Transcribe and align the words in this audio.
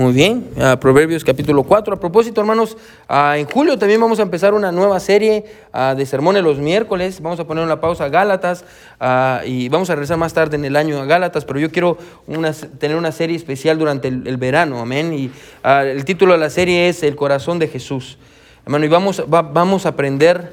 Muy 0.00 0.14
bien, 0.14 0.48
Proverbios 0.80 1.24
capítulo 1.24 1.62
4. 1.62 1.92
A 1.92 2.00
propósito, 2.00 2.40
hermanos, 2.40 2.78
en 3.10 3.44
julio 3.44 3.78
también 3.78 4.00
vamos 4.00 4.18
a 4.18 4.22
empezar 4.22 4.54
una 4.54 4.72
nueva 4.72 4.98
serie 4.98 5.44
de 5.94 6.06
sermones 6.06 6.42
los 6.42 6.56
miércoles. 6.56 7.20
Vamos 7.20 7.38
a 7.38 7.46
poner 7.46 7.62
una 7.62 7.82
pausa 7.82 8.06
a 8.06 8.08
Gálatas 8.08 8.64
y 9.44 9.68
vamos 9.68 9.90
a 9.90 9.96
regresar 9.96 10.16
más 10.16 10.32
tarde 10.32 10.56
en 10.56 10.64
el 10.64 10.76
año 10.76 10.98
a 11.02 11.04
Gálatas, 11.04 11.44
pero 11.44 11.60
yo 11.60 11.70
quiero 11.70 11.98
tener 12.78 12.96
una 12.96 13.12
serie 13.12 13.36
especial 13.36 13.78
durante 13.78 14.08
el, 14.08 14.36
verano, 14.38 14.80
amén. 14.80 15.12
Y 15.12 15.30
el 15.62 16.02
título 16.06 16.32
de 16.32 16.38
la 16.38 16.48
serie 16.48 16.88
es 16.88 17.02
El 17.02 17.14
corazón 17.14 17.58
de 17.58 17.68
Jesús. 17.68 18.16
Hermano, 18.64 18.86
y 18.86 18.88
vamos, 18.88 19.22
vamos 19.28 19.84
a 19.84 19.90
aprender 19.90 20.50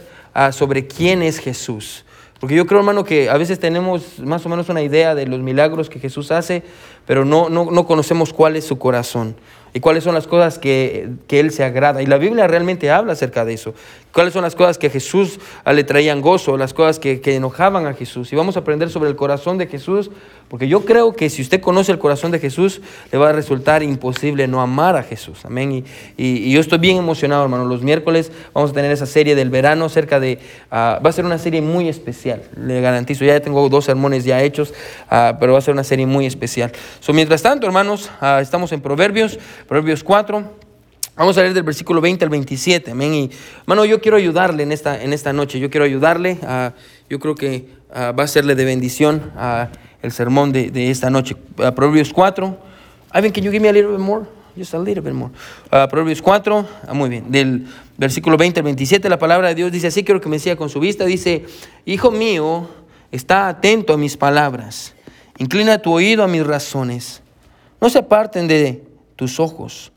sobre 0.52 0.88
quién 0.88 1.24
es 1.24 1.40
Jesús. 1.40 2.04
Porque 2.40 2.56
yo 2.56 2.66
creo, 2.66 2.80
hermano, 2.80 3.04
que 3.04 3.30
a 3.30 3.38
veces 3.38 3.60
tenemos 3.60 4.20
más 4.20 4.46
o 4.46 4.50
menos 4.50 4.70
una 4.70 4.82
idea 4.82 5.16
de 5.16 5.26
los 5.26 5.40
milagros 5.40 5.90
que 5.90 6.00
Jesús 6.00 6.32
hace, 6.32 6.64
pero 7.06 7.26
no, 7.26 7.50
no, 7.50 7.72
no 7.72 7.88
conocemos 7.88 8.34
cuál 8.34 8.56
es 8.56 8.66
su 8.66 8.78
corazón 8.78 9.36
y 9.74 9.80
cuáles 9.80 10.04
son 10.04 10.14
las 10.14 10.28
cosas 10.28 10.60
que, 10.60 11.10
que, 11.28 11.40
Él 11.40 11.52
se 11.52 11.64
agrada. 11.64 12.02
Y 12.02 12.06
la 12.06 12.18
Biblia 12.18 12.48
realmente 12.48 12.90
habla 12.90 13.14
acerca 13.14 13.46
de 13.46 13.54
eso. 13.54 13.74
Cuáles 14.14 14.34
son 14.34 14.44
las 14.44 14.56
cosas 14.56 14.78
que 14.78 14.88
a 14.88 14.90
Jesús 14.90 15.40
le 15.66 15.84
traían 15.84 16.22
gozo, 16.22 16.58
las 16.58 16.74
cosas 16.74 17.00
que, 17.00 17.22
que, 17.22 17.36
enojaban 17.36 17.86
a 17.86 17.94
Jesús. 17.94 18.32
Y 18.34 18.36
vamos 18.36 18.56
a 18.56 18.62
aprender 18.62 18.90
sobre 18.90 19.10
el 19.10 19.16
corazón 19.16 19.58
de 19.58 19.68
Jesús, 19.68 20.10
porque 20.50 20.70
yo 20.70 20.86
creo 20.86 21.14
que 21.14 21.30
si 21.30 21.42
usted 21.42 21.60
conoce 21.60 21.92
el 21.92 22.00
corazón 22.00 22.32
de 22.32 22.40
Jesús, 22.40 22.80
le 23.12 23.18
va 23.18 23.30
a 23.30 23.34
resultar 23.34 23.84
imposible 23.84 24.48
no 24.48 24.62
amar 24.62 24.96
a 24.96 25.04
Jesús. 25.04 25.44
Amén. 25.44 25.72
Y, 25.74 25.84
y, 26.16 26.52
yo 26.52 26.62
estoy 26.62 26.78
bien 26.80 26.96
emocionado, 26.96 27.44
hermano. 27.44 27.66
Los 27.66 27.82
miércoles 27.82 28.32
vamos 28.54 28.72
a 28.72 28.74
tener 28.74 28.90
esa 28.92 29.06
serie 29.06 29.36
del 29.36 29.50
verano 29.50 29.90
cerca 29.90 30.22
de... 30.22 30.40
Uh, 30.72 31.04
va 31.04 31.10
a 31.10 31.12
ser 31.12 31.26
una 31.26 31.38
serie 31.38 31.62
muy 31.62 31.90
especial, 31.90 32.44
le 32.56 32.80
garantizo. 32.80 33.26
Ya 33.26 33.42
tengo 33.42 33.68
dos 33.68 33.86
sermones 33.86 34.24
ya 34.24 34.42
hechos, 34.42 34.74
uh, 35.12 35.38
pero 35.38 35.52
va 35.52 35.60
a 35.60 35.62
ser 35.62 35.74
una 35.74 35.84
serie 35.84 36.06
muy 36.06 36.26
especial. 36.26 36.72
So, 37.02 37.12
mientras 37.12 37.42
tanto, 37.42 37.68
hermanos, 37.68 38.10
uh, 38.22 38.40
estamos 38.40 38.72
en 38.72 38.80
Proverbios. 38.80 39.38
Proverbios 39.68 40.02
4. 40.02 40.68
Vamos 41.18 41.38
a 41.38 41.42
leer 41.42 41.56
del 41.56 41.64
versículo 41.64 42.00
20 42.00 42.24
al 42.24 42.30
27. 42.30 42.92
Amén. 42.92 43.14
Y, 43.14 43.32
hermano, 43.64 43.84
yo 43.84 44.00
quiero 44.00 44.16
ayudarle 44.16 44.64
en 44.64 44.72
esta, 44.72 45.04
en 45.04 45.12
esta 45.12 45.34
noche. 45.34 45.60
Yo 45.60 45.70
quiero 45.70 45.84
ayudarle. 45.84 46.38
yo 47.10 47.20
creo 47.20 47.36
que 47.36 47.66
va 47.94 48.24
a 48.24 48.28
serle 48.28 48.54
de 48.56 48.64
bendición 48.64 49.32
a 49.36 49.70
el 50.08 50.14
sermón 50.14 50.52
de, 50.52 50.72
de 50.72 50.90
esta 50.90 51.10
noche. 51.10 51.36
Proverbios 51.56 52.12
4. 52.12 52.58
Ivan, 53.14 53.32
can 53.32 53.44
you 53.44 53.52
give 53.52 53.62
me 53.62 53.70
a 53.70 53.74
little 53.74 53.92
bit 53.92 54.00
more? 54.00 54.26
Just 54.56 54.74
a 54.74 54.80
little 54.80 55.04
bit 55.04 55.14
more. 55.14 55.32
Proverbios 55.70 56.22
4. 56.22 56.66
Ah, 56.88 56.94
muy 56.94 57.10
bien. 57.10 57.32
Del 57.32 57.68
versículo 57.98 58.38
20 58.38 58.60
al 58.62 58.64
27, 58.64 59.08
la 59.10 59.20
palabra 59.20 59.50
de 59.50 59.56
Dios 59.56 59.72
dice 59.72 59.88
así. 59.88 60.04
Quiero 60.04 60.20
que 60.20 60.30
me 60.30 60.40
siga 60.40 60.56
con 60.56 60.70
su 60.70 60.80
vista. 60.80 61.06
Dice: 61.06 61.46
Hijo 61.86 62.10
mío, 62.10 62.68
está 63.12 63.48
atento 63.50 63.94
a 63.94 63.98
mis 63.98 64.18
palabras. 64.18 64.96
Inclina 65.38 65.80
tu 65.80 65.94
oído 65.94 66.24
a 66.24 66.28
mis 66.28 66.46
razones. 66.46 67.22
No 67.80 67.90
se 67.90 68.00
aparten 68.00 68.48
de 68.48 68.84
tus 69.16 69.40
ojos. 69.40 69.92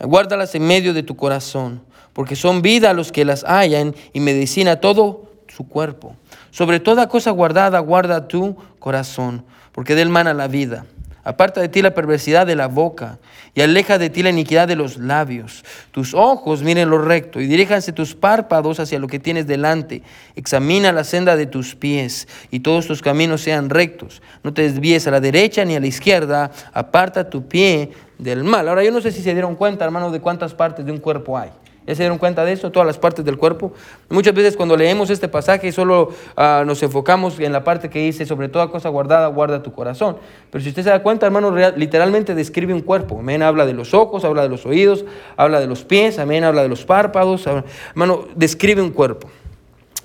Guárdalas 0.00 0.54
en 0.54 0.66
medio 0.66 0.94
de 0.94 1.02
tu 1.02 1.16
corazón, 1.16 1.82
porque 2.12 2.36
son 2.36 2.62
vida 2.62 2.90
a 2.90 2.94
los 2.94 3.12
que 3.12 3.24
las 3.24 3.44
hallan 3.44 3.94
y 4.12 4.20
medicina 4.20 4.80
todo 4.80 5.32
su 5.48 5.68
cuerpo. 5.68 6.16
Sobre 6.50 6.80
toda 6.80 7.08
cosa 7.08 7.30
guardada, 7.30 7.78
guarda 7.80 8.28
tu 8.28 8.56
corazón, 8.78 9.44
porque 9.72 9.94
de 9.94 10.02
él 10.02 10.08
mana 10.08 10.34
la 10.34 10.48
vida. 10.48 10.86
Aparta 11.28 11.60
de 11.60 11.68
ti 11.68 11.82
la 11.82 11.92
perversidad 11.92 12.46
de 12.46 12.56
la 12.56 12.68
boca 12.68 13.18
y 13.54 13.60
aleja 13.60 13.98
de 13.98 14.08
ti 14.08 14.22
la 14.22 14.30
iniquidad 14.30 14.66
de 14.66 14.76
los 14.76 14.96
labios. 14.96 15.62
Tus 15.90 16.14
ojos 16.14 16.62
miren 16.62 16.88
lo 16.88 17.02
recto 17.02 17.38
y 17.38 17.46
diríjanse 17.46 17.92
tus 17.92 18.14
párpados 18.14 18.80
hacia 18.80 18.98
lo 18.98 19.08
que 19.08 19.18
tienes 19.18 19.46
delante. 19.46 20.02
Examina 20.36 20.90
la 20.90 21.04
senda 21.04 21.36
de 21.36 21.44
tus 21.44 21.74
pies 21.74 22.28
y 22.50 22.60
todos 22.60 22.86
tus 22.86 23.02
caminos 23.02 23.42
sean 23.42 23.68
rectos. 23.68 24.22
No 24.42 24.54
te 24.54 24.62
desvíes 24.62 25.06
a 25.06 25.10
la 25.10 25.20
derecha 25.20 25.66
ni 25.66 25.76
a 25.76 25.80
la 25.80 25.86
izquierda. 25.86 26.50
Aparta 26.72 27.28
tu 27.28 27.46
pie 27.46 27.90
del 28.16 28.42
mal. 28.42 28.66
Ahora 28.66 28.82
yo 28.82 28.90
no 28.90 29.02
sé 29.02 29.12
si 29.12 29.20
se 29.20 29.34
dieron 29.34 29.54
cuenta, 29.54 29.84
hermano, 29.84 30.10
de 30.10 30.20
cuántas 30.20 30.54
partes 30.54 30.86
de 30.86 30.92
un 30.92 30.98
cuerpo 30.98 31.36
hay. 31.36 31.50
¿Ya 31.88 31.94
se 31.94 32.02
dieron 32.02 32.18
cuenta 32.18 32.44
de 32.44 32.52
eso? 32.52 32.70
Todas 32.70 32.86
las 32.86 32.98
partes 32.98 33.24
del 33.24 33.38
cuerpo. 33.38 33.72
Muchas 34.10 34.34
veces 34.34 34.58
cuando 34.58 34.76
leemos 34.76 35.08
este 35.08 35.26
pasaje 35.26 35.72
solo 35.72 36.10
uh, 36.36 36.62
nos 36.66 36.82
enfocamos 36.82 37.40
en 37.40 37.50
la 37.50 37.64
parte 37.64 37.88
que 37.88 38.00
dice, 38.00 38.26
sobre 38.26 38.50
toda 38.50 38.68
cosa 38.68 38.90
guardada, 38.90 39.26
guarda 39.28 39.62
tu 39.62 39.72
corazón. 39.72 40.18
Pero 40.50 40.62
si 40.62 40.68
usted 40.68 40.82
se 40.82 40.90
da 40.90 41.02
cuenta, 41.02 41.24
hermano, 41.24 41.50
literalmente 41.76 42.34
describe 42.34 42.74
un 42.74 42.82
cuerpo. 42.82 43.18
Amén, 43.18 43.42
habla 43.42 43.64
de 43.64 43.72
los 43.72 43.94
ojos, 43.94 44.26
habla 44.26 44.42
de 44.42 44.50
los 44.50 44.66
oídos, 44.66 45.06
habla 45.38 45.60
de 45.60 45.66
los 45.66 45.84
pies, 45.84 46.18
amén, 46.18 46.44
habla 46.44 46.62
de 46.62 46.68
los 46.68 46.84
párpados. 46.84 47.46
Hermano, 47.46 48.26
describe 48.36 48.82
un 48.82 48.90
cuerpo. 48.90 49.30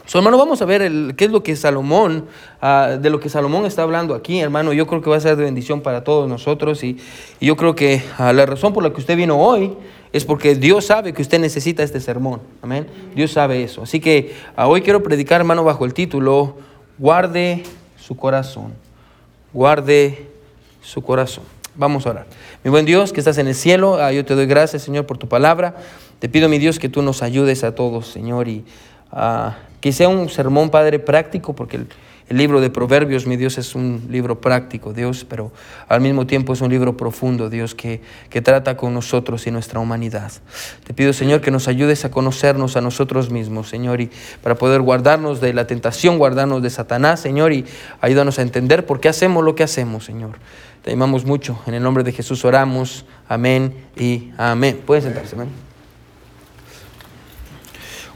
So, 0.05 0.19
hermano, 0.19 0.37
vamos 0.37 0.61
a 0.61 0.65
ver 0.65 0.81
el, 0.81 1.15
qué 1.17 1.25
es 1.25 1.31
lo 1.31 1.43
que 1.43 1.55
Salomón, 1.57 2.27
uh, 2.61 2.97
de 2.97 3.09
lo 3.09 3.19
que 3.19 3.27
Salomón 3.27 3.65
está 3.65 3.83
hablando 3.83 4.15
aquí, 4.15 4.39
hermano. 4.39 4.71
Yo 4.71 4.87
creo 4.87 5.01
que 5.01 5.09
va 5.09 5.17
a 5.17 5.19
ser 5.19 5.35
de 5.35 5.43
bendición 5.43 5.81
para 5.81 6.05
todos 6.05 6.29
nosotros 6.29 6.81
y, 6.83 6.97
yo 7.41 7.57
creo 7.57 7.75
que 7.75 8.01
uh, 8.19 8.31
la 8.31 8.45
razón 8.45 8.71
por 8.71 8.83
la 8.83 8.93
que 8.93 9.01
usted 9.01 9.17
vino 9.17 9.37
hoy 9.37 9.73
es 10.13 10.25
porque 10.25 10.53
Dios 10.53 10.85
sabe 10.85 11.11
que 11.11 11.23
usted 11.23 11.39
necesita 11.39 11.81
este 11.81 11.99
sermón. 11.99 12.39
Amén. 12.61 12.85
Dios 13.15 13.31
sabe 13.31 13.63
eso. 13.63 13.81
Así 13.81 13.99
que 13.99 14.35
ah, 14.55 14.67
hoy 14.67 14.83
quiero 14.83 15.01
predicar, 15.01 15.41
hermano, 15.41 15.63
bajo 15.63 15.85
el 15.85 15.95
título, 15.95 16.57
guarde 16.99 17.63
su 17.97 18.15
corazón. 18.15 18.73
Guarde 19.51 20.27
su 20.83 21.01
corazón. 21.01 21.43
Vamos 21.75 22.05
a 22.05 22.11
orar. 22.11 22.27
Mi 22.63 22.69
buen 22.69 22.85
Dios, 22.85 23.11
que 23.11 23.21
estás 23.21 23.39
en 23.39 23.47
el 23.47 23.55
cielo, 23.55 23.95
ah, 23.95 24.11
yo 24.11 24.23
te 24.23 24.35
doy 24.35 24.45
gracias, 24.45 24.83
Señor, 24.83 25.07
por 25.07 25.17
tu 25.17 25.27
palabra. 25.27 25.77
Te 26.19 26.29
pido, 26.29 26.47
mi 26.47 26.59
Dios, 26.59 26.77
que 26.77 26.89
tú 26.89 27.01
nos 27.01 27.23
ayudes 27.23 27.63
a 27.63 27.73
todos, 27.73 28.07
Señor, 28.07 28.47
y 28.47 28.63
uh, 29.11 29.49
que 29.81 29.91
sea 29.91 30.09
un 30.09 30.29
sermón, 30.29 30.69
Padre, 30.69 30.99
práctico, 30.99 31.53
porque 31.53 31.79
el 32.29 32.37
libro 32.37 32.61
de 32.61 32.69
Proverbios, 32.69 33.27
mi 33.27 33.35
Dios, 33.35 33.57
es 33.57 33.75
un 33.75 34.07
libro 34.09 34.39
práctico, 34.39 34.93
Dios, 34.93 35.25
pero 35.27 35.51
al 35.89 35.99
mismo 35.99 36.25
tiempo 36.25 36.53
es 36.53 36.61
un 36.61 36.69
libro 36.69 36.95
profundo, 36.95 37.49
Dios, 37.49 37.75
que, 37.75 38.01
que 38.29 38.41
trata 38.41 38.77
con 38.77 38.93
nosotros 38.93 39.45
y 39.45 39.51
nuestra 39.51 39.79
humanidad. 39.79 40.31
Te 40.85 40.93
pido, 40.93 41.11
Señor, 41.11 41.41
que 41.41 41.51
nos 41.51 41.67
ayudes 41.67 42.05
a 42.05 42.11
conocernos 42.11 42.77
a 42.77 42.81
nosotros 42.81 43.29
mismos, 43.29 43.67
Señor, 43.67 43.99
y 43.99 44.09
para 44.41 44.55
poder 44.55 44.81
guardarnos 44.81 45.41
de 45.41 45.53
la 45.53 45.67
tentación, 45.67 46.17
guardarnos 46.17 46.63
de 46.63 46.69
Satanás, 46.69 47.19
Señor, 47.19 47.51
y 47.51 47.65
ayúdanos 47.99 48.39
a 48.39 48.41
entender 48.41 48.85
por 48.85 49.01
qué 49.01 49.09
hacemos 49.09 49.43
lo 49.43 49.55
que 49.55 49.63
hacemos, 49.63 50.05
Señor. 50.05 50.37
Te 50.81 50.93
amamos 50.93 51.25
mucho. 51.25 51.59
En 51.65 51.73
el 51.73 51.83
nombre 51.83 52.03
de 52.03 52.11
Jesús 52.11 52.43
oramos. 52.45 53.05
Amén 53.27 53.73
y 53.95 54.31
amén. 54.37 54.81
Pueden 54.85 55.03
sentarse, 55.03 55.35
amén. 55.35 55.49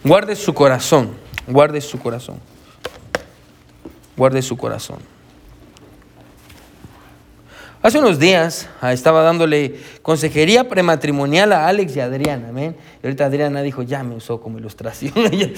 Guarde 0.03 0.35
su 0.35 0.53
corazón, 0.53 1.11
guarde 1.47 1.81
su 1.81 1.97
corazón 1.99 2.39
guarde 4.17 4.41
su 4.41 4.57
corazón. 4.57 4.97
Hace 7.87 7.99
unos 7.99 8.19
días 8.19 8.67
ah, 8.81 8.91
estaba 8.91 9.21
dándole 9.21 9.75
consejería 10.01 10.67
prematrimonial 10.67 11.53
a 11.53 11.69
Alex 11.69 11.95
y 11.95 12.01
a 12.01 12.03
Adriana, 12.03 12.49
amén. 12.49 12.75
Y 13.01 13.07
ahorita 13.07 13.23
Adriana 13.23 13.61
dijo, 13.61 13.81
ya 13.81 14.03
me 14.03 14.13
usó 14.13 14.41
como 14.41 14.57
ilustración. 14.57 15.13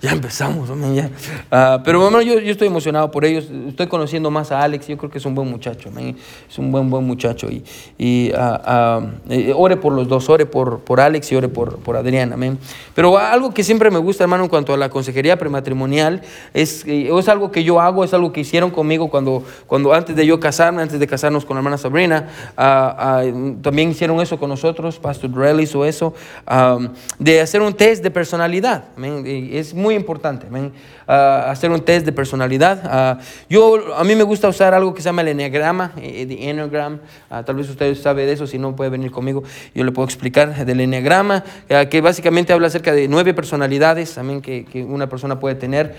ya, 0.00 0.12
empezamos, 0.12 0.70
amén. 0.70 1.10
Ah, 1.50 1.80
pero 1.84 2.00
bueno, 2.00 2.22
yo, 2.22 2.34
estoy 2.34 2.68
emocionado 2.68 3.10
por 3.10 3.24
ellos. 3.24 3.48
Estoy 3.66 3.88
conociendo 3.88 4.30
más 4.30 4.52
a 4.52 4.62
Alex. 4.62 4.86
Yo 4.86 4.96
creo 4.96 5.10
que 5.10 5.18
es 5.18 5.26
un 5.26 5.34
buen 5.34 5.50
muchacho, 5.50 5.88
amén. 5.88 6.16
Es 6.48 6.60
un 6.60 6.70
buen, 6.70 6.88
buen 6.88 7.04
muchacho. 7.04 7.48
Y, 7.50 7.64
y 7.98 8.30
uh, 8.32 9.52
ore 9.56 9.76
por 9.78 9.94
los 9.94 10.06
dos, 10.06 10.30
ore 10.30 10.46
por, 10.46 10.78
por 10.84 11.00
Alex 11.00 11.32
y 11.32 11.34
ore 11.34 11.48
por, 11.48 11.80
por 11.80 11.96
Adriana, 11.96 12.34
amén. 12.34 12.56
Pero 12.94 13.18
algo 13.18 13.52
que 13.52 13.64
siempre 13.64 13.90
me 13.90 13.98
gusta, 13.98 14.22
hermano, 14.22 14.44
en 14.44 14.48
cuanto 14.48 14.72
a 14.72 14.76
la 14.76 14.90
consejería 14.90 15.36
prematrimonial, 15.36 16.22
es, 16.54 16.84
es 16.86 17.28
algo 17.28 17.50
que 17.50 17.64
yo 17.64 17.80
hago, 17.80 18.04
es 18.04 18.14
algo 18.14 18.32
que 18.32 18.42
hicieron 18.42 18.70
conmigo 18.70 19.10
cuando, 19.10 19.42
cuando 19.66 19.92
antes 19.92 20.14
de 20.14 20.24
yo 20.24 20.38
casarme, 20.38 20.82
antes 20.82 21.00
de 21.00 21.15
casarnos 21.16 21.46
con 21.46 21.54
la 21.54 21.60
hermana 21.60 21.78
Sabrina. 21.78 22.28
Ah, 22.58 22.94
ah, 22.98 23.22
también 23.62 23.90
hicieron 23.90 24.20
eso 24.20 24.38
con 24.38 24.50
nosotros, 24.50 24.98
Pastor 24.98 25.30
Drell 25.30 25.62
hizo 25.62 25.82
eso, 25.86 26.12
de 27.18 27.40
hacer 27.40 27.62
un 27.62 27.72
test 27.72 28.02
de 28.02 28.10
personalidad. 28.10 28.84
Es 29.24 29.72
muy 29.72 29.94
importante 29.94 30.46
hacer 31.06 31.70
un 31.70 31.80
test 31.80 32.04
de 32.04 32.12
personalidad. 32.12 33.18
yo, 33.48 33.96
a 33.96 34.04
mí 34.04 34.14
me 34.14 34.24
gusta 34.24 34.48
usar 34.48 34.74
algo 34.74 34.92
que 34.92 35.00
se 35.00 35.08
llama 35.08 35.22
el 35.22 35.28
enneagrama, 35.28 35.92
el 35.96 36.30
eh, 36.32 36.50
enneagram. 36.50 37.00
tal 37.46 37.56
vez 37.56 37.70
usted 37.70 37.94
sabe 37.94 38.26
de 38.26 38.32
eso, 38.32 38.46
si 38.46 38.58
no 38.58 38.76
puede 38.76 38.90
venir 38.90 39.10
conmigo, 39.10 39.42
yo 39.74 39.84
le 39.84 39.92
puedo 39.92 40.04
explicar 40.04 40.66
del 40.66 40.80
enneagrama, 40.80 41.44
que 41.90 42.00
básicamente 42.02 42.52
habla 42.52 42.66
acerca 42.66 42.92
de 42.92 43.08
nueve 43.08 43.32
personalidades 43.32 44.14
también 44.14 44.42
que, 44.42 44.66
que 44.66 44.84
una 44.84 45.08
persona 45.08 45.40
puede 45.40 45.54
tener. 45.54 45.94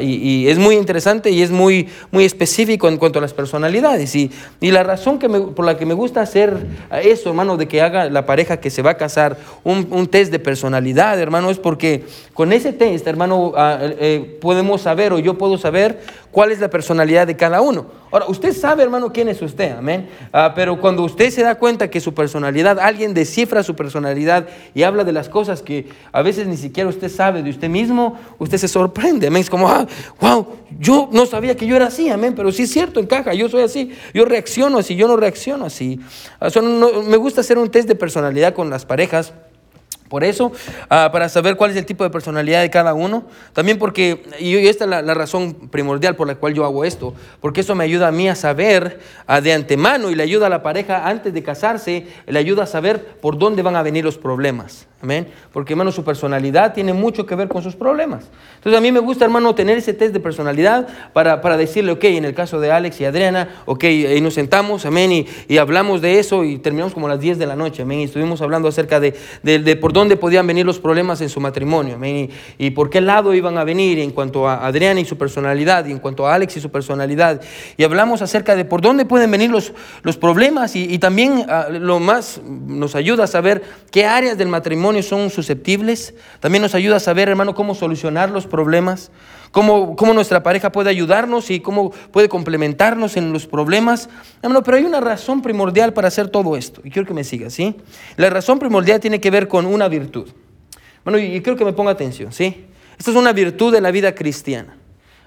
Y, 0.00 0.14
y, 0.14 0.48
es 0.48 0.58
muy 0.58 0.76
interesante 0.76 1.28
y 1.30 1.42
es 1.42 1.50
muy, 1.50 1.88
muy 2.10 2.24
específico 2.24 2.88
en 2.88 2.96
cuanto 2.96 3.18
a 3.18 3.22
las 3.22 3.34
personalidades. 3.34 4.14
Y, 4.14 4.30
y 4.60 4.70
la 4.70 4.82
razón 4.82 5.18
que 5.18 5.28
por 5.28 5.64
la 5.64 5.76
que 5.76 5.86
me 5.86 5.94
gusta 5.94 6.20
hacer 6.20 6.56
eso, 7.02 7.28
hermano, 7.28 7.56
de 7.56 7.68
que 7.68 7.82
haga 7.82 8.08
la 8.10 8.26
pareja 8.26 8.58
que 8.58 8.70
se 8.70 8.82
va 8.82 8.92
a 8.92 8.96
casar 8.96 9.36
un, 9.64 9.88
un 9.90 10.06
test 10.06 10.30
de 10.32 10.38
personalidad, 10.38 11.20
hermano, 11.20 11.50
es 11.50 11.58
porque 11.58 12.04
con 12.34 12.52
ese 12.52 12.72
test, 12.72 13.06
hermano, 13.06 13.52
ah, 13.56 13.78
eh, 13.80 14.38
podemos 14.40 14.82
saber 14.82 15.12
o 15.12 15.18
yo 15.18 15.38
puedo 15.38 15.58
saber 15.58 16.00
cuál 16.36 16.52
es 16.52 16.60
la 16.60 16.68
personalidad 16.68 17.26
de 17.26 17.34
cada 17.34 17.62
uno. 17.62 17.86
Ahora, 18.10 18.26
usted 18.28 18.52
sabe, 18.52 18.82
hermano, 18.82 19.10
quién 19.10 19.26
es 19.30 19.40
usted, 19.40 19.70
amén. 19.70 20.10
Ah, 20.34 20.52
pero 20.54 20.78
cuando 20.78 21.02
usted 21.02 21.30
se 21.30 21.42
da 21.42 21.54
cuenta 21.54 21.88
que 21.88 21.98
su 21.98 22.12
personalidad, 22.12 22.78
alguien 22.78 23.14
descifra 23.14 23.62
su 23.62 23.74
personalidad 23.74 24.46
y 24.74 24.82
habla 24.82 25.02
de 25.02 25.12
las 25.12 25.30
cosas 25.30 25.62
que 25.62 25.88
a 26.12 26.20
veces 26.20 26.46
ni 26.46 26.58
siquiera 26.58 26.90
usted 26.90 27.08
sabe 27.08 27.42
de 27.42 27.48
usted 27.48 27.70
mismo, 27.70 28.18
usted 28.38 28.58
se 28.58 28.68
sorprende, 28.68 29.28
amén. 29.28 29.40
Es 29.40 29.48
como, 29.48 29.66
ah, 29.66 29.86
wow, 30.20 30.46
yo 30.78 31.08
no 31.10 31.24
sabía 31.24 31.56
que 31.56 31.66
yo 31.66 31.74
era 31.74 31.86
así, 31.86 32.10
amén, 32.10 32.34
pero 32.36 32.52
sí 32.52 32.64
es 32.64 32.70
cierto, 32.70 33.00
encaja, 33.00 33.32
yo 33.32 33.48
soy 33.48 33.62
así, 33.62 33.92
yo 34.12 34.26
reacciono 34.26 34.76
así, 34.76 34.94
yo 34.94 35.08
no 35.08 35.16
reacciono 35.16 35.64
así. 35.64 36.00
Ah, 36.38 36.50
me 36.60 37.16
gusta 37.16 37.40
hacer 37.40 37.56
un 37.56 37.70
test 37.70 37.88
de 37.88 37.94
personalidad 37.94 38.52
con 38.52 38.68
las 38.68 38.84
parejas. 38.84 39.32
Por 40.08 40.24
eso, 40.24 40.52
ah, 40.88 41.10
para 41.12 41.28
saber 41.28 41.56
cuál 41.56 41.70
es 41.70 41.76
el 41.76 41.86
tipo 41.86 42.04
de 42.04 42.10
personalidad 42.10 42.62
de 42.62 42.70
cada 42.70 42.94
uno, 42.94 43.24
también 43.52 43.78
porque, 43.78 44.24
y 44.38 44.54
esta 44.66 44.84
es 44.84 44.90
la, 44.90 45.14
razón 45.14 45.54
primordial 45.70 46.14
por 46.16 46.26
la 46.28 46.36
cual 46.36 46.54
yo 46.54 46.64
hago 46.64 46.84
esto, 46.84 47.14
porque 47.40 47.62
eso 47.62 47.74
me 47.74 47.84
ayuda 47.84 48.08
a 48.08 48.12
mí 48.12 48.28
a 48.28 48.34
saber 48.34 49.00
ah, 49.26 49.40
de 49.40 49.52
antemano 49.52 50.10
y 50.10 50.14
le 50.14 50.22
ayuda 50.22 50.46
a 50.46 50.50
la 50.50 50.62
pareja 50.62 51.08
antes 51.08 51.34
de 51.34 51.42
casarse, 51.42 52.06
le 52.26 52.38
ayuda 52.38 52.64
a 52.64 52.66
saber 52.66 53.16
por 53.20 53.38
dónde 53.38 53.62
van 53.62 53.76
a 53.76 53.82
venir 53.82 54.04
los 54.04 54.18
problemas. 54.18 54.86
Amén. 55.02 55.28
Porque, 55.52 55.74
hermano, 55.74 55.92
su 55.92 56.02
personalidad 56.04 56.72
tiene 56.72 56.94
mucho 56.94 57.26
que 57.26 57.34
ver 57.34 57.48
con 57.48 57.62
sus 57.62 57.76
problemas. 57.76 58.24
Entonces, 58.56 58.78
a 58.78 58.80
mí 58.80 58.90
me 58.90 58.98
gusta, 58.98 59.26
hermano, 59.26 59.54
tener 59.54 59.76
ese 59.76 59.92
test 59.92 60.14
de 60.14 60.20
personalidad 60.20 60.88
para, 61.12 61.42
para 61.42 61.58
decirle, 61.58 61.92
ok, 61.92 62.04
en 62.04 62.24
el 62.24 62.34
caso 62.34 62.60
de 62.60 62.72
Alex 62.72 63.00
y 63.02 63.04
Adriana, 63.04 63.62
ok, 63.66 63.84
y 63.84 64.20
nos 64.22 64.34
sentamos, 64.34 64.86
amén, 64.86 65.12
y, 65.12 65.26
y, 65.48 65.58
hablamos 65.58 66.00
de 66.00 66.18
eso 66.18 66.44
y 66.44 66.58
terminamos 66.58 66.94
como 66.94 67.06
a 67.06 67.10
las 67.10 67.20
10 67.20 67.38
de 67.38 67.46
la 67.46 67.56
noche, 67.56 67.82
amén, 67.82 68.00
y 68.00 68.04
estuvimos 68.04 68.40
hablando 68.40 68.68
acerca 68.68 68.98
de, 68.98 69.14
de, 69.42 69.58
de 69.58 69.76
por 69.76 69.92
dónde 69.96 70.18
podían 70.18 70.46
venir 70.46 70.66
los 70.66 70.78
problemas 70.78 71.22
en 71.22 71.30
su 71.30 71.40
matrimonio, 71.40 71.98
y, 72.58 72.70
por 72.70 72.90
qué 72.90 73.00
lado 73.00 73.32
iban 73.32 73.56
a 73.56 73.64
venir 73.64 73.98
en 73.98 74.10
cuanto 74.10 74.46
a 74.46 74.66
Adriana 74.66 75.00
y 75.00 75.06
su 75.06 75.16
personalidad, 75.16 75.86
y 75.86 75.92
en 75.92 75.98
cuanto 75.98 76.26
a 76.26 76.34
Alex 76.34 76.58
y 76.58 76.60
su 76.60 76.70
personalidad. 76.70 77.40
Y 77.78 77.84
hablamos 77.84 78.20
acerca 78.20 78.54
de 78.54 78.66
por 78.66 78.82
dónde 78.82 79.06
pueden 79.06 79.30
venir 79.30 79.50
los, 79.50 79.72
los 80.02 80.18
problemas 80.18 80.76
y, 80.76 80.98
también 80.98 81.46
uh, 81.48 81.72
lo 81.72 81.98
más 81.98 82.42
nos 82.44 82.94
ayuda 82.94 83.24
a 83.24 83.26
saber 83.26 83.62
qué 83.90 84.04
áreas 84.04 84.36
del 84.36 84.48
matrimonio 84.48 85.02
son 85.02 85.30
susceptibles. 85.30 86.14
También 86.40 86.60
nos 86.60 86.74
ayuda 86.74 86.96
a 86.96 87.00
saber, 87.00 87.30
hermano, 87.30 87.54
cómo 87.54 87.74
solucionar 87.74 88.30
los 88.30 88.46
problemas, 88.46 89.10
cómo, 89.56 89.96
cómo 89.96 90.12
nuestra 90.12 90.42
pareja 90.42 90.70
puede 90.70 90.90
ayudarnos 90.90 91.50
y 91.50 91.60
cómo 91.60 91.90
puede 92.10 92.28
complementarnos 92.28 93.16
en 93.16 93.32
los 93.32 93.46
problemas. 93.46 94.10
Hermano, 94.42 94.62
pero 94.62 94.76
hay 94.76 94.84
una 94.84 95.00
razón 95.00 95.40
primordial 95.40 95.94
para 95.94 96.08
hacer 96.08 96.28
todo 96.28 96.58
esto. 96.58 96.82
Y 96.84 96.90
quiero 96.90 97.08
que 97.08 97.14
me 97.14 97.24
siga, 97.24 97.48
¿sí? 97.48 97.74
La 98.18 98.28
razón 98.28 98.58
primordial 98.58 99.00
tiene 99.00 99.18
que 99.18 99.30
ver 99.30 99.48
con 99.48 99.64
una 99.64 99.88
virtud. 99.88 100.28
Bueno, 101.04 101.18
y 101.18 101.40
quiero 101.40 101.56
que 101.56 101.64
me 101.64 101.72
ponga 101.72 101.90
atención, 101.90 102.34
¿sí? 102.34 102.66
Esta 102.98 103.12
es 103.12 103.16
una 103.16 103.32
virtud 103.32 103.72
de 103.72 103.80
la 103.80 103.90
vida 103.90 104.14
cristiana. 104.14 104.76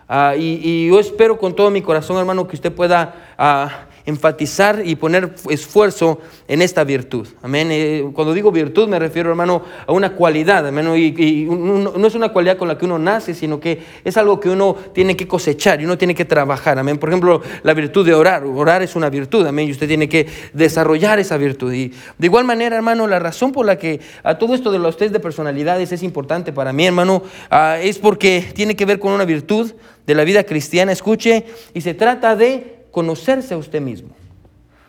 Uh, 0.08 0.38
y, 0.38 0.90
yo 0.90 1.00
espero 1.00 1.40
con 1.40 1.56
todo 1.56 1.72
mi 1.72 1.82
corazón, 1.82 2.18
hermano, 2.18 2.48
que 2.48 2.56
usted 2.56 2.72
pueda 2.72 3.16
uh, 3.36 3.89
enfatizar 4.10 4.82
y 4.84 4.96
poner 4.96 5.34
esfuerzo 5.50 6.20
en 6.48 6.62
esta 6.62 6.84
virtud. 6.84 7.28
Amén. 7.42 7.70
Eh, 7.72 8.10
cuando 8.14 8.34
digo 8.34 8.52
virtud 8.52 8.88
me 8.88 9.00
refiero, 9.00 9.30
hermano, 9.30 9.64
a 9.86 9.92
una 9.92 10.14
cualidad. 10.14 10.68
Amén. 10.68 10.88
Y, 10.96 11.46
no 11.46 12.08
es 12.08 12.16
una 12.16 12.30
cualidad 12.30 12.58
con 12.58 12.68
la 12.68 12.78
que 12.78 12.86
uno 12.86 13.00
nace, 13.00 13.34
sino 13.34 13.60
que 13.60 13.82
es 14.04 14.18
algo 14.18 14.40
que 14.40 14.50
uno 14.50 14.76
tiene 14.94 15.16
que 15.16 15.28
cosechar 15.28 15.82
y 15.82 15.86
uno 15.86 15.98
tiene 15.98 16.16
que 16.16 16.26
trabajar. 16.26 16.78
Amén. 16.80 16.98
Por 16.98 17.10
ejemplo, 17.10 17.42
la 17.64 17.74
virtud 17.74 18.06
de 18.06 18.14
orar. 18.14 18.44
Orar 18.44 18.82
es 18.82 18.96
una 18.96 19.10
virtud. 19.10 19.46
Amén. 19.46 19.68
Y 19.68 19.72
usted 19.72 19.88
tiene 19.88 20.10
que 20.10 20.28
desarrollar 20.54 21.20
esa 21.20 21.38
virtud. 21.38 21.72
Y 21.72 21.94
de 22.18 22.28
igual 22.28 22.46
manera, 22.46 22.76
hermano, 22.76 23.08
la 23.08 23.20
razón 23.20 23.52
por 23.52 23.66
la 23.66 23.78
que 23.78 24.00
a 24.24 24.38
todo 24.38 24.56
esto 24.56 24.72
de 24.72 24.80
los 24.80 24.98
test 24.98 25.14
de 25.14 25.20
personalidades 25.20 25.92
es 25.92 26.04
importante 26.04 26.52
para 26.52 26.74
mí, 26.74 26.86
hermano, 26.86 27.24
ah, 27.50 27.78
es 27.82 28.00
porque 28.00 28.52
tiene 28.54 28.76
que 28.76 28.86
ver 28.86 29.00
con 29.00 29.14
una 29.14 29.26
virtud 29.26 29.72
de 30.06 30.16
la 30.16 30.24
vida 30.24 30.44
cristiana. 30.44 30.92
Escuche, 30.92 31.46
y 31.74 31.82
se 31.82 31.94
trata 31.94 32.36
de 32.36 32.79
conocerse 32.92 33.54
a 33.54 33.58
usted 33.58 33.82
mismo. 33.82 34.10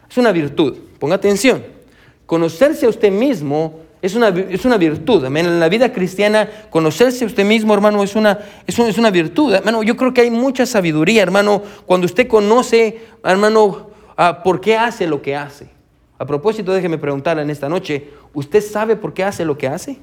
Es 0.09 0.17
una 0.19 0.33
virtud, 0.33 0.77
ponga 0.99 1.15
atención. 1.15 1.63
Conocerse 2.27 2.87
a 2.87 2.89
usted 2.89 3.11
mismo 3.11 3.81
es 4.03 4.15
una, 4.15 4.29
es 4.29 4.65
una 4.65 4.77
virtud. 4.77 5.25
En 5.25 5.61
la 5.61 5.69
vida 5.69 5.93
cristiana, 5.93 6.49
conocerse 6.71 7.25
a 7.25 7.27
usted 7.27 7.45
mismo, 7.45 7.75
hermano, 7.75 8.03
es 8.03 8.17
una, 8.17 8.39
es, 8.67 8.79
es 8.79 8.99
una 8.99 9.11
virtud. 9.11 9.55
Hermano, 9.55 9.83
yo 9.83 9.97
creo 9.97 10.15
que 10.15 10.23
hay 10.23 10.31
mucha 10.31 10.67
sabiduría, 10.67 11.23
hermano, 11.23 11.63
cuando 11.87 12.07
usted 12.07 12.27
conoce, 12.27 13.01
hermano, 13.23 13.91
por 14.43 14.61
qué 14.61 14.77
hace 14.77 15.07
lo 15.07 15.21
que 15.23 15.37
hace. 15.37 15.69
A 16.19 16.27
propósito, 16.27 16.73
déjeme 16.73 16.99
preguntarle 16.99 17.43
en 17.43 17.51
esta 17.51 17.69
noche, 17.69 18.11
¿usted 18.35 18.63
sabe 18.63 18.97
por 18.97 19.15
qué 19.15 19.25
hace 19.25 19.45
lo 19.45 19.57
que 19.57 19.69
hace? 19.69 19.99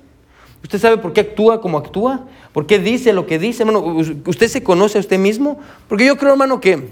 ¿Usted 0.64 0.80
sabe 0.80 0.98
por 0.98 1.14
qué 1.14 1.22
actúa 1.22 1.62
como 1.62 1.78
actúa? 1.78 2.26
¿Por 2.52 2.66
qué 2.66 2.80
dice 2.80 3.14
lo 3.14 3.28
que 3.28 3.38
dice? 3.38 3.64
Hermano, 3.64 3.80
¿usted 4.26 4.48
se 4.48 4.64
conoce 4.64 4.98
a 4.98 5.02
usted 5.02 5.20
mismo? 5.20 5.60
Porque 5.88 6.06
yo 6.06 6.18
creo, 6.18 6.32
hermano, 6.32 6.60
que 6.60 6.90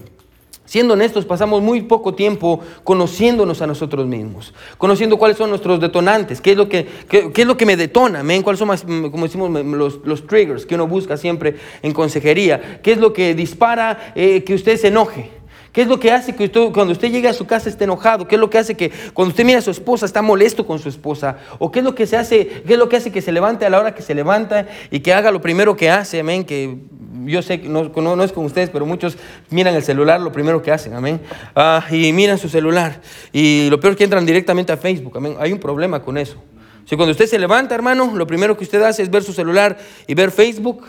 Siendo 0.65 0.95
honestos, 0.95 1.25
pasamos 1.25 1.61
muy 1.61 1.83
poco 1.83 2.15
tiempo 2.15 2.59
conociéndonos 2.83 3.61
a 3.61 3.67
nosotros 3.67 4.07
mismos, 4.07 4.51
conociendo 4.79 5.17
cuáles 5.17 5.37
son 5.37 5.51
nuestros 5.51 5.79
detonantes, 5.79 6.41
qué 6.41 6.51
es 6.51 6.57
lo 6.57 6.67
que, 6.67 6.87
qué, 7.07 7.31
es 7.35 7.45
lo 7.45 7.55
que 7.55 7.67
me 7.67 7.77
detona, 7.77 8.23
cuáles 8.43 8.57
son, 8.57 8.69
más, 8.69 8.83
como 8.83 9.25
decimos, 9.25 9.51
los, 9.51 9.99
los, 10.03 10.25
triggers 10.25 10.65
que 10.65 10.73
uno 10.73 10.87
busca 10.87 11.17
siempre 11.17 11.57
en 11.83 11.93
consejería, 11.93 12.79
qué 12.81 12.93
es 12.93 12.97
lo 12.97 13.13
que 13.13 13.35
dispara 13.35 14.13
eh, 14.15 14.43
que 14.43 14.55
usted 14.55 14.77
se 14.77 14.87
enoje. 14.87 15.34
¿Qué 15.75 15.81
es 15.81 15.89
lo 15.89 15.99
que 15.99 16.09
hace 16.09 16.33
que 16.33 16.45
usted, 16.45 16.71
cuando 16.71 16.93
usted 16.93 17.11
llega 17.11 17.29
a 17.29 17.33
su 17.33 17.45
casa 17.45 17.67
esté 17.67 17.83
enojado? 17.83 18.29
¿Qué 18.29 18.35
es 18.35 18.39
lo 18.39 18.49
que 18.49 18.57
hace 18.57 18.75
que 18.75 18.93
cuando 19.13 19.31
usted 19.31 19.43
mira 19.43 19.59
a 19.59 19.61
su 19.61 19.71
esposa 19.71 20.05
está 20.05 20.21
molesto 20.21 20.65
con 20.65 20.79
su 20.79 20.87
esposa? 20.87 21.35
¿O 21.59 21.69
qué 21.69 21.79
es 21.79 21.85
lo 21.85 21.93
que 21.93 22.07
se 22.07 22.15
hace, 22.15 22.47
qué 22.65 22.73
es 22.73 22.79
lo 22.79 22.87
que 22.87 22.95
hace 22.95 23.11
que 23.11 23.21
se 23.21 23.33
levante 23.33 23.65
a 23.65 23.69
la 23.69 23.81
hora 23.81 23.93
que 23.93 24.01
se 24.01 24.15
levanta 24.15 24.67
y 24.89 25.01
que 25.01 25.11
haga 25.13 25.31
lo 25.31 25.41
primero 25.41 25.75
que 25.75 25.89
hace? 25.89 26.21
Amén, 26.21 26.45
que 26.45 26.77
yo 27.25 27.41
sé 27.41 27.59
que 27.59 27.67
no, 27.67 27.89
no, 27.89 28.23
es 28.23 28.31
con 28.31 28.45
ustedes, 28.45 28.69
pero 28.69 28.85
muchos 28.85 29.17
miran 29.49 29.75
el 29.75 29.83
celular 29.83 30.21
lo 30.21 30.31
primero 30.31 30.61
que 30.61 30.71
hacen, 30.71 30.93
amén. 30.93 31.19
Ah, 31.53 31.85
y 31.91 32.13
miran 32.13 32.37
su 32.37 32.47
celular. 32.47 33.01
Y 33.33 33.69
lo 33.69 33.77
peor 33.77 33.91
es 33.91 33.97
que 33.97 34.05
entran 34.05 34.25
directamente 34.25 34.71
a 34.71 34.77
Facebook, 34.77 35.17
amén. 35.17 35.35
Hay 35.41 35.51
un 35.51 35.59
problema 35.59 36.01
con 36.01 36.17
eso. 36.17 36.41
Si 36.85 36.95
cuando 36.95 37.11
usted 37.11 37.25
se 37.25 37.37
levanta, 37.37 37.75
hermano, 37.75 38.13
lo 38.15 38.25
primero 38.25 38.55
que 38.55 38.63
usted 38.63 38.81
hace 38.81 39.03
es 39.03 39.11
ver 39.11 39.23
su 39.23 39.33
celular 39.33 39.77
y 40.07 40.13
ver 40.13 40.31
Facebook, 40.31 40.85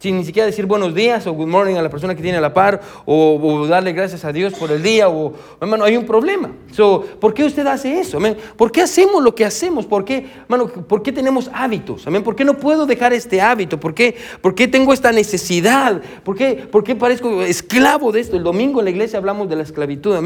sin 0.00 0.16
ni 0.16 0.24
siquiera 0.24 0.46
decir 0.46 0.64
buenos 0.64 0.94
días 0.94 1.26
o 1.26 1.34
good 1.34 1.46
morning 1.46 1.74
a 1.74 1.82
la 1.82 1.90
persona 1.90 2.14
que 2.14 2.22
tiene 2.22 2.38
a 2.38 2.40
la 2.40 2.54
par 2.54 2.80
o, 3.04 3.66
darle 3.68 3.92
gracias 3.92 4.24
a 4.24 4.32
Dios 4.32 4.54
por 4.54 4.72
el 4.72 4.82
día 4.82 5.10
o 5.10 5.34
hermano 5.60 5.84
hay 5.84 5.94
un 5.98 6.06
problema 6.06 6.50
so, 6.72 7.04
¿por 7.20 7.34
qué 7.34 7.44
usted 7.44 7.66
hace 7.66 8.00
eso? 8.00 8.18
¿por 8.56 8.72
qué 8.72 8.80
hacemos 8.80 9.22
lo 9.22 9.34
que 9.34 9.44
hacemos? 9.44 9.84
¿por 9.84 10.06
qué, 10.06 10.26
hermano, 10.44 10.68
¿por 10.68 11.02
qué 11.02 11.12
tenemos 11.12 11.50
hábitos? 11.52 12.06
¿por 12.24 12.34
qué 12.34 12.46
no 12.46 12.56
puedo 12.56 12.86
dejar 12.86 13.12
este 13.12 13.42
hábito? 13.42 13.78
¿por 13.78 13.92
qué, 13.92 14.16
por 14.40 14.54
qué 14.54 14.68
tengo 14.68 14.94
esta 14.94 15.12
necesidad? 15.12 16.00
¿por 16.24 16.34
qué, 16.34 16.54
¿por 16.54 16.82
qué 16.82 16.96
parezco 16.96 17.42
esclavo 17.42 18.10
de 18.10 18.20
esto? 18.20 18.38
el 18.38 18.42
domingo 18.42 18.80
en 18.80 18.86
la 18.86 18.90
iglesia 18.90 19.18
hablamos 19.18 19.50
de 19.50 19.56
la 19.56 19.64
esclavitud 19.64 20.16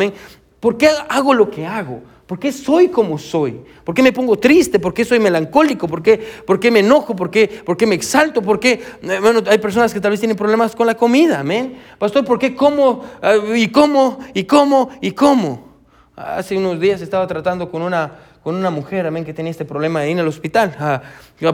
¿por 0.61 0.79
qué 0.79 0.88
hago 1.09 1.35
lo 1.35 1.50
que 1.50 1.67
hago? 1.67 2.00
¿Por 2.26 2.38
qué 2.38 2.53
soy 2.53 2.88
como 2.88 3.19
soy? 3.19 3.61
¿Por 3.85 3.94
qué 3.94 4.03
me 4.03 4.12
pongo 4.12 4.38
triste? 4.38 4.79
¿Por 4.79 4.94
qué 4.94 5.05
soy 5.05 5.21
melancólico? 5.21 5.87
¿Por 5.87 6.03
qué, 6.03 6.19
por 6.47 6.59
qué 6.59 6.71
me 6.71 6.81
enojo? 6.81 7.15
¿Por 7.15 7.31
qué, 7.31 7.49
¿Por 7.49 7.76
qué 7.76 7.87
me 7.87 7.94
exalto? 7.94 8.41
¿Por 8.41 8.59
qué? 8.59 8.82
Bueno, 9.03 9.43
hay 9.47 9.59
personas 9.59 9.93
que 9.93 10.00
tal 10.00 10.11
vez 10.11 10.21
tienen 10.21 10.37
problemas 10.37 10.75
con 10.75 10.87
la 10.87 10.97
comida, 10.97 11.41
amén. 11.41 11.79
Pastor, 11.99 12.25
¿por 12.25 12.38
qué 12.38 12.55
como 12.55 13.05
ah, 13.21 13.37
y 13.55 13.69
como 13.69 14.19
y 14.32 14.44
como 14.44 14.88
y 15.03 15.11
como? 15.12 15.75
Hace 16.17 16.56
unos 16.56 16.81
días 16.81 17.03
estaba 17.03 17.26
tratando 17.26 17.71
con 17.71 17.82
una 17.82 18.12
con 18.44 18.55
una 18.56 18.69
mujer, 18.69 19.06
amén, 19.06 19.25
que 19.25 19.32
tenía 19.32 19.50
este 19.50 19.64
problema 19.64 20.00
ahí 20.00 20.12
en 20.12 20.18
el 20.18 20.28
hospital, 20.28 20.76
ah, 20.78 21.00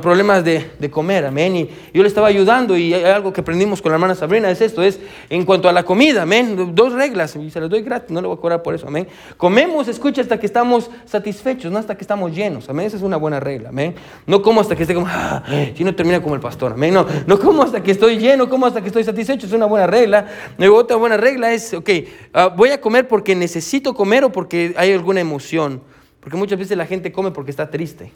problemas 0.02 0.44
de, 0.44 0.72
de, 0.76 0.90
comer, 0.90 1.24
amén, 1.24 1.54
y 1.54 1.70
yo 1.94 2.02
le 2.02 2.08
estaba 2.08 2.26
ayudando 2.26 2.76
y 2.76 2.92
algo 2.92 3.32
que 3.32 3.42
aprendimos 3.42 3.80
con 3.80 3.92
la 3.92 3.94
hermana 3.94 4.16
Sabrina, 4.16 4.50
es 4.50 4.60
esto, 4.60 4.82
es 4.82 4.98
en 5.28 5.44
cuanto 5.44 5.68
a 5.68 5.72
la 5.72 5.84
comida, 5.84 6.22
amén, 6.22 6.74
dos 6.74 6.92
reglas, 6.92 7.36
y 7.36 7.48
se 7.48 7.60
las 7.60 7.70
doy 7.70 7.82
gratis, 7.82 8.10
no 8.10 8.20
le 8.20 8.26
voy 8.26 8.36
a 8.36 8.40
cobrar 8.40 8.62
por 8.64 8.74
eso, 8.74 8.88
amén. 8.88 9.06
Comemos, 9.36 9.86
escucha, 9.86 10.20
hasta 10.20 10.40
que 10.40 10.46
estamos 10.46 10.90
satisfechos, 11.06 11.70
no 11.70 11.78
hasta 11.78 11.96
que 11.96 12.02
estamos 12.02 12.34
llenos, 12.34 12.68
amén, 12.68 12.86
esa 12.86 12.96
es 12.96 13.04
una 13.04 13.16
buena 13.16 13.38
regla, 13.38 13.68
amén. 13.68 13.94
No 14.26 14.42
como 14.42 14.60
hasta 14.60 14.74
que 14.74 14.82
esté 14.82 14.92
como, 14.92 15.06
ah, 15.08 15.44
si 15.76 15.84
no 15.84 15.94
termina 15.94 16.20
como 16.20 16.34
el 16.34 16.40
pastor, 16.40 16.72
amén, 16.72 16.92
no, 16.92 17.06
no 17.24 17.38
como 17.38 17.62
hasta 17.62 17.80
que 17.84 17.92
estoy 17.92 18.18
lleno, 18.18 18.48
como 18.48 18.66
hasta 18.66 18.80
que 18.80 18.88
estoy 18.88 19.04
satisfecho, 19.04 19.46
es 19.46 19.52
una 19.52 19.66
buena 19.66 19.86
regla. 19.86 20.26
Y 20.58 20.66
otra 20.66 20.96
buena 20.96 21.16
regla 21.16 21.52
es, 21.52 21.72
ok, 21.72 21.88
ah, 22.34 22.48
voy 22.48 22.70
a 22.70 22.80
comer 22.80 23.06
porque 23.06 23.36
necesito 23.36 23.94
comer 23.94 24.24
o 24.24 24.32
porque 24.32 24.74
hay 24.76 24.92
alguna 24.92 25.20
emoción. 25.20 25.82
Porque 26.20 26.36
muchas 26.36 26.58
veces 26.58 26.76
la 26.76 26.86
gente 26.86 27.12
come 27.12 27.30
porque 27.30 27.50
está 27.50 27.70
triste. 27.70 28.12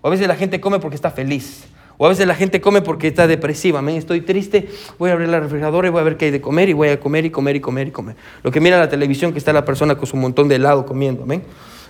O 0.00 0.08
a 0.08 0.10
veces 0.10 0.26
la 0.26 0.36
gente 0.36 0.60
come 0.60 0.78
porque 0.78 0.96
está 0.96 1.10
feliz. 1.10 1.64
O 1.98 2.06
a 2.06 2.08
veces 2.10 2.26
la 2.26 2.34
gente 2.34 2.60
come 2.60 2.82
porque 2.82 3.08
está 3.08 3.26
depresiva. 3.26 3.78
Amén. 3.78 3.96
Estoy 3.96 4.20
triste, 4.20 4.68
voy 4.98 5.10
a 5.10 5.14
abrir 5.14 5.28
la 5.28 5.40
refrigeradora 5.40 5.88
y 5.88 5.90
voy 5.90 6.00
a 6.00 6.04
ver 6.04 6.16
qué 6.16 6.26
hay 6.26 6.30
de 6.30 6.40
comer 6.40 6.68
y 6.68 6.72
voy 6.72 6.88
a 6.88 7.00
comer 7.00 7.24
y 7.24 7.30
comer 7.30 7.56
y 7.56 7.60
comer 7.60 7.88
y 7.88 7.90
comer. 7.90 8.16
Lo 8.42 8.50
que 8.50 8.60
mira 8.60 8.78
la 8.78 8.88
televisión 8.88 9.32
que 9.32 9.38
está 9.38 9.52
la 9.52 9.64
persona 9.64 9.96
con 9.96 10.06
su 10.06 10.16
montón 10.16 10.48
de 10.48 10.56
helado 10.56 10.84
comiendo. 10.84 11.22
Amén. 11.22 11.42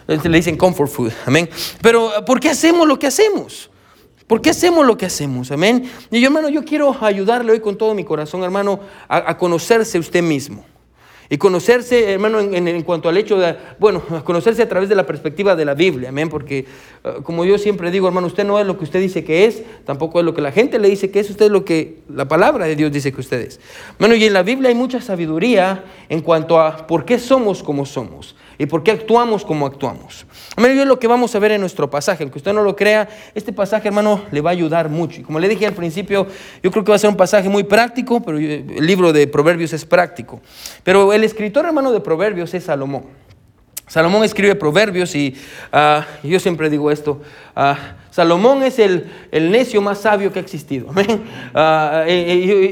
Le 0.06 0.36
dicen 0.36 0.56
comfort 0.56 0.90
food. 0.90 1.12
Amén. 1.26 1.48
Pero 1.82 2.10
¿por 2.24 2.38
qué 2.38 2.50
hacemos 2.50 2.86
lo 2.86 2.98
que 2.98 3.08
hacemos? 3.08 3.70
¿Por 4.26 4.40
qué 4.40 4.50
hacemos 4.50 4.86
lo 4.86 4.96
que 4.96 5.06
hacemos? 5.06 5.50
Amén. 5.50 5.88
Y 6.10 6.20
yo, 6.20 6.28
hermano, 6.28 6.48
yo 6.48 6.64
quiero 6.64 6.96
ayudarle 7.00 7.52
hoy 7.52 7.60
con 7.60 7.76
todo 7.76 7.94
mi 7.94 8.04
corazón, 8.04 8.42
hermano, 8.42 8.80
a, 9.08 9.30
a 9.30 9.36
conocerse 9.36 9.98
usted 9.98 10.22
mismo. 10.22 10.64
Y 11.28 11.38
conocerse, 11.38 12.12
hermano, 12.12 12.40
en, 12.40 12.82
cuanto 12.82 13.08
al 13.08 13.16
hecho 13.16 13.38
de, 13.38 13.56
bueno, 13.78 14.02
conocerse 14.24 14.62
a 14.62 14.68
través 14.68 14.88
de 14.88 14.94
la 14.94 15.06
perspectiva 15.06 15.56
de 15.56 15.64
la 15.64 15.74
Biblia, 15.74 16.10
amén, 16.10 16.28
porque 16.28 16.58
eh, 17.04 17.12
como 17.22 17.44
yo 17.44 17.58
siempre 17.58 17.90
digo, 17.90 18.06
hermano, 18.06 18.26
usted 18.26 18.44
no 18.44 18.58
es 18.58 18.66
lo 18.66 18.78
que 18.78 18.84
usted 18.84 19.00
dice 19.00 19.24
que 19.24 19.46
es, 19.46 19.62
tampoco 19.84 20.20
es 20.20 20.24
lo 20.24 20.34
que 20.34 20.42
la 20.42 20.52
gente 20.52 20.78
le 20.78 20.88
dice 20.88 21.10
que 21.10 21.20
es, 21.20 21.30
usted 21.30 21.46
es 21.46 21.50
lo 21.50 21.64
que 21.64 21.98
la 22.08 22.28
palabra 22.28 22.66
de 22.66 22.76
Dios 22.76 22.92
dice 22.92 23.12
que 23.12 23.20
usted 23.20 23.40
es. 23.40 23.60
Bueno, 23.98 24.14
y 24.14 24.24
en 24.24 24.32
la 24.32 24.42
Biblia 24.42 24.68
hay 24.68 24.74
mucha 24.74 25.00
sabiduría 25.00 25.84
en 26.08 26.20
cuanto 26.20 26.60
a 26.60 26.86
por 26.86 27.04
qué 27.04 27.18
somos 27.18 27.62
como 27.62 27.86
somos 27.86 28.36
y 28.58 28.66
por 28.66 28.82
qué 28.82 28.92
actuamos 28.92 29.44
como 29.44 29.66
actuamos. 29.66 30.26
Amén, 30.56 30.78
y 30.78 30.84
lo 30.84 30.98
que 30.98 31.06
vamos 31.06 31.34
a 31.34 31.38
ver 31.38 31.52
en 31.52 31.60
nuestro 31.60 31.90
pasaje, 31.90 32.22
aunque 32.22 32.38
usted 32.38 32.52
no 32.52 32.62
lo 32.62 32.74
crea, 32.74 33.08
este 33.34 33.52
pasaje, 33.52 33.88
hermano, 33.88 34.22
le 34.30 34.40
va 34.40 34.50
a 34.50 34.52
ayudar 34.52 34.88
mucho. 34.88 35.20
Y 35.20 35.24
como 35.24 35.38
le 35.38 35.48
dije 35.48 35.66
al 35.66 35.74
principio, 35.74 36.26
yo 36.62 36.70
creo 36.70 36.84
que 36.84 36.90
va 36.90 36.96
a 36.96 36.98
ser 36.98 37.10
un 37.10 37.16
pasaje 37.16 37.48
muy 37.48 37.64
práctico, 37.64 38.22
pero 38.22 38.38
el 38.38 38.86
libro 38.86 39.12
de 39.12 39.26
Proverbios 39.26 39.72
es 39.72 39.84
práctico. 39.84 40.40
Pero 40.82 41.12
el 41.12 41.24
escritor 41.24 41.66
hermano 41.66 41.92
de 41.92 42.00
Proverbios 42.00 42.54
es 42.54 42.64
Salomón. 42.64 43.04
Salomón 43.88 44.24
escribe 44.24 44.56
Proverbios 44.56 45.14
y 45.14 45.36
ah, 45.72 46.04
yo 46.24 46.40
siempre 46.40 46.68
digo 46.68 46.90
esto, 46.90 47.22
uh, 47.56 47.74
Salomón 48.10 48.64
es 48.64 48.80
el, 48.80 49.12
el, 49.30 49.50
necio 49.50 49.80
más 49.80 49.98
sabio 49.98 50.32
que 50.32 50.40
ha 50.40 50.42
existido. 50.42 50.88
Uh, 50.88 52.08
y, 52.08 52.12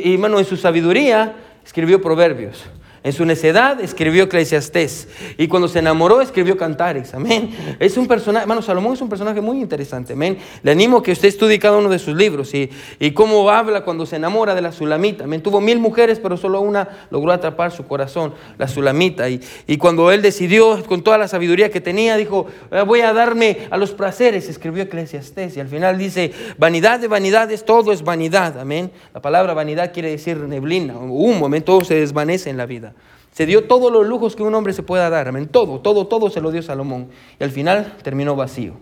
y, 0.05 0.15
hermano, 0.15 0.39
en 0.39 0.45
su 0.45 0.57
sabiduría 0.57 1.37
escribió 1.65 2.03
Proverbios. 2.03 2.65
En 3.05 3.13
su 3.13 3.27
necedad 3.27 3.83
escribió 3.83 4.25
Eclesiastés. 4.25 5.09
Y 5.37 5.47
cuando 5.47 5.69
se 5.69 5.79
enamoró 5.79 6.23
escribió 6.23 6.57
Cantares. 6.57 7.13
Amén. 7.13 7.51
Es 7.79 7.99
un 7.99 8.09
personaje, 8.09 8.45
hermano, 8.45 8.63
Salomón 8.63 8.95
es 8.95 9.01
un 9.03 9.11
personaje 9.11 9.43
muy 9.43 9.61
interesante. 9.61 10.15
Amén. 10.15 10.39
Le 10.63 10.71
animo 10.71 11.03
que 11.03 11.13
usted 11.13 11.29
estudie 11.29 11.59
cada 11.59 11.77
uno 11.77 11.91
de 11.91 11.99
sus 11.99 12.17
libros 12.17 12.55
y, 12.55 12.71
y 12.99 13.11
cómo 13.11 13.51
habla 13.51 13.85
cuando 13.85 14.07
se 14.07 14.17
enamora 14.17 14.55
de 14.55 14.63
la 14.63 14.73
Sulamita. 14.73 15.25
Amén. 15.25 15.43
Tuvo 15.43 15.61
mil 15.61 15.79
mujeres, 15.79 16.19
pero 16.19 16.39
solo 16.39 16.63
una 16.63 17.07
logró 17.11 17.31
atrapar 17.31 17.73
su 17.73 17.87
corazón, 17.87 18.33
la 18.57 18.69
Sulamita. 18.69 19.29
Y, 19.29 19.39
y 19.67 19.77
cuando 19.77 20.11
él 20.11 20.23
decidió, 20.23 20.83
con 20.87 21.03
toda 21.03 21.19
la 21.19 21.29
sabiduría 21.29 21.71
que 21.71 21.83
tenía, 21.83 22.17
dijo, 22.17 22.47
eh, 22.71 22.85
voy 22.87 23.03
a 23.03 23.13
darme 23.13 23.69
a 23.71 23.77
los 23.77 23.91
placeres. 23.91 24.49
Escribió 24.49 24.83
Eclesiastés. 24.85 25.59
Y 25.59 25.61
al 25.61 25.69
final 25.69 25.99
dice, 25.99 26.33
vanidad 26.57 27.01
de 27.01 27.09
vanidades, 27.09 27.67
todo 27.67 27.93
es 27.93 28.03
vanidad. 28.03 28.59
Amén. 28.59 28.91
La 29.13 29.21
palabra 29.21 29.53
vanidad 29.53 29.93
quiere 29.93 30.09
decir 30.09 30.39
neblina, 30.39 30.97
humo. 30.97 31.45
Amén. 31.45 31.63
Todo 31.63 31.85
se 31.85 31.97
desvanece 31.97 32.49
en 32.49 32.57
la 32.57 32.65
vida. 32.65 32.94
Se 33.35 33.47
dio 33.47 33.65
todos 33.65 33.93
los 33.93 34.07
lujos 34.07 34.37
que 34.37 34.45
un 34.45 34.55
hombre 34.55 34.73
se 34.73 34.85
pueda 34.85 35.11
dar, 35.11 35.27
amén. 35.27 35.49
Todo, 35.49 35.81
todo, 35.81 36.07
todo 36.07 36.31
se 36.31 36.41
lo 36.41 36.53
dio 36.53 36.63
Salomón. 36.63 37.09
Y 37.41 37.43
al 37.43 37.51
final 37.51 37.97
terminó 38.05 38.37
vacío. 38.37 38.75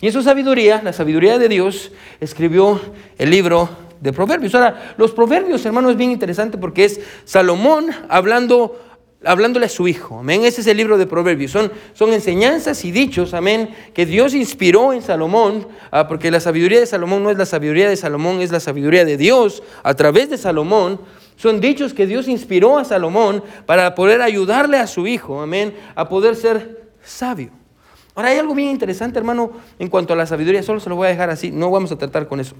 Y 0.00 0.08
en 0.08 0.12
su 0.12 0.22
sabiduría, 0.24 0.82
la 0.82 0.92
sabiduría 0.92 1.38
de 1.38 1.48
Dios, 1.48 1.92
escribió 2.20 2.80
el 3.16 3.30
libro 3.30 3.68
de 4.00 4.12
Proverbios. 4.12 4.56
Ahora, 4.56 4.94
los 4.96 5.12
Proverbios, 5.12 5.64
hermano, 5.64 5.88
es 5.88 5.96
bien 5.96 6.10
interesante 6.10 6.58
porque 6.58 6.84
es 6.84 7.00
Salomón 7.24 7.90
hablando 8.08 8.76
hablándole 9.24 9.66
a 9.66 9.68
su 9.68 9.86
hijo. 9.86 10.18
Amén. 10.18 10.44
Ese 10.44 10.62
es 10.62 10.66
el 10.66 10.78
libro 10.78 10.98
de 10.98 11.06
Proverbios. 11.06 11.52
Son, 11.52 11.70
son 11.94 12.12
enseñanzas 12.12 12.84
y 12.84 12.90
dichos, 12.90 13.34
amén, 13.34 13.70
que 13.94 14.04
Dios 14.04 14.34
inspiró 14.34 14.92
en 14.92 15.00
Salomón, 15.00 15.68
ah, 15.92 16.08
porque 16.08 16.32
la 16.32 16.40
sabiduría 16.40 16.80
de 16.80 16.86
Salomón 16.86 17.22
no 17.22 17.30
es 17.30 17.38
la 17.38 17.46
sabiduría 17.46 17.88
de 17.88 17.96
Salomón, 17.96 18.40
es 18.40 18.50
la 18.50 18.58
sabiduría 18.58 19.04
de 19.04 19.16
Dios 19.16 19.62
a 19.84 19.94
través 19.94 20.28
de 20.28 20.38
Salomón 20.38 20.98
son 21.42 21.60
dichos 21.60 21.92
que 21.92 22.06
Dios 22.06 22.28
inspiró 22.28 22.78
a 22.78 22.84
Salomón 22.84 23.42
para 23.66 23.96
poder 23.96 24.22
ayudarle 24.22 24.76
a 24.76 24.86
su 24.86 25.08
hijo, 25.08 25.42
amén, 25.42 25.74
a 25.96 26.08
poder 26.08 26.36
ser 26.36 26.84
sabio. 27.02 27.50
Ahora 28.14 28.28
hay 28.28 28.38
algo 28.38 28.54
bien 28.54 28.68
interesante, 28.68 29.18
hermano, 29.18 29.50
en 29.80 29.88
cuanto 29.88 30.12
a 30.12 30.16
la 30.16 30.24
sabiduría, 30.24 30.62
solo 30.62 30.78
se 30.78 30.88
lo 30.88 30.94
voy 30.94 31.08
a 31.08 31.10
dejar 31.10 31.30
así, 31.30 31.50
no 31.50 31.68
vamos 31.68 31.90
a 31.90 31.98
tratar 31.98 32.28
con 32.28 32.38
eso. 32.38 32.54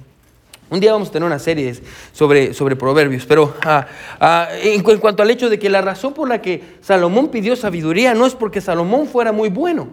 Un 0.68 0.80
día 0.80 0.90
vamos 0.90 1.10
a 1.10 1.12
tener 1.12 1.24
una 1.24 1.38
serie 1.38 1.72
sobre, 2.12 2.54
sobre 2.54 2.74
proverbios, 2.74 3.24
pero 3.24 3.54
ah, 3.64 3.86
ah, 4.18 4.48
en, 4.60 4.82
en 4.84 4.98
cuanto 4.98 5.22
al 5.22 5.30
hecho 5.30 5.48
de 5.48 5.60
que 5.60 5.70
la 5.70 5.80
razón 5.80 6.12
por 6.12 6.28
la 6.28 6.42
que 6.42 6.64
Salomón 6.80 7.28
pidió 7.28 7.54
sabiduría 7.54 8.14
no 8.14 8.26
es 8.26 8.34
porque 8.34 8.60
Salomón 8.60 9.06
fuera 9.06 9.30
muy 9.30 9.48
bueno, 9.48 9.90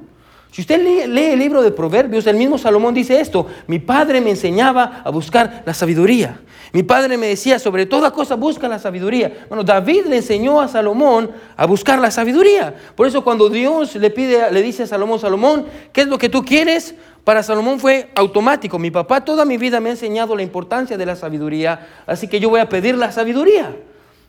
si 0.51 0.61
usted 0.61 1.07
lee, 1.07 1.21
el 1.31 1.39
libro 1.39 1.61
de 1.61 1.71
Proverbios, 1.71 2.25
el 2.25 2.35
mismo 2.35 2.57
Salomón 2.57 2.95
dice 2.95 3.19
esto, 3.19 3.45
mi 3.67 3.77
padre 3.77 4.19
me 4.19 4.31
enseñaba 4.31 5.03
a 5.05 5.11
buscar 5.11 5.61
la 5.63 5.75
sabiduría. 5.75 6.39
Mi 6.73 6.81
padre 6.81 7.17
me 7.17 7.27
decía, 7.27 7.59
sobre 7.59 7.85
toda 7.85 8.11
cosa 8.11 8.35
busca 8.35 8.67
la 8.67 8.79
sabiduría. 8.79 9.45
Bueno, 9.47 9.63
David 9.63 10.05
le 10.07 10.17
enseñó 10.17 10.59
a 10.59 10.67
Salomón 10.67 11.29
a 11.55 11.65
buscar 11.67 11.99
la 11.99 12.09
sabiduría. 12.09 12.75
Por 12.95 13.05
eso 13.05 13.23
cuando 13.23 13.49
Dios 13.49 13.95
le 13.95 14.09
pide, 14.09 14.51
le 14.51 14.61
dice 14.63 14.83
a 14.83 14.87
Salomón, 14.87 15.19
Salomón, 15.19 15.65
¿qué 15.93 16.01
es 16.01 16.07
lo 16.07 16.17
que 16.17 16.29
tú 16.29 16.43
quieres? 16.43 16.95
Para 17.23 17.43
Salomón 17.43 17.79
fue 17.79 18.09
automático. 18.15 18.79
Mi 18.79 18.89
papá 18.89 19.23
toda 19.23 19.45
mi 19.45 19.57
vida 19.57 19.79
me 19.79 19.89
ha 19.89 19.93
enseñado 19.93 20.35
la 20.35 20.41
importancia 20.41 20.97
de 20.97 21.05
la 21.05 21.15
sabiduría, 21.15 21.87
así 22.07 22.27
que 22.27 22.39
yo 22.39 22.49
voy 22.49 22.59
a 22.59 22.69
pedir 22.69 22.95
la 22.95 23.11
sabiduría. 23.11 23.75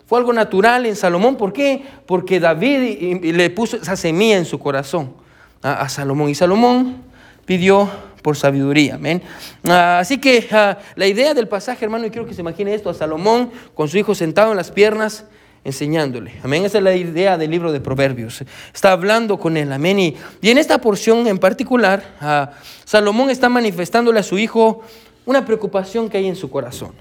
Fue 0.07 0.19
algo 0.19 0.35
natural 0.35 0.85
en 0.85 0.97
Salomón. 0.97 1.37
¿Por 1.37 1.53
qué? 1.53 1.83
Porque 2.05 2.41
David 2.41 3.23
le 3.23 3.51
puso 3.51 3.77
esa 3.77 3.97
semilla 3.97 4.37
en 4.37 4.45
su 4.45 4.59
corazón 4.59 5.15
a, 5.63 5.89
Salomón. 5.89 6.31
Y 6.31 6.35
Salomón 6.35 7.03
pidió 7.45 7.91
por 8.23 8.37
sabiduría. 8.37 8.97
Amén. 8.97 9.23
Ah, 9.65 9.99
así 10.01 10.19
que 10.19 10.47
ah, 10.53 10.79
la 10.97 11.07
idea 11.07 11.35
del 11.35 11.49
pasaje, 11.49 11.85
hermano, 11.85 12.07
y 12.07 12.11
quiero 12.11 12.27
que 12.27 12.35
se 12.35 12.41
imagine 12.41 12.75
esto, 12.75 12.91
a 12.91 12.95
Salomón 12.95 13.51
con 13.75 13.89
su 13.89 13.99
hijo 13.99 14.15
sentado 14.15 14.51
en 14.51 14.57
las 14.57 14.71
piernas, 14.71 15.25
enseñándole. 15.65 16.33
Amén. 16.43 16.65
Esa 16.65 16.79
es 16.79 16.85
la 16.85 16.95
idea 16.95 17.37
del 17.37 17.51
libro 17.51 17.73
de 17.73 17.81
Proverbios. 17.81 18.43
Está 18.73 18.93
hablando 18.93 19.39
con 19.39 19.57
él. 19.57 19.73
Amén. 19.73 19.99
Y, 19.99 20.17
en 20.43 20.59
esta 20.59 20.79
porción 20.79 21.27
en 21.27 21.39
particular, 21.39 22.05
ah, 22.21 22.51
Salomón 22.85 23.31
está 23.31 23.49
manifestándole 23.49 24.21
a 24.21 24.23
su 24.23 24.39
hijo 24.39 24.83
una 25.27 25.45
preocupación 25.45 26.09
que 26.09 26.19
hay 26.19 26.27
en 26.27 26.37
su 26.37 26.51
corazón. 26.51 26.93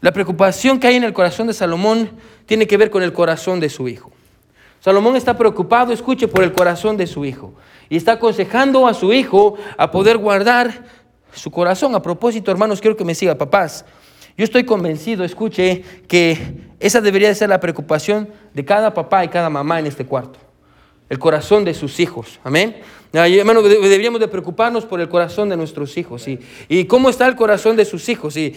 La 0.00 0.12
preocupación 0.12 0.78
que 0.78 0.86
hay 0.86 0.96
en 0.96 1.04
el 1.04 1.12
corazón 1.12 1.46
de 1.46 1.54
Salomón 1.54 2.10
tiene 2.44 2.66
que 2.66 2.76
ver 2.76 2.90
con 2.90 3.02
el 3.02 3.12
corazón 3.12 3.60
de 3.60 3.70
su 3.70 3.88
hijo. 3.88 4.12
Salomón 4.86 5.16
está 5.16 5.36
preocupado, 5.36 5.92
escuche, 5.92 6.28
por 6.28 6.44
el 6.44 6.52
corazón 6.52 6.96
de 6.96 7.08
su 7.08 7.24
hijo. 7.24 7.52
Y 7.88 7.96
está 7.96 8.12
aconsejando 8.12 8.86
a 8.86 8.94
su 8.94 9.12
hijo 9.12 9.56
a 9.76 9.90
poder 9.90 10.16
guardar 10.16 10.84
su 11.32 11.50
corazón. 11.50 11.96
A 11.96 12.02
propósito, 12.02 12.52
hermanos, 12.52 12.80
quiero 12.80 12.96
que 12.96 13.04
me 13.04 13.16
siga, 13.16 13.34
papás. 13.34 13.84
Yo 14.38 14.44
estoy 14.44 14.62
convencido, 14.62 15.24
escuche, 15.24 15.82
que 16.06 16.38
esa 16.78 17.00
debería 17.00 17.26
de 17.26 17.34
ser 17.34 17.48
la 17.48 17.58
preocupación 17.58 18.28
de 18.54 18.64
cada 18.64 18.94
papá 18.94 19.24
y 19.24 19.28
cada 19.28 19.50
mamá 19.50 19.80
en 19.80 19.88
este 19.88 20.06
cuarto. 20.06 20.38
El 21.08 21.18
corazón 21.18 21.64
de 21.64 21.74
sus 21.74 21.98
hijos. 21.98 22.38
Amén. 22.44 22.76
Hermano, 23.12 23.62
deberíamos 23.62 24.20
de 24.20 24.28
preocuparnos 24.28 24.84
por 24.84 25.00
el 25.00 25.08
corazón 25.08 25.48
de 25.48 25.56
nuestros 25.56 25.96
hijos. 25.98 26.28
¿Y, 26.28 26.38
y 26.68 26.84
cómo 26.84 27.10
está 27.10 27.26
el 27.26 27.34
corazón 27.34 27.74
de 27.74 27.84
sus 27.84 28.08
hijos? 28.08 28.36
Y, 28.36 28.54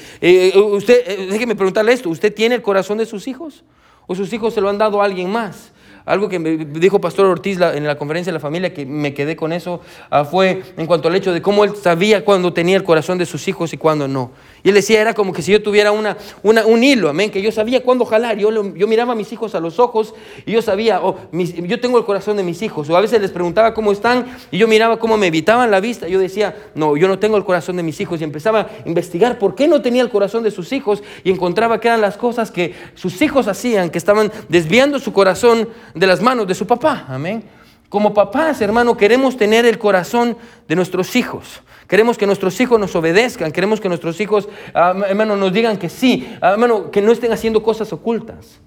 usted, 0.56 1.04
eh, 1.08 1.28
déjeme 1.32 1.56
preguntarle 1.56 1.92
esto, 1.92 2.08
¿usted 2.08 2.32
tiene 2.32 2.54
el 2.54 2.62
corazón 2.62 3.00
de 3.00 3.08
sus 3.08 3.28
hijos? 3.28 3.64
¿O 4.06 4.14
sus 4.14 4.32
hijos 4.32 4.54
se 4.54 4.62
lo 4.62 4.70
han 4.70 4.78
dado 4.78 5.02
a 5.02 5.06
alguien 5.06 5.32
más? 5.32 5.72
Algo 6.06 6.30
que 6.30 6.40
me 6.40 6.58
dijo 6.58 7.00
Pastor 7.00 7.26
Ortiz 7.26 7.60
en 7.60 7.86
la 7.86 7.98
conferencia 7.98 8.32
de 8.32 8.36
la 8.36 8.40
familia, 8.40 8.74
que 8.74 8.86
me 8.86 9.14
quedé 9.14 9.36
con 9.36 9.54
eso, 9.54 9.82
ah, 10.10 10.26
fue 10.26 10.64
en 10.78 10.86
cuanto 10.86 11.08
al 11.08 11.16
hecho 11.16 11.34
de 11.34 11.42
cómo 11.42 11.64
él 11.64 11.76
sabía 11.76 12.26
cuándo 12.26 12.54
tenía 12.54 12.78
el 12.78 12.84
corazón 12.84 13.18
de 13.18 13.26
sus 13.26 13.48
hijos 13.48 13.74
y 13.74 13.78
cuándo 13.78 14.08
no. 14.08 14.32
Y 14.64 14.70
él 14.70 14.76
decía, 14.76 15.00
era 15.00 15.14
como 15.14 15.32
que 15.32 15.42
si 15.42 15.52
yo 15.52 15.62
tuviera 15.62 15.92
una, 15.92 16.18
un 16.44 16.84
hilo, 16.84 17.10
amén, 17.10 17.32
que 17.32 17.42
yo 17.42 17.52
sabía 17.52 17.82
cuándo 17.84 18.06
jalar. 18.06 18.38
Yo, 18.38 18.52
yo 18.76 18.88
miraba 18.88 19.14
a 19.14 19.16
mis 19.16 19.32
hijos 19.32 19.56
a 19.56 19.60
los 19.60 19.80
ojos 19.80 20.14
y 20.46 20.52
yo 20.52 20.62
sabía, 20.62 21.02
oh, 21.02 21.18
yo 21.32 21.80
tengo 21.80 21.98
el 21.98 22.06
corazón 22.06 22.38
de 22.38 22.44
mis 22.44 22.62
hijos. 22.62 22.90
O 22.90 22.98
a 22.98 23.02
veces 23.02 23.22
les 23.22 23.32
preguntaba 23.32 23.74
cómo 23.74 23.92
están 23.92 24.26
y 24.52 24.58
yo 24.58 24.68
miraba 24.68 25.00
cómo 25.00 25.18
me 25.18 25.28
evitaban 25.28 25.72
la 25.72 25.80
vista. 25.80 26.08
Yo 26.08 26.20
decía, 26.20 26.56
no, 26.76 26.98
yo 26.98 27.08
no 27.08 27.20
tengo 27.20 27.38
el 27.38 27.46
corazón 27.46 27.78
de 27.78 27.84
mis 27.84 28.00
hijos. 28.02 28.20
Y 28.20 28.24
empezaba 28.26 28.62
a 28.62 28.70
investigar 28.88 29.40
por 29.40 29.56
qué 29.56 29.68
no 29.68 29.82
tenía 29.82 30.02
el 30.02 30.10
corazón 30.10 30.44
de 30.44 30.52
sus 30.52 30.74
hijos 30.74 31.04
y 31.24 31.32
encontraba 31.32 31.80
que 31.80 31.88
eran 31.88 32.02
las 32.02 32.18
cosas 32.18 32.52
que 32.52 32.74
sus 32.96 33.22
hijos 33.22 33.48
hacían, 33.48 33.90
que 33.90 33.98
estaban 33.98 34.32
desviando 34.50 35.00
su 35.00 35.14
corazón 35.14 35.70
de 35.94 36.08
las 36.08 36.22
manos 36.22 36.48
de 36.48 36.56
su 36.56 36.66
papá. 36.66 37.06
Amén. 37.08 37.44
Como 37.90 38.14
papás, 38.14 38.62
hermano, 38.62 38.96
queremos 38.96 39.36
tener 39.36 39.66
el 39.66 39.80
corazón 39.80 40.38
de 40.68 40.76
nuestros 40.76 41.16
hijos. 41.16 41.62
Queremos 41.88 42.20
que 42.20 42.28
nuestros 42.28 42.60
hijos 42.62 42.80
nos 42.80 42.96
obedezcan. 42.96 43.52
Queremos 43.52 43.82
que 43.82 43.90
nuestros 43.90 44.22
hijos, 44.22 44.48
ah, 44.76 44.94
hermano, 45.08 45.36
nos 45.36 45.52
digan 45.52 45.78
que 45.78 45.90
sí. 45.90 46.38
Ah, 46.40 46.52
hermano, 46.52 46.92
que 46.92 47.02
no 47.02 47.12
estén 47.12 47.32
haciendo 47.32 47.64
cosas 47.64 47.92
ocultas. 47.92 48.60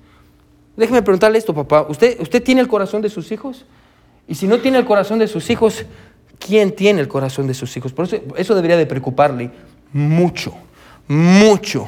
Déjeme 0.77 1.03
preguntarle 1.03 1.39
esto, 1.39 1.55
papá. 1.55 1.87
¿Usted, 1.89 2.21
¿Usted 2.21 2.43
tiene 2.43 2.61
el 2.61 2.67
corazón 2.67 3.01
de 3.01 3.11
sus 3.11 3.31
hijos? 3.31 3.65
Y 4.27 4.35
si 4.35 4.49
no 4.49 4.59
tiene 4.59 4.79
el 4.79 4.85
corazón 4.85 5.21
de 5.21 5.29
sus 5.29 5.49
hijos, 5.51 5.85
¿quién 6.41 6.75
tiene 6.75 7.01
el 7.01 7.07
corazón 7.07 7.47
de 7.47 7.55
sus 7.55 7.77
hijos? 7.77 7.93
Por 7.93 8.07
eso, 8.07 8.17
eso 8.37 8.57
debería 8.57 8.77
de 8.77 8.87
preocuparle 8.87 9.53
mucho, 9.93 10.55
mucho. 11.07 11.87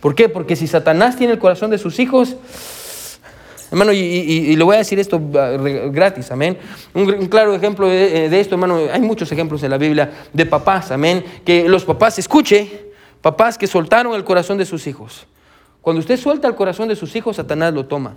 ¿Por 0.00 0.16
qué? 0.16 0.28
Porque 0.28 0.56
si 0.56 0.66
Satanás 0.66 1.16
tiene 1.16 1.34
el 1.34 1.38
corazón 1.38 1.70
de 1.70 1.78
sus 1.78 2.00
hijos, 2.00 2.36
Hermano, 3.72 3.90
y, 3.90 4.54
le 4.54 4.64
voy 4.64 4.74
a 4.74 4.80
decir 4.80 5.00
esto 5.00 5.18
ah, 5.34 5.56
gratis, 5.90 6.30
amén. 6.30 6.58
Un, 6.92 7.26
claro 7.28 7.54
ejemplo 7.54 7.88
de, 7.88 8.38
esto, 8.38 8.54
hermano, 8.54 8.78
hay 8.92 9.00
muchos 9.00 9.32
ejemplos 9.32 9.62
en 9.62 9.70
la 9.70 9.78
Biblia 9.78 10.12
de 10.30 10.44
papás, 10.44 10.90
amén. 10.90 11.24
Que 11.42 11.66
los 11.66 11.82
papás, 11.86 12.18
escuche, 12.18 12.92
papás 13.22 13.56
que 13.56 13.66
soltaron 13.66 14.14
el 14.14 14.24
corazón 14.24 14.58
de 14.58 14.66
sus 14.66 14.86
hijos. 14.86 15.26
Cuando 15.80 16.00
usted 16.00 16.18
suelta 16.18 16.46
el 16.48 16.54
corazón 16.54 16.88
de 16.88 16.96
sus 16.96 17.16
hijos, 17.16 17.36
Satanás 17.36 17.72
lo 17.72 17.86
toma. 17.86 18.14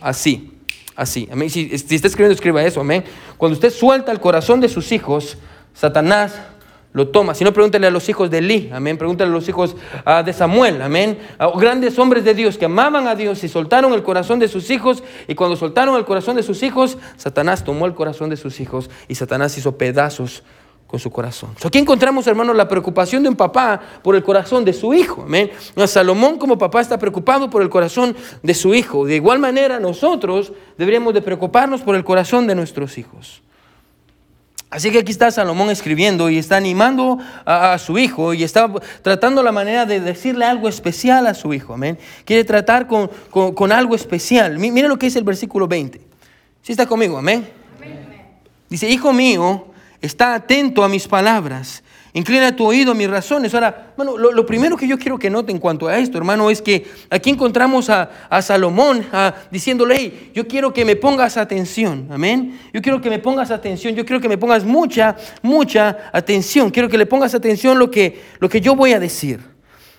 Así, 0.00 0.52
así. 0.94 1.28
Amén. 1.32 1.50
Si, 1.50 1.76
si 1.76 1.96
está 1.96 2.06
escribiendo, 2.06 2.34
escriba 2.34 2.62
eso, 2.62 2.80
amén. 2.80 3.02
Cuando 3.38 3.54
usted 3.54 3.72
suelta 3.72 4.12
el 4.12 4.20
corazón 4.20 4.60
de 4.60 4.68
sus 4.68 4.92
hijos, 4.92 5.36
Satanás 5.74 6.38
lo 6.96 7.08
toma. 7.08 7.34
Si 7.34 7.44
no, 7.44 7.52
pregúntale 7.52 7.86
a 7.86 7.90
los 7.90 8.08
hijos 8.08 8.30
de 8.30 8.38
Eli, 8.38 8.70
amén. 8.72 8.96
Pregúntale 8.96 9.28
a 9.28 9.32
los 9.34 9.46
hijos 9.50 9.76
ah, 10.06 10.22
de 10.22 10.32
Samuel, 10.32 10.80
amén. 10.80 11.18
Grandes 11.56 11.98
hombres 11.98 12.24
de 12.24 12.32
Dios 12.32 12.56
que 12.56 12.64
amaban 12.64 13.06
a 13.06 13.14
Dios 13.14 13.44
y 13.44 13.48
soltaron 13.48 13.92
el 13.92 14.02
corazón 14.02 14.38
de 14.38 14.48
sus 14.48 14.70
hijos. 14.70 15.04
Y 15.28 15.34
cuando 15.34 15.56
soltaron 15.56 15.94
el 15.96 16.06
corazón 16.06 16.36
de 16.36 16.42
sus 16.42 16.62
hijos, 16.62 16.96
Satanás 17.18 17.64
tomó 17.64 17.84
el 17.84 17.92
corazón 17.92 18.30
de 18.30 18.38
sus 18.38 18.60
hijos 18.60 18.88
y 19.08 19.14
Satanás 19.14 19.58
hizo 19.58 19.76
pedazos 19.76 20.42
con 20.86 20.98
su 20.98 21.10
corazón. 21.10 21.50
Aquí 21.62 21.76
encontramos, 21.76 22.26
hermanos, 22.28 22.56
la 22.56 22.66
preocupación 22.66 23.22
de 23.22 23.28
un 23.28 23.36
papá 23.36 23.78
por 24.02 24.16
el 24.16 24.22
corazón 24.22 24.64
de 24.64 24.72
su 24.72 24.94
hijo. 24.94 25.24
Amén. 25.26 25.50
Salomón 25.86 26.38
como 26.38 26.56
papá 26.56 26.80
está 26.80 26.98
preocupado 26.98 27.50
por 27.50 27.60
el 27.60 27.68
corazón 27.68 28.16
de 28.42 28.54
su 28.54 28.74
hijo. 28.74 29.04
De 29.04 29.16
igual 29.16 29.38
manera, 29.38 29.78
nosotros 29.80 30.50
deberíamos 30.78 31.12
de 31.12 31.20
preocuparnos 31.20 31.82
por 31.82 31.94
el 31.94 32.04
corazón 32.04 32.46
de 32.46 32.54
nuestros 32.54 32.96
hijos. 32.96 33.42
Así 34.76 34.90
que 34.90 34.98
aquí 34.98 35.10
está 35.10 35.30
Salomón 35.30 35.70
escribiendo 35.70 36.28
y 36.28 36.36
está 36.36 36.58
animando 36.58 37.18
a, 37.46 37.78
su 37.78 37.96
hijo 37.96 38.34
y 38.34 38.44
está 38.44 38.70
tratando 39.00 39.42
la 39.42 39.50
manera 39.50 39.86
de 39.86 40.00
decirle 40.00 40.44
algo 40.44 40.68
especial 40.68 41.26
a 41.26 41.32
su 41.32 41.54
hijo. 41.54 41.72
Amén. 41.72 41.98
Quiere 42.26 42.44
tratar 42.44 42.86
con, 42.86 43.72
algo 43.72 43.94
especial. 43.94 44.58
Mira 44.58 44.86
lo 44.86 44.98
que 44.98 45.06
dice 45.06 45.18
el 45.18 45.24
versículo 45.24 45.66
20. 45.66 45.98
Si 46.60 46.72
está 46.72 46.84
conmigo, 46.84 47.16
amén. 47.16 47.48
Dice, 48.68 48.86
hijo 48.90 49.14
mío, 49.14 49.68
está 50.02 50.34
atento 50.34 50.84
a 50.84 50.90
mis 50.90 51.08
palabras 51.08 51.82
Inclina 52.16 52.56
tu 52.56 52.64
oído 52.64 52.92
a 52.92 52.94
mis 52.94 53.10
razones. 53.10 53.52
Ahora, 53.52 53.92
bueno, 53.94 54.16
lo, 54.16 54.46
primero 54.46 54.74
que 54.74 54.88
yo 54.88 54.98
quiero 54.98 55.18
que 55.18 55.28
note 55.28 55.52
en 55.52 55.58
cuanto 55.58 55.86
a 55.86 55.98
esto, 55.98 56.16
hermano, 56.16 56.48
es 56.48 56.62
que 56.62 56.86
aquí 57.10 57.28
encontramos 57.28 57.90
a, 57.90 58.08
Salomón 58.40 59.04
diciéndole, 59.50 59.96
hey, 59.98 60.30
yo 60.34 60.48
quiero 60.48 60.72
que 60.72 60.86
me 60.86 60.96
pongas 60.96 61.36
atención. 61.36 62.08
Amén. 62.10 62.58
Yo 62.72 62.80
quiero 62.80 63.02
que 63.02 63.10
me 63.10 63.18
pongas 63.18 63.50
atención. 63.50 63.94
Yo 63.94 64.06
quiero 64.06 64.22
que 64.22 64.30
me 64.30 64.38
pongas 64.38 64.64
mucha, 64.64 65.14
mucha 65.42 66.08
atención. 66.10 66.70
Quiero 66.70 66.88
que 66.88 66.96
le 66.96 67.04
pongas 67.04 67.34
atención 67.34 67.78
lo 67.78 67.90
que, 67.90 68.18
lo 68.40 68.48
que 68.48 68.62
yo 68.62 68.74
voy 68.74 68.94
a 68.94 68.98
decir. 68.98 69.55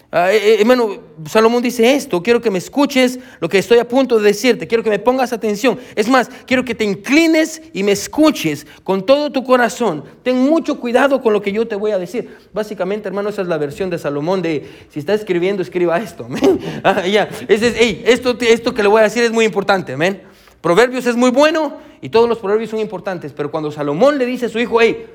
Ah, 0.09 0.31
eh, 0.31 0.37
eh, 0.37 0.57
hermano, 0.61 1.01
Salomón 1.25 1.61
dice 1.61 1.93
esto, 1.93 2.23
quiero 2.23 2.41
que 2.41 2.49
me 2.49 2.59
escuches 2.59 3.19
lo 3.41 3.49
que 3.49 3.57
estoy 3.57 3.79
a 3.79 3.87
punto 3.87 4.17
de 4.17 4.23
decirte, 4.23 4.65
quiero 4.65 4.81
que 4.81 4.89
me 4.89 4.99
pongas 4.99 5.33
atención. 5.33 5.77
Es 5.95 6.07
más, 6.07 6.29
quiero 6.45 6.63
que 6.63 6.73
te 6.73 6.85
inclines 6.85 7.61
y 7.73 7.83
me 7.83 7.91
escuches 7.91 8.65
con 8.85 9.05
todo 9.05 9.29
tu 9.33 9.43
corazón. 9.43 10.05
Ten 10.23 10.37
mucho 10.37 10.79
cuidado 10.79 11.21
con 11.21 11.33
lo 11.33 11.41
que 11.41 11.51
yo 11.51 11.67
te 11.67 11.75
voy 11.75 11.91
a 11.91 11.97
decir. 11.97 12.37
Básicamente, 12.53 13.09
hermano, 13.09 13.27
esa 13.29 13.41
es 13.41 13.49
la 13.49 13.57
versión 13.57 13.89
de 13.89 13.99
Salomón 13.99 14.41
de, 14.41 14.65
si 14.89 14.99
está 14.99 15.13
escribiendo, 15.13 15.61
escriba 15.61 15.97
esto. 15.97 16.27
Ah, 16.83 17.05
ya. 17.05 17.27
esto, 17.47 18.37
esto 18.39 18.73
que 18.73 18.83
le 18.83 18.87
voy 18.87 19.01
a 19.01 19.03
decir 19.03 19.23
es 19.23 19.31
muy 19.31 19.45
importante. 19.45 19.95
Proverbios 20.61 21.05
es 21.05 21.15
muy 21.15 21.31
bueno 21.31 21.77
y 22.01 22.09
todos 22.09 22.29
los 22.29 22.37
proverbios 22.37 22.69
son 22.69 22.79
importantes, 22.79 23.33
pero 23.33 23.51
cuando 23.51 23.71
Salomón 23.71 24.17
le 24.17 24.25
dice 24.25 24.45
a 24.45 24.49
su 24.49 24.59
hijo, 24.59 24.79
hey, 24.79 25.05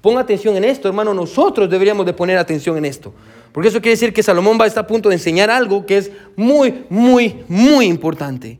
pon 0.00 0.18
atención 0.18 0.56
en 0.56 0.64
esto, 0.64 0.88
hermano, 0.88 1.14
nosotros 1.14 1.70
deberíamos 1.70 2.04
de 2.04 2.12
poner 2.12 2.36
atención 2.36 2.76
en 2.76 2.84
esto. 2.84 3.14
Porque 3.52 3.68
eso 3.68 3.80
quiere 3.80 3.92
decir 3.92 4.12
que 4.12 4.22
Salomón 4.22 4.58
va 4.58 4.64
a 4.64 4.68
estar 4.68 4.84
a 4.84 4.86
punto 4.86 5.08
de 5.08 5.16
enseñar 5.16 5.50
algo 5.50 5.84
que 5.84 5.98
es 5.98 6.10
muy, 6.36 6.84
muy, 6.88 7.44
muy 7.48 7.86
importante. 7.86 8.58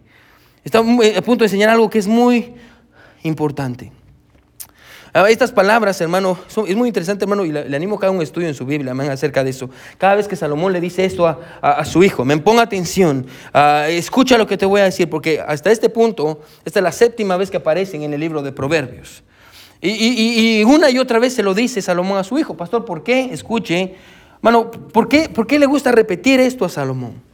Está 0.65 0.79
a 0.79 1.23
punto 1.23 1.39
de 1.39 1.47
enseñar 1.47 1.71
algo 1.71 1.89
que 1.91 1.99
es 1.99 2.07
muy 2.07 2.55
importante. 3.23 3.91
Ah, 5.15 5.29
estas 5.29 5.53
palabras, 5.53 6.01
hermano, 6.01 6.39
es 6.67 6.75
muy 6.75 6.89
interesante, 6.89 7.25
hermano, 7.25 7.45
y 7.45 7.53
le, 7.53 7.77
animo 7.77 7.97
a 7.97 7.99
haga 7.99 8.11
un 8.11 8.23
estudio 8.23 8.49
en 8.49 8.55
su 8.55 8.65
Biblia 8.65 8.95
acerca 9.13 9.45
de 9.45 9.51
eso. 9.51 9.69
Cada 9.99 10.15
vez 10.15 10.27
que 10.27 10.37
Salomón 10.37 10.73
le 10.73 10.81
dice 10.81 11.05
esto 11.05 11.27
a, 11.27 11.85
su 11.85 12.03
hijo, 12.03 12.25
me 12.25 12.39
ponga 12.39 12.63
atención, 12.63 13.27
ah, 13.53 13.87
escucha 13.89 14.39
lo 14.39 14.47
que 14.47 14.57
te 14.57 14.65
voy 14.65 14.81
a 14.81 14.85
decir, 14.85 15.11
porque 15.11 15.43
hasta 15.47 15.71
este 15.71 15.91
punto, 15.91 16.41
esta 16.65 16.79
es 16.79 16.83
la 16.83 16.93
séptima 16.93 17.37
vez 17.37 17.51
que 17.51 17.59
aparecen 17.59 18.03
en 18.03 18.15
el 18.15 18.21
libro 18.21 18.43
de 18.43 18.53
Proverbios. 18.53 19.23
Y, 19.83 20.61
y 20.61 20.65
una 20.65 20.89
y 20.91 20.99
otra 20.99 21.19
vez 21.19 21.35
se 21.35 21.43
lo 21.43 21.55
dice 21.55 21.83
Salomón 21.83 22.17
a 22.17 22.25
su 22.25 22.39
hijo, 22.39 22.57
pastor, 22.57 22.85
¿por 22.85 23.03
qué? 23.03 23.31
Escuche, 23.33 23.97
Mano, 24.43 24.71
¿por 24.71 25.09
qué, 25.09 25.29
¿por 25.29 25.47
qué 25.47 25.59
le 25.59 25.67
gusta 25.67 25.93
repetir 25.93 26.41
esto 26.41 26.65
a 26.65 26.69
Salomón? 26.69 27.33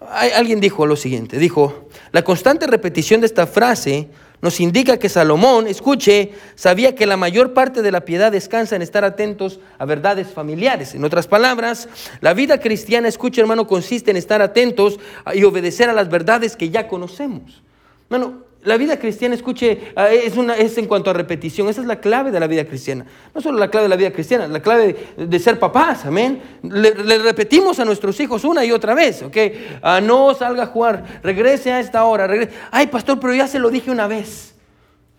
alguien 0.00 0.60
dijo 0.60 0.86
lo 0.86 0.96
siguiente, 0.96 1.38
dijo, 1.38 1.88
la 2.12 2.22
constante 2.22 2.66
repetición 2.66 3.20
de 3.20 3.26
esta 3.26 3.46
frase 3.46 4.08
nos 4.40 4.60
indica 4.60 4.98
que 4.98 5.08
Salomón, 5.08 5.66
escuche, 5.66 6.32
sabía 6.54 6.94
que 6.94 7.06
la 7.06 7.16
mayor 7.16 7.52
parte 7.52 7.82
de 7.82 7.90
la 7.90 8.04
piedad 8.04 8.30
descansa 8.30 8.76
en 8.76 8.82
estar 8.82 9.04
atentos 9.04 9.58
a 9.78 9.84
verdades 9.84 10.28
familiares. 10.28 10.94
En 10.94 11.04
otras 11.04 11.26
palabras, 11.26 11.88
la 12.20 12.34
vida 12.34 12.60
cristiana, 12.60 13.08
escuche 13.08 13.40
hermano, 13.40 13.66
consiste 13.66 14.12
en 14.12 14.16
estar 14.16 14.40
atentos 14.40 15.00
y 15.34 15.42
obedecer 15.42 15.90
a 15.90 15.92
las 15.92 16.08
verdades 16.08 16.54
que 16.54 16.70
ya 16.70 16.86
conocemos. 16.86 17.62
Mano, 18.08 18.44
la 18.68 18.76
vida 18.76 18.98
cristiana, 18.98 19.34
escuche, 19.34 19.92
ah, 19.96 20.10
es, 20.10 20.36
una, 20.36 20.54
es 20.54 20.76
en 20.76 20.84
cuanto 20.84 21.08
a 21.08 21.14
repetición. 21.14 21.68
Esa 21.68 21.80
es 21.80 21.86
la 21.86 22.00
clave 22.00 22.30
de 22.30 22.38
la 22.38 22.46
vida 22.46 22.66
cristiana. 22.66 23.06
No 23.34 23.40
solo 23.40 23.58
la 23.58 23.70
clave 23.70 23.84
de 23.84 23.88
la 23.88 23.96
vida 23.96 24.12
cristiana, 24.12 24.46
la 24.46 24.60
clave 24.60 25.14
de, 25.16 25.38
ser 25.38 25.58
papás, 25.58 26.04
amén. 26.04 26.42
Le, 26.62 26.92
repetimos 27.18 27.80
a 27.80 27.86
nuestros 27.86 28.20
hijos 28.20 28.44
una 28.44 28.64
y 28.66 28.70
otra 28.70 28.94
vez, 28.94 29.22
¿ok? 29.22 29.36
Ah, 29.80 30.02
no 30.02 30.34
salga 30.34 30.64
a 30.64 30.66
jugar, 30.66 31.20
regrese 31.22 31.72
a 31.72 31.80
esta 31.80 32.04
hora. 32.04 32.26
Regrese. 32.26 32.52
Ay, 32.70 32.88
pastor, 32.88 33.18
pero 33.18 33.34
ya 33.34 33.46
se 33.46 33.58
lo 33.58 33.70
dije 33.70 33.90
una 33.90 34.06
vez. 34.06 34.54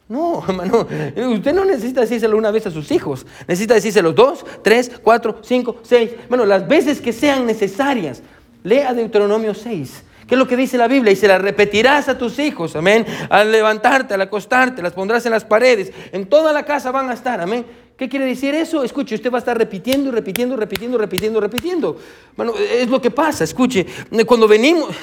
No, 0.07 0.43
hermano, 0.47 0.87
usted 1.15 1.53
no 1.53 1.65
necesita 1.65 2.01
decírselo 2.01 2.37
una 2.37 2.51
vez 2.51 2.67
a 2.67 2.71
sus 2.71 2.91
hijos. 2.91 3.25
Necesita 3.47 3.73
decírselo 3.73 4.13
dos, 4.13 4.45
tres, 4.63 4.91
cuatro, 5.01 5.39
cinco, 5.41 5.77
seis. 5.81 6.11
Bueno, 6.29 6.45
las 6.45 6.67
veces 6.67 7.01
que 7.01 7.13
sean 7.13 7.47
necesarias. 7.47 8.21
Lea 8.63 8.93
Deuteronomio 8.93 9.55
6. 9.55 10.03
¿Qué 10.29 10.35
es 10.35 10.39
lo 10.39 10.47
que 10.47 10.55
dice 10.55 10.77
la 10.77 10.87
Biblia? 10.87 11.11
Y 11.11 11.15
se 11.15 11.27
la 11.27 11.39
repetirás 11.39 12.07
a 12.07 12.15
tus 12.15 12.37
hijos, 12.37 12.75
amén. 12.75 13.03
Al 13.31 13.51
levantarte, 13.51 14.13
al 14.13 14.21
acostarte, 14.21 14.79
las 14.79 14.93
pondrás 14.93 15.25
en 15.25 15.31
las 15.31 15.43
paredes. 15.43 15.91
En 16.11 16.27
toda 16.27 16.53
la 16.53 16.63
casa 16.63 16.91
van 16.91 17.09
a 17.09 17.13
estar, 17.13 17.41
amén. 17.41 17.65
¿Qué 17.97 18.07
quiere 18.07 18.25
decir 18.25 18.53
eso? 18.53 18.83
Escuche, 18.83 19.15
usted 19.15 19.31
va 19.31 19.37
a 19.37 19.39
estar 19.39 19.57
repitiendo 19.57 20.11
repitiendo, 20.11 20.55
repitiendo, 20.55 20.99
repitiendo, 20.99 21.41
repitiendo. 21.41 21.97
Bueno, 22.37 22.53
es 22.57 22.87
lo 22.87 23.01
que 23.01 23.09
pasa, 23.09 23.43
escuche. 23.43 23.87
Cuando 24.27 24.47
venimos, 24.47 24.95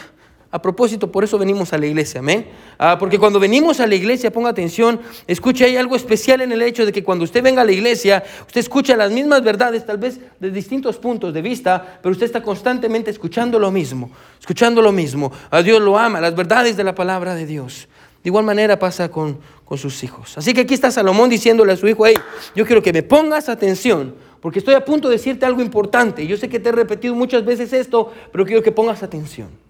a 0.50 0.62
propósito, 0.62 1.10
por 1.10 1.24
eso 1.24 1.38
venimos 1.38 1.72
a 1.72 1.78
la 1.78 1.86
iglesia, 1.86 2.20
amén. 2.20 2.46
Ah, 2.78 2.96
porque 2.98 3.18
cuando 3.18 3.40
venimos 3.40 3.80
a 3.80 3.86
la 3.86 3.94
iglesia, 3.94 4.32
ponga 4.32 4.50
atención, 4.50 5.00
escuche, 5.26 5.64
hay 5.64 5.76
algo 5.76 5.96
especial 5.96 6.40
en 6.40 6.52
el 6.52 6.62
hecho 6.62 6.86
de 6.86 6.92
que 6.92 7.02
cuando 7.02 7.24
usted 7.24 7.42
venga 7.42 7.62
a 7.62 7.64
la 7.64 7.72
iglesia, 7.72 8.22
usted 8.46 8.60
escucha 8.60 8.96
las 8.96 9.10
mismas 9.10 9.42
verdades, 9.42 9.84
tal 9.84 9.98
vez 9.98 10.20
de 10.38 10.50
distintos 10.50 10.96
puntos 10.96 11.34
de 11.34 11.42
vista, 11.42 11.98
pero 12.00 12.12
usted 12.12 12.26
está 12.26 12.42
constantemente 12.42 13.10
escuchando 13.10 13.58
lo 13.58 13.70
mismo, 13.70 14.10
escuchando 14.38 14.80
lo 14.80 14.92
mismo. 14.92 15.32
A 15.50 15.62
Dios 15.62 15.80
lo 15.80 15.98
ama, 15.98 16.20
las 16.20 16.34
verdades 16.34 16.76
de 16.76 16.84
la 16.84 16.94
palabra 16.94 17.34
de 17.34 17.44
Dios. 17.44 17.88
De 18.22 18.28
igual 18.30 18.44
manera 18.44 18.78
pasa 18.78 19.08
con, 19.08 19.38
con 19.64 19.78
sus 19.78 20.02
hijos. 20.04 20.38
Así 20.38 20.54
que 20.54 20.62
aquí 20.62 20.74
está 20.74 20.90
Salomón 20.90 21.28
diciéndole 21.28 21.72
a 21.72 21.76
su 21.76 21.88
hijo, 21.88 22.06
hey, 22.06 22.14
yo 22.54 22.64
quiero 22.64 22.82
que 22.82 22.92
me 22.92 23.02
pongas 23.02 23.48
atención, 23.48 24.14
porque 24.40 24.60
estoy 24.60 24.74
a 24.74 24.84
punto 24.84 25.08
de 25.08 25.16
decirte 25.16 25.44
algo 25.44 25.60
importante. 25.60 26.26
Yo 26.26 26.36
sé 26.36 26.48
que 26.48 26.60
te 26.60 26.68
he 26.68 26.72
repetido 26.72 27.14
muchas 27.14 27.44
veces 27.44 27.72
esto, 27.72 28.12
pero 28.30 28.46
quiero 28.46 28.62
que 28.62 28.70
pongas 28.70 29.02
atención. 29.02 29.65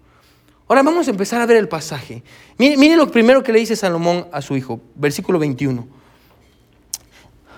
Ahora 0.67 0.83
vamos 0.83 1.07
a 1.07 1.11
empezar 1.11 1.39
a 1.39 1.45
ver 1.45 1.57
el 1.57 1.69
pasaje. 1.69 2.23
Mire, 2.57 2.95
lo 2.97 3.09
primero 3.09 3.41
que 3.41 3.53
le 3.53 3.59
dice 3.59 3.75
Salomón 3.75 4.27
a 4.31 4.41
su 4.41 4.57
hijo, 4.57 4.81
versículo 4.95 5.39
21. 5.39 5.87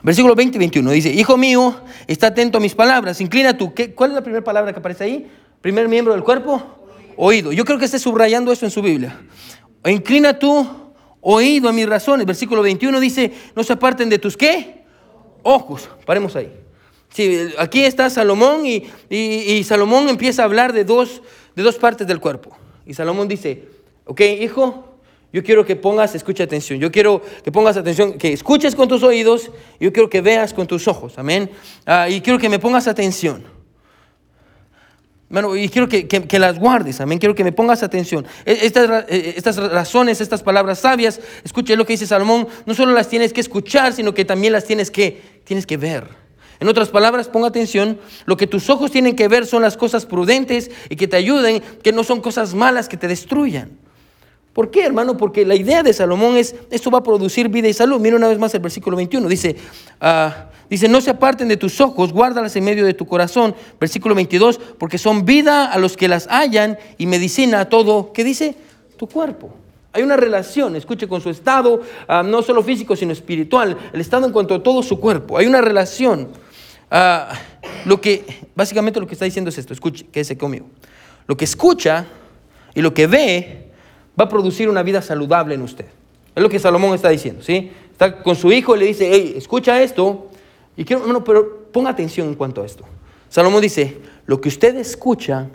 Versículo 0.03 0.35
20 0.35 0.57
y 0.57 0.59
21 0.59 0.91
dice, 0.91 1.09
Hijo 1.11 1.35
mío, 1.35 1.75
está 2.07 2.27
atento 2.27 2.59
a 2.59 2.61
mis 2.61 2.75
palabras, 2.75 3.19
inclina 3.19 3.57
tú. 3.57 3.73
¿Qué, 3.73 3.93
¿Cuál 3.93 4.11
es 4.11 4.15
la 4.15 4.21
primera 4.21 4.43
palabra 4.43 4.71
que 4.71 4.79
aparece 4.79 5.03
ahí? 5.03 5.27
¿Primer 5.61 5.89
miembro 5.89 6.13
del 6.13 6.23
cuerpo? 6.23 6.61
Oído. 7.17 7.51
Yo 7.51 7.65
creo 7.65 7.79
que 7.79 7.85
esté 7.85 7.99
subrayando 7.99 8.51
eso 8.51 8.65
en 8.65 8.71
su 8.71 8.81
Biblia. 8.81 9.19
Inclina 9.85 10.37
tú 10.37 10.67
oído 11.19 11.67
a 11.67 11.73
mis 11.73 11.89
razones. 11.89 12.25
Versículo 12.25 12.61
21 12.61 12.99
dice, 12.99 13.33
no 13.55 13.63
se 13.63 13.73
aparten 13.73 14.07
de 14.09 14.19
tus 14.19 14.37
qué? 14.37 14.83
Ojos. 15.43 15.89
Paremos 16.05 16.35
ahí. 16.35 16.53
Sí, 17.09 17.49
aquí 17.57 17.81
está 17.83 18.09
Salomón 18.09 18.67
y, 18.67 18.87
y 19.09 19.63
Salomón 19.63 20.07
empieza 20.09 20.43
a 20.43 20.45
hablar 20.45 20.73
de 20.73 20.85
dos, 20.85 21.23
de 21.55 21.63
dos 21.63 21.75
partes 21.75 22.07
del 22.07 22.19
cuerpo. 22.19 22.55
Y 22.89 22.95
Salomón 22.95 23.27
dice, 23.27 23.65
ok, 24.05 24.19
hijo, 24.41 24.95
yo 25.31 25.43
quiero 25.43 25.63
que 25.63 25.75
pongas, 25.75 26.15
escucha 26.15 26.45
atención, 26.45 26.79
yo 26.79 26.91
quiero 26.91 27.21
que 27.43 27.51
pongas 27.51 27.77
atención, 27.77 28.17
que 28.17 28.33
escuches 28.33 28.75
con 28.75 28.87
tus 28.87 29.03
oídos, 29.03 29.51
yo 29.79 29.93
quiero 29.93 30.09
que 30.09 30.21
veas 30.21 30.55
con 30.55 30.65
tus 30.65 30.87
ojos, 30.87 31.19
amén. 31.19 31.51
Ah, 31.85 32.09
y 32.09 32.19
quiero 32.21 32.39
que 32.39 32.49
me 32.49 32.57
pongas 32.57 32.87
atención. 32.87 33.43
Bueno, 35.29 35.55
y 35.55 35.69
quiero 35.69 35.87
que, 35.87 36.07
que, 36.07 36.39
las 36.39 36.57
guardes, 36.57 36.99
amén. 36.99 37.19
Quiero 37.19 37.35
que 37.35 37.43
me 37.43 37.51
pongas 37.51 37.83
atención. 37.83 38.25
E, 38.43 38.65
estas, 38.65 39.05
e, 39.07 39.35
estas 39.37 39.57
razones, 39.57 40.19
estas 40.19 40.41
palabras 40.41 40.79
sabias, 40.79 41.21
escuche 41.43 41.75
lo 41.75 41.85
que 41.85 41.93
dice 41.93 42.07
Salomón, 42.07 42.47
no 42.65 42.73
solo 42.73 42.93
las 42.93 43.07
tienes 43.07 43.33
que 43.33 43.41
escuchar, 43.41 43.93
sino 43.93 44.15
que 44.15 44.25
también 44.25 44.51
las 44.51 44.65
tienes 44.65 44.89
que, 44.89 45.41
tienes 45.43 45.67
que 45.67 45.77
ver. 45.77 46.07
En 46.59 46.67
otras 46.67 46.89
palabras, 46.89 47.29
ponga 47.29 47.47
atención, 47.47 47.99
lo 48.25 48.35
que 48.35 48.47
tus 48.47 48.69
ojos 48.69 48.91
tienen 48.91 49.15
que 49.15 49.27
ver 49.27 49.45
son 49.45 49.61
las 49.61 49.77
cosas 49.77 50.05
prudentes 50.05 50.69
y 50.89 50.97
que 50.97 51.07
te 51.07 51.15
ayuden, 51.15 51.61
que 51.81 51.93
no 51.93 52.03
son 52.03 52.19
cosas 52.19 52.53
malas 52.53 52.89
que 52.89 52.97
te 52.97 53.07
destruyan. 53.07 53.77
¿Por 54.53 54.71
qué, 54.71 54.85
hermano? 54.85 55.15
Porque 55.15 55.45
la 55.45 55.55
idea 55.55 55.83
de 55.83 55.93
Salomón 55.93 56.35
es, 56.35 56.53
esto 56.69 56.91
va 56.91 56.99
a 56.99 57.03
producir 57.03 57.47
vida 57.47 57.69
y 57.69 57.73
salud. 57.73 57.99
Mira 58.01 58.17
una 58.17 58.27
vez 58.27 58.39
más 58.39 58.53
el 58.53 58.59
versículo 58.59 58.97
21. 58.97 59.29
Dice, 59.29 59.55
ah, 60.01 60.47
dice, 60.69 60.89
no 60.89 60.99
se 60.99 61.11
aparten 61.11 61.47
de 61.47 61.55
tus 61.55 61.79
ojos, 61.79 62.11
guárdalas 62.11 62.55
en 62.57 62.65
medio 62.65 62.85
de 62.85 62.93
tu 62.93 63.05
corazón. 63.05 63.55
Versículo 63.79 64.15
22, 64.15 64.59
porque 64.77 64.97
son 64.97 65.23
vida 65.23 65.71
a 65.71 65.77
los 65.77 65.95
que 65.95 66.09
las 66.09 66.27
hallan 66.27 66.77
y 66.97 67.05
medicina 67.05 67.61
a 67.61 67.69
todo, 67.69 68.11
¿qué 68.11 68.25
dice? 68.25 68.55
Tu 68.97 69.07
cuerpo. 69.07 69.51
Hay 69.93 70.03
una 70.03 70.17
relación, 70.17 70.75
escuche, 70.75 71.07
con 71.07 71.21
su 71.21 71.29
estado, 71.29 71.81
ah, 72.07 72.21
no 72.21 72.41
solo 72.41 72.61
físico, 72.61 72.97
sino 72.97 73.13
espiritual, 73.13 73.77
el 73.93 74.01
estado 74.01 74.25
en 74.25 74.33
cuanto 74.33 74.55
a 74.55 74.61
todo 74.61 74.83
su 74.83 74.99
cuerpo. 74.99 75.37
Hay 75.37 75.47
una 75.47 75.61
relación. 75.61 76.27
Ah, 76.91 77.37
lo 77.85 78.01
que, 78.01 78.25
básicamente 78.55 78.99
lo 78.99 79.07
que 79.07 79.13
está 79.13 79.25
diciendo 79.25 79.49
es 79.49 79.57
esto, 79.57 79.73
escuche, 79.73 80.05
quédese 80.11 80.37
conmigo. 80.37 80.67
Lo 81.27 81.37
que 81.37 81.45
escucha 81.45 82.05
y 82.73 82.81
lo 82.81 82.93
que 82.93 83.07
ve 83.07 83.69
va 84.19 84.25
a 84.25 84.29
producir 84.29 84.69
una 84.69 84.83
vida 84.83 85.01
saludable 85.01 85.55
en 85.55 85.61
usted. 85.61 85.85
Es 86.35 86.43
lo 86.43 86.49
que 86.49 86.59
Salomón 86.59 86.95
está 86.95 87.09
diciendo, 87.09 87.41
¿sí? 87.41 87.71
Está 87.91 88.21
con 88.23 88.35
su 88.35 88.51
hijo 88.51 88.75
y 88.75 88.79
le 88.79 88.85
dice, 88.85 89.09
hey, 89.11 89.33
escucha 89.35 89.81
esto. 89.81 90.29
Y 90.75 90.85
quiero, 90.85 91.03
bueno, 91.03 91.23
pero 91.23 91.65
ponga 91.71 91.89
atención 91.89 92.27
en 92.27 92.35
cuanto 92.35 92.61
a 92.61 92.65
esto. 92.65 92.85
Salomón 93.29 93.61
dice, 93.61 93.97
lo 94.25 94.39
que 94.39 94.49
usted 94.49 94.75
escucha 94.77 95.47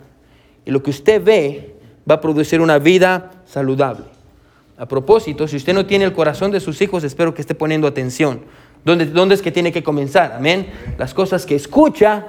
y 0.65 0.71
lo 0.71 0.81
que 0.81 0.91
usted 0.91 1.23
ve 1.23 1.75
va 2.09 2.15
a 2.15 2.21
producir 2.21 2.61
una 2.61 2.77
vida 2.77 3.31
saludable. 3.45 4.05
A 4.77 4.87
propósito, 4.87 5.47
si 5.47 5.55
usted 5.55 5.73
no 5.73 5.85
tiene 5.85 6.05
el 6.05 6.13
corazón 6.13 6.51
de 6.51 6.59
sus 6.59 6.81
hijos, 6.81 7.03
espero 7.03 7.33
que 7.33 7.41
esté 7.41 7.55
poniendo 7.55 7.87
atención. 7.87 8.41
¿Dónde, 8.85 9.07
¿Dónde, 9.07 9.35
es 9.35 9.41
que 9.41 9.51
tiene 9.51 9.71
que 9.71 9.83
comenzar? 9.83 10.33
Amén. 10.33 10.67
Las 10.97 11.13
cosas 11.13 11.45
que 11.45 11.55
escucha 11.55 12.27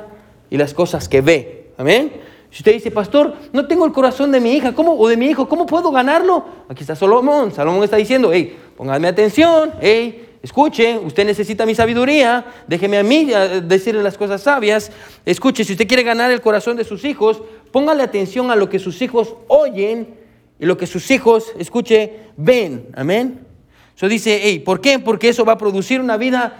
y 0.50 0.56
las 0.56 0.72
cosas 0.74 1.08
que 1.08 1.20
ve. 1.20 1.70
Amén. 1.76 2.12
Si 2.50 2.60
usted 2.60 2.72
dice, 2.72 2.90
pastor, 2.90 3.34
no 3.52 3.66
tengo 3.66 3.84
el 3.84 3.92
corazón 3.92 4.32
de 4.32 4.40
mi 4.40 4.52
hija 4.52 4.72
¿cómo, 4.74 4.94
o 4.98 5.08
de 5.08 5.16
mi 5.18 5.26
hijo, 5.26 5.46
¿cómo 5.48 5.66
puedo 5.66 5.90
ganarlo? 5.90 6.46
Aquí 6.68 6.82
está 6.82 6.96
Salomón. 6.96 7.52
Salomón 7.52 7.84
está 7.84 7.96
diciendo, 7.96 8.30
hey, 8.32 8.56
póngame 8.74 9.08
atención, 9.08 9.72
hey, 9.80 10.38
escuche, 10.42 10.98
usted 10.98 11.26
necesita 11.26 11.66
mi 11.66 11.74
sabiduría, 11.74 12.46
déjeme 12.66 12.96
a 12.96 13.02
mí 13.02 13.30
eh, 13.30 13.60
decirle 13.62 14.02
las 14.02 14.16
cosas 14.16 14.40
sabias. 14.40 14.90
Escuche, 15.26 15.64
si 15.64 15.72
usted 15.72 15.86
quiere 15.86 16.02
ganar 16.02 16.30
el 16.30 16.40
corazón 16.40 16.78
de 16.78 16.84
sus 16.84 17.04
hijos, 17.04 17.42
póngale 17.72 18.02
atención 18.02 18.50
a 18.50 18.56
lo 18.56 18.70
que 18.70 18.78
sus 18.78 19.02
hijos 19.02 19.34
oyen 19.48 20.14
y 20.58 20.64
lo 20.64 20.78
que 20.78 20.86
sus 20.86 21.10
hijos, 21.10 21.52
escuche, 21.58 22.30
ven. 22.38 22.88
Amén. 22.94 23.46
Eso 23.96 24.08
dice, 24.08 24.40
hey, 24.42 24.58
¿por 24.58 24.80
qué? 24.80 24.98
Porque 24.98 25.30
eso 25.30 25.44
va 25.44 25.54
a 25.54 25.58
producir 25.58 26.00
una 26.00 26.18
vida 26.18 26.58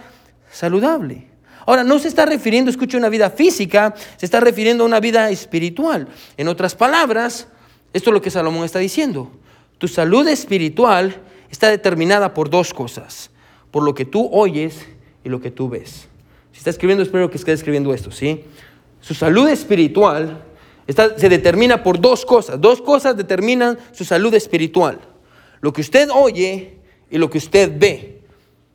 saludable. 0.51 1.27
Ahora, 1.67 1.83
no 1.83 1.99
se 1.99 2.07
está 2.07 2.25
refiriendo, 2.25 2.71
escuche, 2.71 2.97
a 2.97 2.99
una 2.99 3.09
vida 3.09 3.29
física, 3.29 3.93
se 4.15 4.25
está 4.25 4.39
refiriendo 4.39 4.83
a 4.83 4.87
una 4.87 4.99
vida 4.99 5.29
espiritual. 5.29 6.07
En 6.37 6.47
otras 6.47 6.73
palabras, 6.75 7.47
esto 7.93 8.09
es 8.09 8.13
lo 8.13 8.21
que 8.21 8.31
Salomón 8.31 8.63
está 8.63 8.79
diciendo. 8.79 9.31
Tu 9.77 9.87
salud 9.87 10.27
espiritual 10.27 11.21
está 11.51 11.69
determinada 11.69 12.33
por 12.33 12.49
dos 12.49 12.73
cosas, 12.73 13.29
por 13.69 13.83
lo 13.83 13.93
que 13.93 14.05
tú 14.05 14.29
oyes 14.31 14.87
y 15.23 15.29
lo 15.29 15.39
que 15.39 15.51
tú 15.51 15.69
ves. 15.69 16.07
Si 16.53 16.59
está 16.59 16.71
escribiendo, 16.71 17.03
espero 17.03 17.29
que 17.29 17.37
esté 17.37 17.51
escribiendo 17.51 17.93
esto, 17.93 18.09
¿sí? 18.11 18.45
Su 19.01 19.13
salud 19.13 19.47
espiritual 19.47 20.43
está, 20.87 21.19
se 21.19 21.29
determina 21.29 21.83
por 21.83 21.99
dos 21.99 22.25
cosas. 22.25 22.59
Dos 22.59 22.81
cosas 22.81 23.15
determinan 23.15 23.77
su 23.91 24.05
salud 24.05 24.33
espiritual. 24.33 24.99
Lo 25.61 25.71
que 25.71 25.81
usted 25.81 26.09
oye 26.11 26.76
y 27.09 27.17
lo 27.17 27.29
que 27.29 27.37
usted 27.37 27.71
ve. 27.77 28.21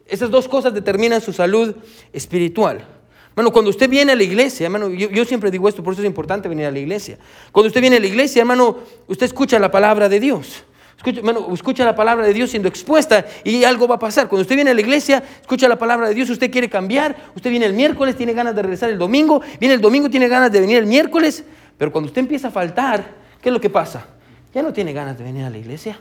Esas 0.07 0.31
dos 0.31 0.49
cosas 0.49 0.75
determinan 0.75 1.21
su 1.21 1.33
salud 1.33 1.75
espiritual. 2.13 2.87
Hermano, 3.31 3.51
cuando 3.51 3.71
usted 3.71 3.89
viene 3.89 4.13
a 4.13 4.17
la 4.17 4.23
iglesia, 4.23 4.67
hermano, 4.67 4.91
yo, 4.91 5.25
siempre 5.25 5.51
digo 5.51 5.69
esto, 5.69 5.83
por 5.83 5.95
eso 5.95 6.03
es 6.03 6.07
importante 6.07 6.49
venir 6.49 6.67
a 6.67 6.71
la 6.71 6.79
iglesia. 6.79 7.19
Cuando 7.51 7.69
usted 7.69 7.81
viene 7.81 7.97
a 7.97 8.01
la 8.01 8.07
iglesia, 8.07 8.41
hermano, 8.41 8.79
usted 9.07 9.25
escucha 9.25 9.59
la 9.59 9.71
palabra 9.71 10.09
de 10.09 10.21
Dios. 10.21 10.65
Escucha, 10.99 11.23
escucha 11.53 11.85
la 11.85 11.95
palabra 11.95 12.27
de 12.27 12.35
Dios 12.35 12.51
siendo 12.51 12.69
expuesta 12.69 13.25
y 13.43 13.65
algo 13.65 13.89
va 13.89 13.95
a 13.95 13.99
pasar. 13.99 14.29
Cuando 14.29 14.43
usted 14.43 14.55
viene 14.55 14.73
a 14.73 14.75
la 14.75 14.83
iglesia, 14.83 15.23
escucha 15.41 15.67
la 15.67 15.79
palabra 15.79 16.09
de 16.09 16.15
Dios, 16.15 16.29
usted 16.29 16.51
quiere 16.51 16.69
cambiar, 16.69 17.17
usted 17.35 17.49
viene 17.49 17.65
el 17.65 17.73
miércoles, 17.73 18.15
tiene 18.15 18.35
ganas 18.35 18.55
de 18.55 18.63
regresar 18.63 18.91
el 18.91 18.99
domingo, 18.99 19.41
viene 19.59 19.77
el 19.77 19.81
domingo, 19.81 20.11
tiene 20.11 20.29
ganas 20.29 20.53
de 20.53 20.61
venir 20.61 20.77
el 20.77 20.87
miércoles, 20.87 21.43
pero 21.79 21.91
cuando 21.91 22.09
usted 22.09 22.21
empieza 22.21 22.49
a 22.49 22.51
faltar, 22.51 23.15
¿qué 23.41 23.49
es 23.49 23.53
lo 23.53 23.61
que 23.61 23.71
pasa? 23.71 24.07
Ya 24.55 24.63
no 24.63 24.75
tiene 24.75 24.93
ganas 24.93 25.17
de 25.17 25.25
venir 25.25 25.45
a 25.45 25.51
la 25.51 25.57
iglesia 25.57 25.99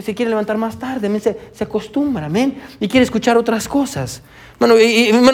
se 0.00 0.14
quiere 0.14 0.28
levantar 0.28 0.56
más 0.56 0.78
tarde, 0.78 1.20
se, 1.20 1.36
se 1.52 1.64
acostumbra, 1.64 2.26
amén, 2.26 2.60
y 2.78 2.88
quiere 2.88 3.04
escuchar 3.04 3.36
otras 3.36 3.66
cosas. 3.66 4.22
Bueno, 4.58 4.74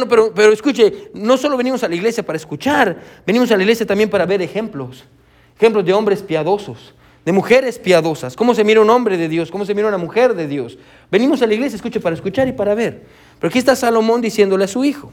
pero, 0.09 0.33
pero 0.35 0.53
escuche, 0.53 1.11
no 1.15 1.37
solo 1.37 1.57
venimos 1.57 1.83
a 1.83 1.89
la 1.89 1.95
iglesia 1.95 2.23
para 2.23 2.37
escuchar, 2.37 3.01
venimos 3.27 3.51
a 3.51 3.57
la 3.57 3.63
iglesia 3.63 3.87
también 3.87 4.11
para 4.11 4.27
ver 4.27 4.43
ejemplos, 4.43 5.05
ejemplos 5.57 5.85
de 5.85 5.93
hombres 5.93 6.23
piadosos, 6.23 6.95
de 7.25 7.33
mujeres 7.33 7.79
piadosas, 7.79 8.37
cómo 8.37 8.55
se 8.55 8.65
mira 8.65 8.83
un 8.83 8.91
hombre 8.91 9.17
de 9.17 9.29
Dios, 9.29 9.51
cómo 9.51 9.65
se 9.65 9.75
mira 9.75 9.89
una 9.89 9.97
mujer 9.97 10.35
de 10.35 10.47
Dios. 10.47 10.79
Venimos 11.11 11.41
a 11.41 11.47
la 11.47 11.55
iglesia, 11.55 11.77
escuche, 11.77 12.01
para 12.01 12.15
escuchar 12.15 12.49
y 12.49 12.53
para 12.53 12.75
ver. 12.75 13.03
Pero 13.39 13.49
aquí 13.49 13.59
está 13.59 13.75
Salomón 13.75 14.21
diciéndole 14.21 14.65
a 14.65 14.69
su 14.69 14.85
hijo. 14.85 15.11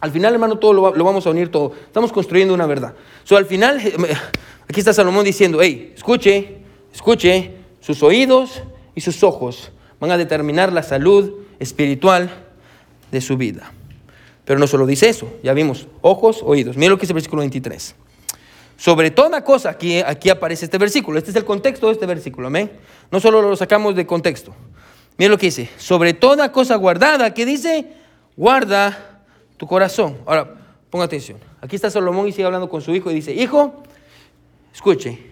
Al 0.00 0.10
final, 0.10 0.34
hermano, 0.34 0.58
todo 0.58 0.72
lo, 0.72 1.04
vamos 1.04 1.26
a 1.26 1.30
unir 1.30 1.50
todo. 1.50 1.72
Estamos 1.86 2.12
construyendo 2.12 2.52
una 2.52 2.66
verdad. 2.66 2.94
So, 3.24 3.36
al 3.36 3.46
final, 3.46 3.80
aquí 4.68 4.80
está 4.80 4.92
Salomón 4.92 5.24
diciendo, 5.24 5.60
hey, 5.62 5.92
escuche, 5.94 6.58
escuche, 6.92 7.59
sus 7.94 8.04
oídos 8.04 8.62
y 8.94 9.00
sus 9.00 9.24
ojos 9.24 9.72
van 9.98 10.12
a 10.12 10.16
determinar 10.16 10.72
la 10.72 10.84
salud 10.84 11.40
espiritual 11.58 12.30
de 13.10 13.20
su 13.20 13.36
vida. 13.36 13.72
Pero 14.44 14.60
no 14.60 14.68
solo 14.68 14.86
dice 14.86 15.08
eso, 15.08 15.28
ya 15.42 15.52
vimos, 15.54 15.88
ojos, 16.00 16.40
oídos. 16.44 16.76
Mira 16.76 16.90
lo 16.90 16.96
que 16.96 17.00
dice 17.00 17.12
el 17.12 17.16
versículo 17.16 17.40
23. 17.40 17.96
Sobre 18.76 19.10
toda 19.10 19.42
cosa, 19.42 19.70
aquí, 19.70 19.98
aquí 19.98 20.30
aparece 20.30 20.66
este 20.66 20.78
versículo, 20.78 21.18
este 21.18 21.30
es 21.30 21.36
el 21.36 21.44
contexto 21.44 21.88
de 21.88 21.94
este 21.94 22.06
versículo, 22.06 22.46
amén. 22.46 22.70
No 23.10 23.18
solo 23.18 23.42
lo 23.42 23.56
sacamos 23.56 23.96
de 23.96 24.06
contexto. 24.06 24.54
Mira 25.18 25.30
lo 25.30 25.36
que 25.36 25.46
dice, 25.46 25.68
sobre 25.76 26.14
toda 26.14 26.52
cosa 26.52 26.76
guardada, 26.76 27.34
que 27.34 27.44
dice, 27.44 27.92
guarda 28.36 29.24
tu 29.56 29.66
corazón. 29.66 30.18
Ahora, 30.26 30.54
ponga 30.90 31.06
atención. 31.06 31.38
Aquí 31.60 31.74
está 31.74 31.90
Salomón 31.90 32.28
y 32.28 32.32
sigue 32.32 32.44
hablando 32.44 32.68
con 32.68 32.82
su 32.82 32.94
hijo 32.94 33.10
y 33.10 33.14
dice, 33.14 33.34
hijo, 33.34 33.82
escuche, 34.72 35.29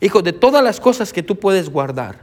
Hijo, 0.00 0.22
de 0.22 0.32
todas 0.32 0.62
las 0.62 0.80
cosas 0.80 1.12
que 1.12 1.22
tú 1.22 1.36
puedes 1.36 1.70
guardar. 1.70 2.16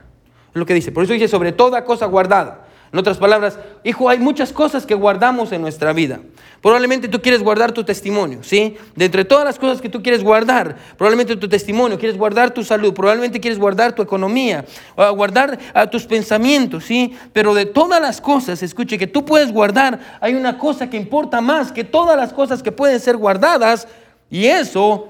Es 0.50 0.56
lo 0.56 0.66
que 0.66 0.74
dice. 0.74 0.92
Por 0.92 1.04
eso 1.04 1.14
dice, 1.14 1.28
sobre 1.28 1.52
toda 1.52 1.84
cosa 1.84 2.06
guardada. 2.06 2.66
En 2.94 3.00
otras 3.00 3.18
palabras, 3.18 3.60
hijo, 3.84 4.08
hay 4.08 4.20
muchas 4.20 4.54
cosas 4.54 4.86
que 4.86 4.96
guardamos 4.96 5.52
en 5.52 5.62
nuestra 5.62 5.92
vida. 5.92 6.22
Probablemente 6.62 7.10
tú 7.10 7.22
quieres 7.22 7.44
guardar 7.44 7.74
tu 7.74 7.84
testimonio, 7.84 8.40
¿sí? 8.42 8.78
De 8.96 9.04
entre 9.06 9.26
todas 9.26 9.44
las 9.44 9.60
cosas 9.60 9.82
que 9.82 9.90
tú 9.90 10.02
quieres 10.02 10.24
guardar, 10.24 10.78
probablemente 10.98 11.36
tu 11.36 11.50
testimonio, 11.50 12.00
quieres 12.00 12.18
guardar 12.18 12.52
tu 12.52 12.64
salud, 12.64 12.94
probablemente 12.94 13.42
quieres 13.42 13.60
guardar 13.60 13.94
tu 13.94 14.02
economía, 14.02 14.64
guardar 14.96 15.60
tus 15.92 16.06
pensamientos, 16.06 16.86
¿sí? 16.86 17.18
Pero 17.34 17.54
de 17.54 17.66
todas 17.66 18.02
las 18.02 18.22
cosas, 18.22 18.64
escuche, 18.64 18.98
que 18.98 19.08
tú 19.08 19.26
puedes 19.26 19.52
guardar, 19.52 20.00
hay 20.22 20.34
una 20.36 20.58
cosa 20.58 20.90
que 20.90 20.96
importa 20.96 21.42
más 21.42 21.74
que 21.74 21.84
todas 21.84 22.16
las 22.16 22.32
cosas 22.32 22.64
que 22.64 22.72
pueden 22.72 23.02
ser 23.02 23.18
guardadas, 23.18 23.90
y 24.30 24.46
eso 24.46 25.10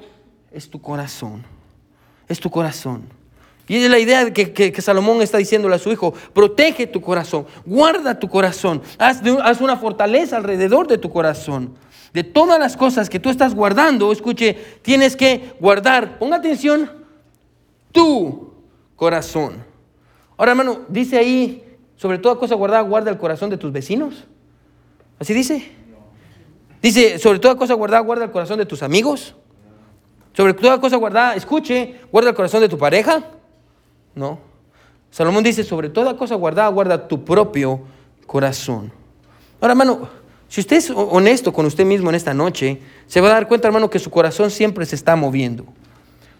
es 0.51 0.67
tu 0.67 0.81
corazón 0.81 1.54
es 2.27 2.39
tu 2.39 2.49
corazón. 2.49 3.03
Y 3.67 3.77
es 3.77 3.89
la 3.89 3.97
idea 3.97 4.31
que, 4.31 4.53
que, 4.53 4.81
Salomón 4.81 5.21
está 5.21 5.39
diciéndole 5.39 5.75
a 5.75 5.79
su 5.79 5.91
hijo, 5.91 6.13
protege 6.33 6.85
tu 6.85 7.01
corazón, 7.01 7.47
guarda 7.65 8.19
tu 8.19 8.29
corazón, 8.29 8.81
haz, 8.99 9.21
haz, 9.43 9.59
una 9.59 9.75
fortaleza 9.77 10.37
alrededor 10.37 10.87
de 10.87 10.97
tu 10.97 11.09
corazón. 11.09 11.73
De 12.13 12.23
todas 12.23 12.59
las 12.59 12.77
cosas 12.77 13.09
que 13.09 13.19
tú 13.19 13.29
estás 13.29 13.55
guardando, 13.55 14.11
escuche, 14.11 14.55
tienes 14.83 15.15
que 15.15 15.53
guardar, 15.59 16.19
ponga 16.19 16.37
atención, 16.37 16.89
tu 17.91 18.53
corazón. 18.95 19.65
Ahora 20.37 20.51
hermano, 20.51 20.81
dice 20.87 21.17
ahí, 21.17 21.63
sobre 21.95 22.19
toda 22.19 22.37
cosa 22.37 22.55
guardada, 22.55 22.83
guarda 22.83 23.09
el 23.09 23.17
corazón 23.17 23.49
de 23.49 23.57
tus 23.57 23.71
vecinos. 23.71 24.25
¿Así 25.19 25.33
dice? 25.33 25.71
Dice, 26.81 27.17
sobre 27.17 27.39
toda 27.39 27.55
cosa 27.55 27.73
guardada, 27.73 28.01
guarda 28.01 28.25
el 28.25 28.31
corazón 28.31 28.59
de 28.59 28.65
tus 28.65 28.83
amigos. 28.83 29.35
Sobre 30.35 30.53
toda 30.53 30.81
cosa 30.81 30.97
guardada, 30.97 31.35
escuche, 31.35 31.95
guarda 32.11 32.31
el 32.31 32.35
corazón 32.35 32.61
de 32.61 32.69
tu 32.69 32.77
pareja. 32.77 33.23
No. 34.13 34.39
Salomón 35.09 35.43
dice, 35.43 35.63
sobre 35.63 35.89
toda 35.89 36.17
cosa 36.17 36.35
guardada, 36.35 36.67
guarda 36.69 37.07
tu 37.07 37.23
propio 37.23 37.81
corazón. 38.25 38.91
Ahora, 39.61 39.71
hermano, 39.71 40.09
si 40.49 40.59
usted 40.59 40.77
es 40.77 40.89
honesto 40.89 41.53
con 41.53 41.65
usted 41.65 41.85
mismo 41.85 42.09
en 42.09 42.15
esta 42.15 42.33
noche, 42.33 42.81
se 43.07 43.21
va 43.21 43.29
a 43.29 43.31
dar 43.31 43.47
cuenta, 43.47 43.67
hermano, 43.67 43.89
que 43.89 43.97
su 43.97 44.11
corazón 44.11 44.51
siempre 44.51 44.85
se 44.85 44.95
está 44.95 45.15
moviendo. 45.15 45.65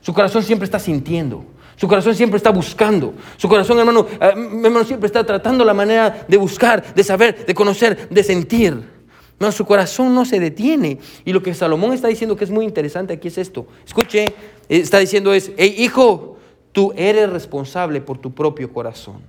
Su 0.01 0.13
corazón 0.13 0.43
siempre 0.43 0.65
está 0.65 0.77
sintiendo. 0.77 1.45
Su 1.77 1.88
corazón 1.88 2.15
siempre 2.15 2.38
está 2.38 2.49
buscando. 2.49 3.13
Su 3.38 3.47
corazón, 3.47 3.79
hermano, 3.79 4.08
eh, 4.10 4.34
hermano, 4.63 4.84
siempre 4.84 5.08
está 5.08 5.23
tratando 5.23 5.63
la 5.63 5.73
manera 5.73 6.25
de 6.27 6.38
buscar, 6.38 6.93
de 6.93 7.03
saber, 7.03 7.45
de 7.45 7.55
conocer, 7.55 8.10
de 8.10 8.23
sentir. 8.23 8.94
No, 9.39 9.51
su 9.51 9.65
corazón 9.65 10.15
no 10.15 10.25
se 10.25 10.39
detiene. 10.39 10.99
Y 11.25 11.33
lo 11.33 11.43
que 11.43 11.53
Salomón 11.53 11.93
está 11.93 12.07
diciendo 12.07 12.35
que 12.35 12.45
es 12.45 12.51
muy 12.51 12.65
interesante 12.65 13.13
aquí 13.13 13.27
es 13.27 13.37
esto. 13.37 13.67
Escuche, 13.85 14.25
está 14.69 14.99
diciendo 14.99 15.33
es, 15.33 15.51
hey, 15.57 15.75
hijo, 15.77 16.37
tú 16.71 16.93
eres 16.95 17.29
responsable 17.29 18.01
por 18.01 18.17
tu 18.17 18.33
propio 18.33 18.71
corazón. 18.71 19.21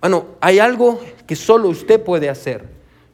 Bueno, 0.00 0.26
hay 0.40 0.58
algo 0.58 0.98
que 1.26 1.36
solo 1.36 1.68
usted 1.68 2.02
puede 2.02 2.30
hacer. 2.30 2.68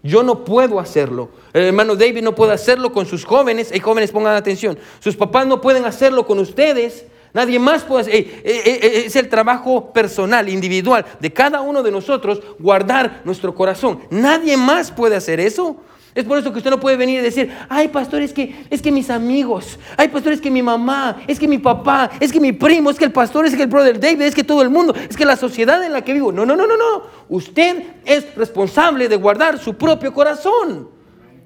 Yo 0.05 0.22
no 0.22 0.44
puedo 0.44 0.79
hacerlo. 0.79 1.31
El 1.52 1.64
hermano 1.64 1.96
David 1.96 2.22
no 2.22 2.35
puede 2.37 2.52
hacerlo 2.52 2.92
con 2.92 3.07
sus 3.07 3.24
jóvenes. 3.24 3.70
Hey, 3.72 3.81
jóvenes, 3.81 4.12
pongan 4.12 4.37
atención. 4.37 4.79
Sus 5.00 5.16
papás 5.16 5.48
no 5.48 5.61
pueden 5.61 5.85
hacerlo 5.85 6.26
con 6.26 6.38
ustedes. 6.38 7.07
Nadie 7.37 7.59
más 7.59 7.85
puede 7.85 8.01
hacer. 8.01 8.14
Eh, 8.14 8.40
eh, 8.44 8.62
eh, 8.64 9.03
es 9.05 9.14
el 9.14 9.29
trabajo 9.29 9.92
personal, 9.92 10.49
individual, 10.49 11.05
de 11.20 11.31
cada 11.31 11.61
uno 11.61 11.83
de 11.83 11.90
nosotros 11.90 12.40
guardar 12.59 13.20
nuestro 13.27 13.55
corazón. 13.55 13.99
Nadie 14.09 14.57
más 14.57 14.90
puede 14.90 15.16
hacer 15.16 15.38
eso. 15.38 15.77
Es 16.14 16.25
por 16.25 16.38
eso 16.38 16.51
que 16.51 16.57
usted 16.57 16.70
no 16.70 16.81
puede 16.81 16.96
venir 16.96 17.20
y 17.20 17.22
decir, 17.22 17.55
ay 17.68 17.88
pastor, 17.88 18.22
es 18.22 18.33
que, 18.33 18.64
es 18.70 18.81
que 18.81 18.90
mis 18.90 19.11
amigos, 19.11 19.79
ay 19.99 20.09
pastor, 20.09 20.33
es 20.33 20.40
que 20.40 20.51
mi 20.51 20.62
mamá, 20.62 21.18
es 21.27 21.38
que 21.38 21.46
mi 21.46 21.59
papá, 21.59 22.11
es 22.20 22.33
que 22.33 22.40
mi 22.40 22.53
primo, 22.53 22.88
es 22.88 22.96
que 22.96 23.05
el 23.05 23.12
pastor, 23.12 23.44
es 23.44 23.55
que 23.55 23.64
el 23.64 23.68
brother 23.68 24.01
David, 24.01 24.22
es 24.22 24.35
que 24.35 24.42
todo 24.42 24.62
el 24.62 24.70
mundo, 24.70 24.94
es 24.94 25.14
que 25.14 25.27
la 25.27 25.37
sociedad 25.37 25.85
en 25.85 25.92
la 25.92 26.01
que 26.01 26.14
vivo. 26.14 26.33
No, 26.33 26.46
no, 26.46 26.57
no, 26.57 26.66
no, 26.66 26.79
no. 26.79 27.03
Usted 27.29 27.83
es 28.07 28.35
responsable 28.35 29.11
de 29.11 29.16
guardar 29.16 29.59
su 29.59 29.75
propio 29.75 30.14
corazón. 30.14 30.88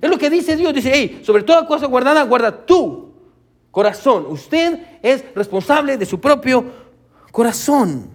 Es 0.00 0.09
lo 0.09 0.16
que 0.18 0.31
dice 0.31 0.57
Dios. 0.57 0.72
Dice, 0.72 0.92
hey, 0.94 1.20
sobre 1.24 1.42
toda 1.42 1.66
cosa 1.66 1.87
guardada, 1.87 2.22
guarda 2.22 2.64
tu 2.64 3.10
corazón. 3.70 4.26
Usted 4.28 4.80
es 5.02 5.24
responsable 5.35 5.96
de 5.96 6.06
su 6.06 6.20
propio 6.20 6.64
corazón. 7.30 8.09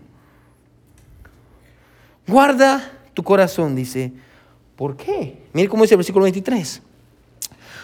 Guarda 2.28 2.92
tu 3.14 3.24
corazón, 3.24 3.76
dice. 3.76 4.12
¿Por 4.76 4.98
qué? 4.98 5.44
Mire 5.54 5.70
cómo 5.70 5.84
dice 5.84 5.94
el 5.94 6.00
versículo 6.00 6.24
23. 6.24 6.82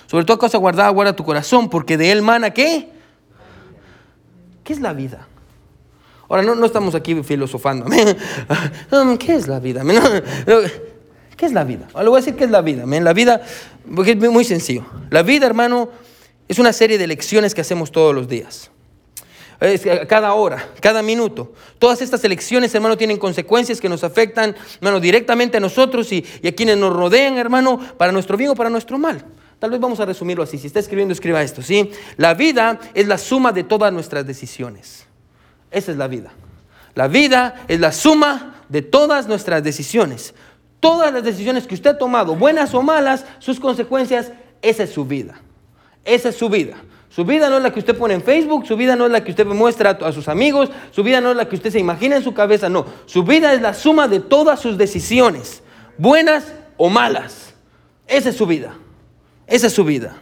Sobre 0.07 0.25
toda 0.25 0.37
cosa 0.37 0.57
guardada, 0.57 0.89
guarda 0.89 1.15
tu 1.15 1.23
corazón, 1.23 1.69
porque 1.69 1.97
de 1.97 2.11
él 2.11 2.21
mana 2.21 2.51
qué? 2.51 2.89
¿Qué 4.63 4.73
es 4.73 4.81
la 4.81 4.93
vida? 4.93 5.27
Ahora, 6.27 6.43
no, 6.43 6.55
no 6.55 6.65
estamos 6.65 6.95
aquí 6.95 7.23
filosofando. 7.23 7.85
¿Qué 9.19 9.35
es 9.35 9.47
la 9.47 9.59
vida? 9.59 9.83
¿Qué 11.37 11.45
es 11.45 11.51
la 11.53 11.63
vida? 11.63 11.87
Le 11.95 12.09
voy 12.09 12.17
a 12.17 12.21
decir 12.21 12.35
qué 12.35 12.43
es 12.43 12.51
la 12.51 12.61
vida. 12.61 12.85
La 12.85 13.13
vida, 13.13 13.41
porque 13.95 14.11
es 14.11 14.17
muy 14.17 14.43
sencillo. 14.43 14.85
La 15.09 15.23
vida, 15.23 15.45
hermano, 15.45 15.89
es 16.51 16.59
una 16.59 16.73
serie 16.73 16.97
de 16.97 17.05
elecciones 17.05 17.55
que 17.55 17.61
hacemos 17.61 17.93
todos 17.93 18.13
los 18.13 18.27
días. 18.27 18.69
cada 20.09 20.33
hora, 20.33 20.67
cada 20.81 21.01
minuto. 21.01 21.53
Todas 21.79 22.01
estas 22.01 22.21
elecciones, 22.25 22.75
hermano, 22.75 22.97
tienen 22.97 23.15
consecuencias 23.15 23.79
que 23.79 23.87
nos 23.87 24.03
afectan, 24.03 24.53
hermano, 24.75 24.99
directamente 24.99 25.55
a 25.55 25.59
nosotros 25.61 26.11
y, 26.11 26.25
y 26.41 26.49
a 26.49 26.53
quienes 26.53 26.75
nos 26.75 26.91
rodean, 26.91 27.37
hermano, 27.37 27.79
para 27.97 28.11
nuestro 28.11 28.35
bien 28.35 28.49
o 28.49 28.55
para 28.55 28.69
nuestro 28.69 28.97
mal. 28.97 29.23
Tal 29.59 29.71
vez 29.71 29.79
vamos 29.79 30.01
a 30.01 30.05
resumirlo 30.05 30.43
así. 30.43 30.57
Si 30.57 30.67
está 30.67 30.79
escribiendo, 30.79 31.13
escriba 31.13 31.41
esto, 31.41 31.61
¿sí? 31.61 31.89
La 32.17 32.33
vida 32.33 32.81
es 32.93 33.07
la 33.07 33.17
suma 33.17 33.53
de 33.53 33.63
todas 33.63 33.93
nuestras 33.93 34.27
decisiones. 34.27 35.05
Esa 35.71 35.93
es 35.93 35.97
la 35.97 36.09
vida. 36.09 36.33
La 36.95 37.07
vida 37.07 37.63
es 37.69 37.79
la 37.79 37.93
suma 37.93 38.61
de 38.67 38.81
todas 38.81 39.25
nuestras 39.25 39.63
decisiones. 39.63 40.33
Todas 40.81 41.13
las 41.13 41.23
decisiones 41.23 41.65
que 41.65 41.75
usted 41.75 41.91
ha 41.91 41.97
tomado, 41.97 42.35
buenas 42.35 42.73
o 42.73 42.81
malas, 42.81 43.23
sus 43.39 43.57
consecuencias, 43.57 44.33
esa 44.61 44.83
es 44.83 44.89
su 44.89 45.05
vida. 45.05 45.39
Esa 46.05 46.29
es 46.29 46.35
su 46.35 46.49
vida. 46.49 46.77
Su 47.09 47.25
vida 47.25 47.49
no 47.49 47.57
es 47.57 47.63
la 47.63 47.73
que 47.73 47.79
usted 47.79 47.97
pone 47.97 48.13
en 48.13 48.23
Facebook, 48.23 48.65
su 48.65 48.77
vida 48.77 48.95
no 48.95 49.05
es 49.05 49.11
la 49.11 49.21
que 49.21 49.31
usted 49.31 49.45
muestra 49.45 49.91
a, 50.01 50.11
sus 50.13 50.29
amigos, 50.29 50.69
su 50.91 51.03
vida 51.03 51.19
no 51.19 51.31
es 51.31 51.37
la 51.37 51.47
que 51.49 51.55
usted 51.55 51.69
se 51.69 51.79
imagina 51.79 52.15
en 52.15 52.23
su 52.23 52.33
cabeza, 52.33 52.69
no. 52.69 52.85
Su 53.05 53.23
vida 53.23 53.53
es 53.53 53.61
la 53.61 53.73
suma 53.73 54.07
de 54.07 54.21
todas 54.21 54.61
sus 54.61 54.77
decisiones, 54.77 55.61
buenas 55.97 56.53
o 56.77 56.89
malas. 56.89 57.53
Esa 58.07 58.29
es 58.29 58.37
su 58.37 58.45
vida. 58.45 58.75
Esa 59.45 59.67
es 59.67 59.73
su 59.73 59.83
vida. 59.83 60.21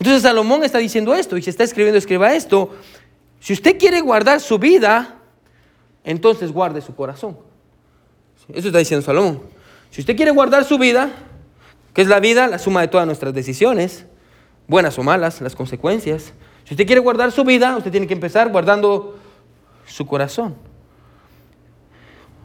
Entonces 0.00 0.22
Salomón 0.22 0.64
está 0.64 0.78
diciendo 0.78 1.14
esto 1.14 1.36
y 1.36 1.42
se 1.42 1.50
está 1.50 1.62
escribiendo, 1.62 1.98
escriba 1.98 2.34
esto. 2.34 2.70
Si 3.38 3.52
usted 3.52 3.78
quiere 3.78 4.00
guardar 4.00 4.40
su 4.40 4.58
vida, 4.58 5.18
entonces 6.02 6.50
guarde 6.50 6.80
su 6.80 6.96
corazón. 6.96 7.38
Eso 8.52 8.68
está 8.68 8.80
diciendo 8.80 9.06
Salomón. 9.06 9.42
Si 9.90 10.00
usted 10.00 10.16
quiere 10.16 10.32
guardar 10.32 10.64
su 10.64 10.78
vida, 10.78 11.10
que 11.94 12.02
es 12.02 12.08
la 12.08 12.18
vida, 12.18 12.48
la 12.48 12.58
suma 12.58 12.80
de 12.80 12.88
todas 12.88 13.06
nuestras 13.06 13.32
decisiones, 13.32 14.06
buenas 14.72 14.98
o 14.98 15.02
malas, 15.02 15.42
las 15.42 15.54
consecuencias. 15.54 16.32
Si 16.64 16.72
usted 16.72 16.86
quiere 16.86 17.00
guardar 17.00 17.30
su 17.30 17.44
vida, 17.44 17.76
usted 17.76 17.90
tiene 17.90 18.06
que 18.06 18.14
empezar 18.14 18.50
guardando 18.50 19.18
su 19.86 20.06
corazón. 20.06 20.56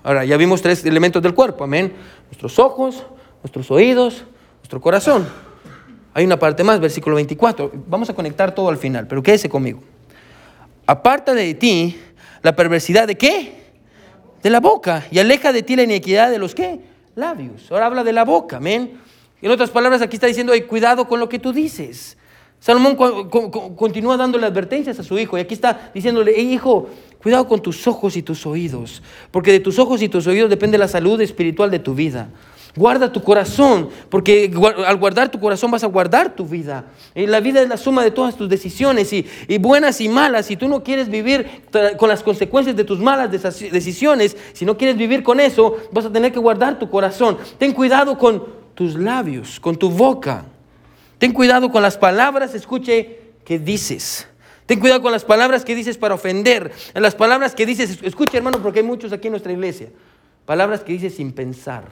Ahora, 0.04 0.26
ya 0.26 0.36
vimos 0.36 0.62
tres 0.62 0.86
elementos 0.86 1.24
del 1.24 1.34
cuerpo, 1.34 1.64
amén. 1.64 1.94
Nuestros 2.26 2.60
ojos, 2.60 3.06
nuestros 3.42 3.72
oídos, 3.72 4.26
nuestro 4.58 4.82
corazón. 4.82 5.26
Hay 6.14 6.26
una 6.26 6.38
parte 6.38 6.66
más, 6.66 6.82
versículo 6.82 7.16
24. 7.16 7.72
Vamos 7.88 8.10
a 8.10 8.14
conectar 8.14 8.54
todo 8.54 8.68
al 8.68 8.78
final, 8.78 9.08
pero 9.08 9.24
quédese 9.24 9.48
conmigo. 9.48 9.82
Aparta 10.86 11.34
de 11.34 11.54
ti 11.54 11.98
la 12.42 12.56
perversidad 12.58 13.08
de 13.08 13.16
qué? 13.16 13.72
De 14.44 14.50
la 14.50 14.60
boca. 14.60 15.06
Y 15.12 15.20
aleja 15.20 15.54
de 15.54 15.64
ti 15.64 15.78
la 15.78 15.84
iniquidad 15.84 16.30
de 16.30 16.40
los 16.40 16.54
qué? 16.54 16.82
Labios. 17.16 17.72
Ahora 17.72 17.86
habla 17.86 18.04
de 18.04 18.12
la 18.12 18.26
boca, 18.26 18.58
amén. 18.58 19.00
En 19.42 19.50
otras 19.52 19.70
palabras, 19.70 20.02
aquí 20.02 20.18
está 20.18 20.28
diciendo, 20.28 20.52
hay 20.52 20.64
cuidado 20.64 21.08
con 21.08 21.22
lo 21.22 21.30
que 21.30 21.40
tú 21.40 21.54
dices. 21.54 22.17
Salomón 22.60 22.96
continúa 23.76 24.18
dándole 24.18 24.46
advertencias 24.46 25.00
a 25.00 25.04
su 25.04 25.18
hijo 25.18 25.38
y 25.38 25.42
aquí 25.42 25.54
está 25.54 25.92
diciéndole, 25.94 26.40
hijo, 26.40 26.90
cuidado 27.22 27.48
con 27.48 27.62
tus 27.62 27.88
ojos 27.88 28.18
y 28.18 28.24
tus 28.24 28.46
oídos, 28.46 29.02
porque 29.32 29.52
de 29.52 29.60
tus 29.60 29.80
ojos 29.80 30.02
y 30.02 30.10
tus 30.10 30.28
oídos 30.28 30.50
depende 30.50 30.78
la 30.78 30.88
salud 30.88 31.20
espiritual 31.22 31.72
de 31.72 31.80
tu 31.80 31.94
vida. 31.94 32.30
Guarda 32.76 33.12
tu 33.12 33.24
corazón, 33.24 33.90
porque 34.10 34.52
al 34.86 34.98
guardar 34.98 35.32
tu 35.32 35.40
corazón 35.40 35.72
vas 35.72 35.84
a 35.84 35.88
guardar 35.88 36.36
tu 36.36 36.46
vida. 36.46 36.86
La 37.16 37.40
vida 37.40 37.62
es 37.62 37.68
la 37.68 37.78
suma 37.78 38.04
de 38.04 38.12
todas 38.12 38.36
tus 38.36 38.48
decisiones, 38.48 39.12
y, 39.14 39.26
buenas 39.58 40.00
y 40.00 40.10
malas. 40.10 40.46
Si 40.46 40.58
tú 40.58 40.68
no 40.68 40.84
quieres 40.84 41.10
vivir 41.10 41.64
con 41.98 42.08
las 42.08 42.22
consecuencias 42.22 42.76
de 42.76 42.84
tus 42.84 43.00
malas 43.00 43.32
decisiones, 43.32 44.38
si 44.54 44.64
no 44.64 44.78
quieres 44.78 44.96
vivir 44.96 45.24
con 45.24 45.40
eso, 45.40 45.78
vas 45.92 46.06
a 46.06 46.12
tener 46.12 46.32
que 46.32 46.40
guardar 46.40 46.78
tu 46.78 46.88
corazón. 46.88 47.40
Ten 47.58 47.74
cuidado 47.74 48.16
con 48.16 48.44
tus 48.76 48.94
labios, 48.94 49.60
con 49.60 49.76
tu 49.76 49.90
boca. 49.90 50.46
Ten 51.18 51.32
cuidado 51.34 51.72
con 51.72 51.82
las 51.82 51.98
palabras, 51.98 52.54
escuche, 52.54 53.20
que 53.44 53.60
dices. 53.60 54.28
Ten 54.66 54.80
cuidado 54.80 55.02
con 55.02 55.12
las 55.12 55.24
palabras 55.24 55.64
que 55.64 55.76
dices 55.76 55.98
para 55.98 56.16
ofender. 56.16 56.72
En 56.94 57.02
las 57.02 57.16
palabras 57.16 57.56
que 57.56 57.66
dices, 57.66 58.00
escuche 58.04 58.38
hermano, 58.38 58.62
porque 58.62 58.80
hay 58.80 58.86
muchos 58.86 59.14
aquí 59.14 59.28
en 59.28 59.32
nuestra 59.32 59.52
iglesia. 59.52 59.90
Palabras 60.46 60.82
que 60.82 60.94
dices 60.94 61.16
sin 61.16 61.32
pensar. 61.32 61.86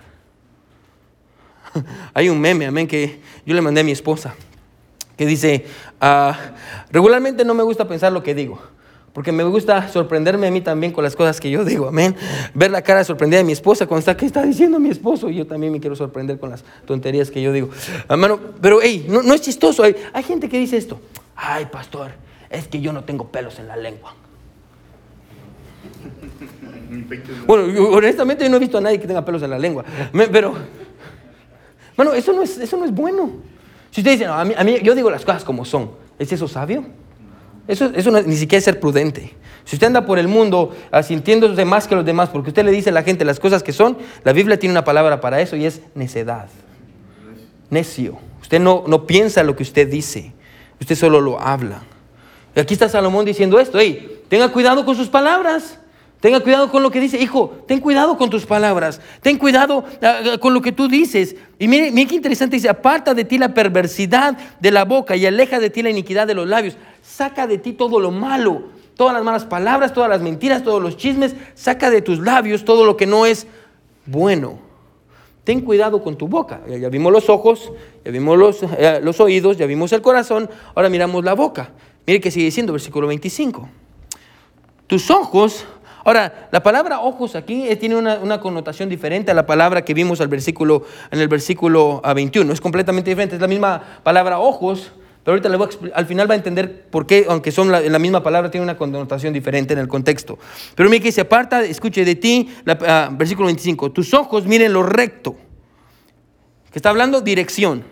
Hay 2.14 2.30
un 2.30 2.40
meme, 2.40 2.66
amén, 2.66 2.88
que 2.88 3.20
yo 3.46 3.54
le 3.54 3.62
mandé 3.62 3.82
a 3.82 3.84
mi 3.84 3.92
esposa, 3.92 4.36
que 5.18 5.26
dice, 5.26 5.66
ah, 6.00 6.38
regularmente 6.90 7.44
no 7.44 7.54
me 7.54 7.64
gusta 7.64 7.88
pensar 7.88 8.12
lo 8.12 8.24
que 8.24 8.34
digo, 8.34 8.62
porque 9.16 9.32
me 9.32 9.46
gusta 9.46 9.88
sorprenderme 9.88 10.46
a 10.48 10.52
mí 10.52 10.60
también 10.60 10.92
con 10.92 11.02
las 11.02 11.16
cosas 11.16 11.40
que 11.40 11.50
yo 11.50 11.64
digo, 11.64 11.88
amén. 11.88 12.18
Ver 12.54 12.70
la 12.70 12.82
cara 12.82 13.02
sorprendida 13.06 13.38
de 13.38 13.46
mi 13.46 13.54
esposa 13.54 13.88
cuando 13.88 14.00
está, 14.00 14.18
¿qué 14.18 14.26
está 14.26 14.44
diciendo 14.44 14.78
mi 14.78 14.90
esposo? 14.90 15.30
Y 15.30 15.36
yo 15.38 15.48
también 15.48 15.72
me 15.72 15.80
quiero 15.80 15.96
sorprender 15.96 16.38
con 16.38 16.50
las 16.50 16.66
tonterías 16.86 17.32
que 17.32 17.42
yo 17.42 17.54
digo. 17.54 17.70
Hermano, 18.10 18.38
pero 18.60 18.80
hey, 18.84 19.06
no, 19.08 19.34
es 19.34 19.40
chistoso. 19.40 19.84
Hay, 19.84 19.96
hay 20.12 20.22
gente 20.22 20.50
que 20.50 20.60
dice 20.60 20.76
esto, 20.76 21.00
ay, 21.34 21.68
pastor, 21.68 22.12
es 22.50 22.68
que 22.68 22.82
yo 22.82 22.92
no 22.92 23.06
tengo 23.06 23.30
pelos 23.30 23.58
en 23.58 23.70
la 23.70 23.78
lengua. 23.78 24.14
Bueno, 27.48 27.64
honestamente 27.92 28.44
yo 28.44 28.50
no 28.50 28.58
he 28.58 28.60
visto 28.60 28.78
a 28.78 28.82
nadie 28.82 29.00
que 29.00 29.08
tenga 29.08 29.24
pelos 29.24 29.42
en 29.44 29.50
la 29.50 29.60
lengua, 29.60 29.84
pero 30.32 30.56
bueno, 31.96 32.14
eso 32.14 32.32
no 32.32 32.42
es, 32.42 32.58
eso 32.58 32.78
no 32.78 32.86
es 32.86 32.92
bueno. 32.92 33.32
Si 33.92 34.02
usted 34.02 34.12
dice, 34.12 34.26
a, 34.26 34.44
mí, 34.44 34.80
yo 34.82 34.96
digo 34.96 35.10
las 35.10 35.26
cosas 35.26 35.44
como 35.44 35.66
son, 35.66 35.92
¿es 36.20 36.32
eso 36.32 36.48
sabio? 36.48 36.86
Eso, 37.68 37.92
eso 37.96 38.12
ni 38.22 38.36
siquiera 38.36 38.60
es 38.60 38.66
ser 38.66 38.80
prudente. 38.80 39.34
Si 39.66 39.76
usted 39.76 39.88
anda 39.88 40.06
por 40.06 40.20
el 40.20 40.28
mundo 40.28 40.76
sintiéndose 41.04 41.66
más 41.66 41.88
que 41.88 41.96
los 41.96 42.06
demás 42.06 42.30
porque 42.30 42.50
usted 42.50 42.64
le 42.64 42.72
dice 42.72 42.92
a 42.92 42.94
la 42.94 43.04
gente 43.04 43.26
las 43.26 43.40
cosas 43.40 43.64
que 43.64 43.74
son, 43.74 43.98
la 44.24 44.32
Biblia 44.32 44.60
tiene 44.60 44.74
una 44.74 44.84
palabra 44.84 45.20
para 45.22 45.42
eso 45.42 45.56
y 45.56 45.66
es 45.66 45.82
necedad. 45.96 46.48
Necio. 47.72 48.18
Usted 48.42 48.60
no, 48.60 48.84
no 48.88 49.08
piensa 49.08 49.44
lo 49.44 49.56
que 49.56 49.64
usted 49.64 49.88
dice, 49.88 50.34
usted 50.80 50.96
solo 50.96 51.20
lo 51.20 51.42
habla. 51.42 51.82
Y 52.56 52.60
aquí 52.60 52.76
está 52.76 52.88
Salomón 52.88 53.26
diciendo 53.26 53.60
esto, 53.60 53.80
hey, 53.80 54.22
tenga 54.30 54.50
cuidado 54.50 54.86
con 54.86 54.96
sus 54.96 55.08
palabras. 55.08 55.80
Tenga 56.20 56.40
cuidado 56.40 56.72
con 56.72 56.82
lo 56.82 56.90
que 56.90 57.00
dice, 57.00 57.22
hijo, 57.22 57.54
ten 57.68 57.80
cuidado 57.80 58.18
con 58.18 58.30
tus 58.30 58.46
palabras, 58.46 59.00
ten 59.22 59.38
cuidado 59.38 59.84
ah, 60.02 60.22
ah, 60.34 60.38
con 60.40 60.54
lo 60.54 60.62
que 60.62 60.72
tú 60.72 60.88
dices. 60.88 61.36
Y 61.60 61.68
mire, 61.68 61.92
mire 61.92 62.08
qué 62.08 62.16
interesante 62.16 62.56
dice, 62.56 62.70
aparta 62.70 63.14
de 63.14 63.26
ti 63.26 63.38
la 63.38 63.54
perversidad 63.54 64.38
de 64.60 64.72
la 64.72 64.86
boca 64.86 65.16
y 65.16 65.26
aleja 65.26 65.60
de 65.60 65.70
ti 65.70 65.84
la 65.84 65.90
iniquidad 65.90 66.26
de 66.26 66.34
los 66.34 66.48
labios. 66.48 66.78
Saca 67.02 67.48
de 67.48 67.58
ti 67.58 67.74
todo 67.74 68.00
lo 68.00 68.12
malo, 68.12 68.64
todas 68.96 69.14
las 69.14 69.24
malas 69.24 69.46
palabras, 69.46 69.94
todas 69.94 70.10
las 70.10 70.22
mentiras, 70.22 70.64
todos 70.64 70.82
los 70.82 70.98
chismes. 70.98 71.36
Saca 71.54 71.90
de 71.90 72.02
tus 72.02 72.20
labios 72.20 72.66
todo 72.66 72.86
lo 72.86 72.98
que 72.98 73.06
no 73.06 73.26
es 73.26 73.46
bueno. 74.06 74.60
Ten 75.44 75.62
cuidado 75.62 76.02
con 76.02 76.18
tu 76.18 76.28
boca. 76.28 76.62
Ya, 76.68 76.90
vimos 76.90 77.12
los 77.12 77.30
ojos, 77.30 77.72
ya 78.04 78.12
vimos 78.12 78.38
los, 78.38 78.64
eh, 78.64 79.00
los 79.04 79.20
oídos, 79.20 79.58
ya 79.58 79.68
vimos 79.68 79.94
el 79.94 80.02
corazón, 80.02 80.50
ahora 80.74 80.90
miramos 80.90 81.24
la 81.24 81.36
boca. 81.36 81.72
Mire 82.08 82.20
que 82.20 82.32
sigue 82.32 82.46
diciendo, 82.46 82.74
versículo 82.74 83.08
25. 83.08 83.70
Tus 84.88 85.10
ojos 85.12 85.66
Ahora, 86.06 86.48
la 86.52 86.62
palabra 86.62 87.00
ojos 87.00 87.36
aquí 87.36 87.68
eh, 87.68 87.76
tiene 87.78 87.96
una, 87.96 88.40
connotación 88.40 88.90
diferente 88.90 89.32
a 89.32 89.34
la 89.34 89.48
palabra 89.48 89.84
que 89.84 89.96
vimos 89.96 90.22
al 90.22 90.28
versículo, 90.28 90.84
en 91.10 91.20
el 91.20 91.28
versículo 91.28 92.00
21. 92.04 92.54
Es 92.54 92.62
completamente 92.62 93.10
diferente. 93.10 93.36
Es 93.36 93.42
la 93.42 93.48
misma 93.48 93.82
palabra 94.04 94.38
ojos, 94.38 94.92
pero 95.24 95.34
ahorita 95.34 95.50
le 95.50 95.58
voy 95.58 95.68
al 95.96 96.06
final 96.06 96.30
va 96.30 96.36
a 96.36 96.38
entender 96.38 96.84
por 96.92 97.08
qué, 97.08 97.26
aunque 97.28 97.52
son 97.52 97.72
la, 97.72 97.80
la, 97.80 97.98
misma 97.98 98.22
palabra, 98.22 98.52
tiene 98.52 98.64
una 98.64 98.78
connotación 98.78 99.34
diferente 99.34 99.74
en 99.74 99.80
el 99.80 99.88
contexto. 99.88 100.38
Pero 100.76 100.92
mire 100.92 101.02
que 101.02 101.12
se 101.12 101.22
aparta, 101.22 101.64
escuche 101.64 102.06
de 102.06 102.14
ti, 102.14 102.54
ah, 102.68 103.10
versículo 103.12 103.48
25. 103.48 103.92
Tus 103.92 104.14
ojos 104.14 104.46
miren 104.46 104.74
lo 104.74 104.84
recto. 104.84 105.36
Que 106.72 106.78
está 106.78 106.92
hablando 106.92 107.22
dirección. 107.22 107.84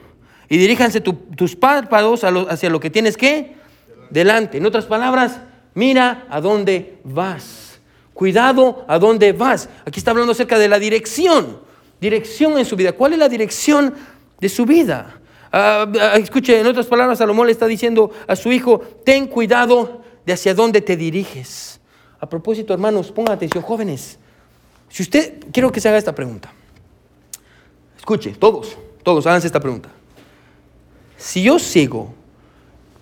Y 0.50 0.58
diríjanse 0.58 1.02
tus 1.02 1.56
párpados 1.56 2.24
hacia 2.24 2.70
lo 2.70 2.80
que 2.80 2.92
tienes 2.92 3.18
que 3.18 3.56
delante. 4.12 4.60
En 4.60 4.68
otras 4.68 4.86
palabras, 4.86 5.40
mira 5.74 6.28
a 6.30 6.42
dónde 6.42 7.00
vas. 7.04 7.63
Cuidado 8.14 8.86
a 8.88 9.00
dónde 9.00 9.34
vas. 9.34 9.70
Aquí 9.86 10.00
está 10.00 10.12
hablando 10.12 10.32
acerca 10.34 10.60
de 10.60 10.68
la 10.68 10.80
dirección. 10.80 11.60
Dirección 12.00 12.58
en 12.58 12.66
su 12.66 12.76
vida. 12.76 12.92
¿Cuál 12.94 13.14
es 13.14 13.20
la 13.20 13.30
dirección 13.30 13.94
de 14.40 14.50
su 14.50 14.66
vida? 14.66 15.20
Ah, 15.52 15.88
ah, 16.00 16.18
escuche, 16.18 16.60
en 16.60 16.68
otras 16.68 16.88
palabras, 16.88 17.20
Salomón 17.20 17.48
le 17.48 17.54
está 17.54 17.68
diciendo 17.68 18.12
a 18.28 18.36
su 18.36 18.52
hijo, 18.52 18.80
ten 19.06 19.28
cuidado 19.28 20.02
de 20.26 20.34
hacia 20.34 20.54
dónde 20.54 20.82
te 20.82 20.98
diriges. 20.98 21.80
A 22.20 22.28
propósito, 22.28 22.74
hermanos, 22.74 23.12
pongan 23.12 23.36
atención, 23.36 23.64
jóvenes. 23.64 24.18
Si 24.90 25.04
usted, 25.04 25.40
quiero 25.52 25.72
que 25.72 25.80
se 25.80 25.90
haga 25.90 25.98
esta 25.98 26.14
pregunta. 26.14 26.52
Escuche, 27.98 28.32
todos, 28.32 28.78
todos, 29.04 29.26
háganse 29.28 29.48
esta 29.48 29.60
pregunta. 29.60 29.90
si 31.18 31.44
yo 31.44 31.58
sigo 31.58 32.14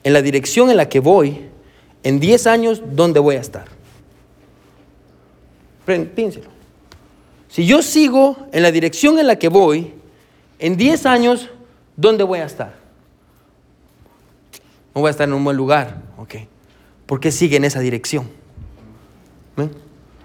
en 0.03 0.13
la 0.13 0.21
dirección 0.21 0.69
en 0.69 0.77
la 0.77 0.89
que 0.89 0.99
voy, 0.99 1.49
en 2.03 2.19
10 2.19 2.47
años, 2.47 2.81
¿dónde 2.85 3.19
voy 3.19 3.35
a 3.35 3.41
estar? 3.41 3.65
Piénselo. 5.85 6.49
Si 7.47 7.65
yo 7.65 7.81
sigo 7.81 8.47
en 8.51 8.63
la 8.63 8.71
dirección 8.71 9.19
en 9.19 9.27
la 9.27 9.37
que 9.37 9.49
voy, 9.49 9.93
en 10.59 10.77
10 10.77 11.05
años, 11.05 11.49
¿dónde 11.95 12.23
voy 12.23 12.39
a 12.39 12.45
estar? 12.45 12.75
No 14.93 15.01
voy 15.01 15.09
a 15.09 15.11
estar 15.11 15.27
en 15.27 15.33
un 15.33 15.43
buen 15.43 15.57
lugar. 15.57 16.01
Ok. 16.17 16.35
¿Por 17.05 17.19
qué 17.19 17.31
sigue 17.31 17.57
en 17.57 17.65
esa 17.65 17.79
dirección? 17.79 18.29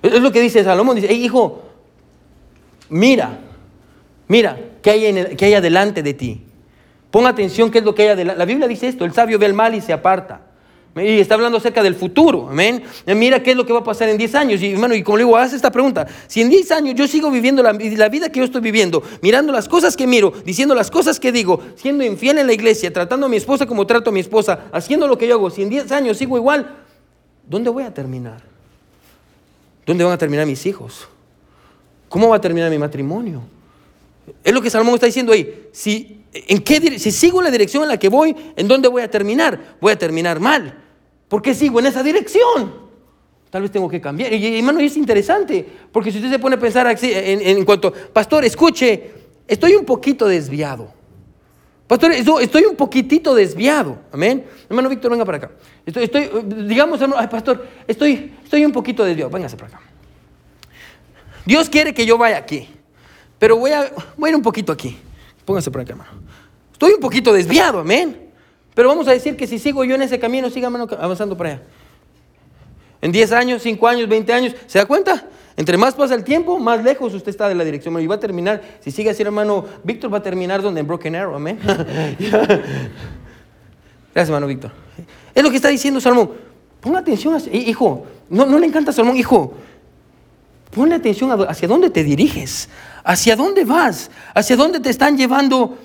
Es 0.03 0.21
lo 0.21 0.31
que 0.31 0.41
dice 0.41 0.63
Salomón. 0.63 0.97
Dice, 0.97 1.13
hijo, 1.13 1.65
mira, 2.89 3.41
mira, 4.29 4.59
¿qué 4.83 4.91
hay, 4.91 5.07
en 5.07 5.37
¿qué 5.37 5.47
hay 5.47 5.55
adelante 5.55 6.03
de 6.03 6.15
ti? 6.15 6.43
Pon 7.11 7.27
atención 7.27 7.71
qué 7.71 7.79
es 7.79 7.85
lo 7.85 7.95
que 7.95 8.03
hay 8.03 8.09
adelante. 8.09 8.39
La 8.39 8.45
Biblia 8.45 8.69
dice 8.69 8.87
esto, 8.89 9.05
el 9.05 9.13
sabio 9.13 9.39
ve 9.39 9.47
el 9.47 9.55
mal 9.55 9.75
y 9.75 9.81
se 9.81 9.93
aparta. 9.93 10.43
Y 10.97 11.21
está 11.21 11.35
hablando 11.35 11.59
acerca 11.59 11.83
del 11.83 11.95
futuro, 11.95 12.49
amén. 12.49 12.83
Mira 13.07 13.43
qué 13.43 13.51
es 13.51 13.57
lo 13.57 13.67
que 13.67 13.73
va 13.75 13.81
a 13.81 13.85
pasar 13.85 14.09
en 14.09 14.17
10 14.17 14.35
años. 14.35 14.63
Y 14.63 14.73
hermano, 14.73 14.95
y 14.95 15.03
como 15.03 15.19
le 15.19 15.25
digo, 15.25 15.37
haz 15.37 15.53
esta 15.53 15.71
pregunta. 15.71 16.07
Si 16.27 16.41
en 16.41 16.49
10 16.49 16.71
años 16.71 16.95
yo 16.95 17.07
sigo 17.07 17.31
viviendo 17.31 17.63
la, 17.63 17.75
la, 17.75 18.09
vida 18.09 18.31
que 18.31 18.39
yo 18.39 18.47
estoy 18.47 18.63
viviendo, 18.63 19.03
mirando 19.21 19.53
las 19.53 19.69
cosas 19.69 19.95
que 19.95 20.07
miro, 20.07 20.33
diciendo 20.47 20.75
las 20.75 20.91
cosas 20.91 21.21
que 21.21 21.33
digo, 21.33 21.61
siendo 21.77 22.03
infiel 22.03 22.39
en 22.39 22.47
la 22.47 22.55
iglesia, 22.55 22.91
tratando 22.91 23.27
a 23.27 23.29
mi 23.29 23.37
esposa 23.37 23.67
como 23.67 23.87
trato 23.87 24.09
a 24.09 24.13
mi 24.13 24.21
esposa, 24.21 24.69
haciendo 24.73 25.07
lo 25.07 25.19
que 25.19 25.29
yo 25.29 25.35
hago, 25.35 25.51
si 25.51 25.63
en 25.63 25.69
10 25.69 25.93
años 25.93 26.17
sigo 26.17 26.39
igual, 26.39 26.77
¿dónde 27.47 27.69
voy 27.69 27.85
a 27.85 27.93
terminar? 27.93 28.41
¿Dónde 29.85 30.03
van 30.03 30.15
a 30.15 30.19
terminar 30.19 30.47
mis 30.47 30.65
hijos? 30.65 31.09
¿Cómo 32.09 32.31
va 32.31 32.37
a 32.37 32.41
terminar 32.41 32.71
mi 32.71 32.79
matrimonio? 32.79 33.43
Es 34.43 34.55
lo 34.55 34.63
que 34.63 34.71
Salomón 34.71 34.95
está 34.95 35.07
diciendo 35.07 35.33
ahí. 35.33 35.69
Si, 35.73 36.23
¿en 36.33 36.63
qué, 36.63 36.99
si 36.99 37.13
sigo 37.13 37.43
la 37.43 37.51
dirección 37.51 37.83
en 37.83 37.91
la 37.91 37.99
que 37.99 38.09
voy, 38.09 38.35
¿en 38.57 38.67
dónde 38.67 38.89
voy 38.89 39.03
a 39.03 39.11
terminar? 39.11 39.77
Voy 39.79 39.93
a 39.93 39.99
terminar 39.99 40.41
mal. 40.41 40.85
¿Por 41.29 41.43
qué 41.43 41.55
sigo 41.55 41.81
en 41.81 41.87
esa 41.87 42.03
dirección? 42.03 42.87
Tal 43.51 43.63
vez 43.63 43.71
tengo 43.71 43.89
que 43.89 44.01
cambiar. 44.01 44.33
Y 44.33 44.59
hermano, 44.59 44.81
es 44.81 44.97
interesante, 44.97 45.67
porque 45.93 46.11
si 46.11 46.19
usted 46.19 46.31
se 46.31 46.39
pone 46.39 46.57
a 46.57 46.59
pensar 46.59 46.87
en, 47.01 47.65
cuanto, 47.65 47.93
pastor, 47.93 48.45
escuche, 48.45 49.11
estoy 49.47 49.75
un 49.75 49.85
poquito 49.85 50.27
desviado. 50.27 50.95
Pastor, 51.87 52.13
estoy 52.13 52.65
un 52.65 52.77
poquitito 52.77 53.35
desviado. 53.35 53.99
Amén. 54.11 54.45
Hermano 54.69 54.89
Víctor, 54.89 55.11
venga 55.11 55.25
para 55.25 55.39
acá. 55.39 55.51
Estoy, 55.85 56.31
digamos, 56.67 57.01
ay, 57.17 57.29
pastor, 57.29 57.67
estoy, 57.87 58.35
estoy 58.43 58.65
un 58.65 58.73
poquito 58.73 59.05
desviado. 59.05 59.31
Véngase 59.31 59.57
para 59.57 59.69
acá. 59.69 59.81
Dios 61.45 61.71
quiere 61.71 61.95
que 61.95 62.05
yo 62.05 62.19
vaya 62.19 62.39
aquí, 62.39 62.69
pero 63.39 63.57
voy 63.57 63.71
a, 63.71 63.93
voy 64.17 64.29
a 64.29 64.31
ir 64.31 64.37
un 64.37 64.43
poquito 64.43 64.73
aquí. 64.73 64.99
Póngase 65.45 65.71
para 65.71 65.85
acá, 65.85 65.93
hermano. 65.93 66.11
Estoy 66.73 66.93
un 66.93 67.01
poquito 67.01 67.33
desviado, 67.33 67.79
amén. 67.79 68.26
Pero 68.77 68.89
vamos 68.91 69.09
a 69.09 69.13
decir 69.13 69.37
que 69.39 69.47
si 69.47 69.59
sigo 69.59 69.85
yo 69.85 69.95
en 69.95 70.03
ese 70.03 70.19
camino, 70.19 70.51
siga 70.51 70.69
avanzando 70.69 71.35
para 71.35 71.53
allá. 71.53 71.63
En 73.01 73.11
10 73.11 73.33
años, 73.33 73.63
5 73.63 73.89
años, 73.89 74.07
20 74.07 74.33
años, 74.35 74.55
¿se 74.67 74.79
da 74.79 74.85
cuenta? 74.85 75.25
Entre 75.57 75.79
más 75.79 75.95
pasa 75.95 76.15
el 76.15 76.23
tiempo, 76.25 76.59
más 76.59 76.85
lejos 76.85 77.15
usted 77.15 77.31
está 77.31 77.49
de 77.49 77.55
la 77.55 77.65
dirección. 77.65 77.99
Y 77.99 78.07
va 78.07 78.17
a 78.17 78.21
terminar, 78.21 78.61
si 78.81 78.91
sigue 78.91 79.09
así, 79.09 79.23
hermano, 79.23 79.65
Víctor 79.83 80.13
va 80.13 80.19
a 80.19 80.23
terminar 80.23 80.61
donde 80.61 80.81
en 80.81 80.87
Broken 80.87 81.17
Arrow, 81.17 81.37
amén. 81.37 81.59
Gracias, 84.15 84.29
hermano 84.29 84.47
Víctor. 84.47 84.73
Es 85.35 85.43
lo 85.43 85.49
que 85.49 85.57
está 85.57 85.69
diciendo 85.69 85.99
Salomón. 85.99 86.33
Ponga 86.79 86.99
atención, 86.99 87.41
hijo. 87.51 88.05
No, 88.29 88.45
no 88.45 88.59
le 88.59 88.67
encanta 88.67 88.93
Salomón, 88.93 89.17
hijo. 89.17 89.55
Ponle 90.71 90.97
atención 90.97 91.31
hacia 91.49 91.67
dónde 91.67 91.89
te 91.89 92.05
diriges, 92.05 92.69
hacia 93.03 93.37
dónde 93.37 93.65
vas, 93.65 94.11
hacia 94.35 94.55
dónde 94.55 94.81
te 94.81 94.91
están 94.91 95.17
llevando 95.17 95.79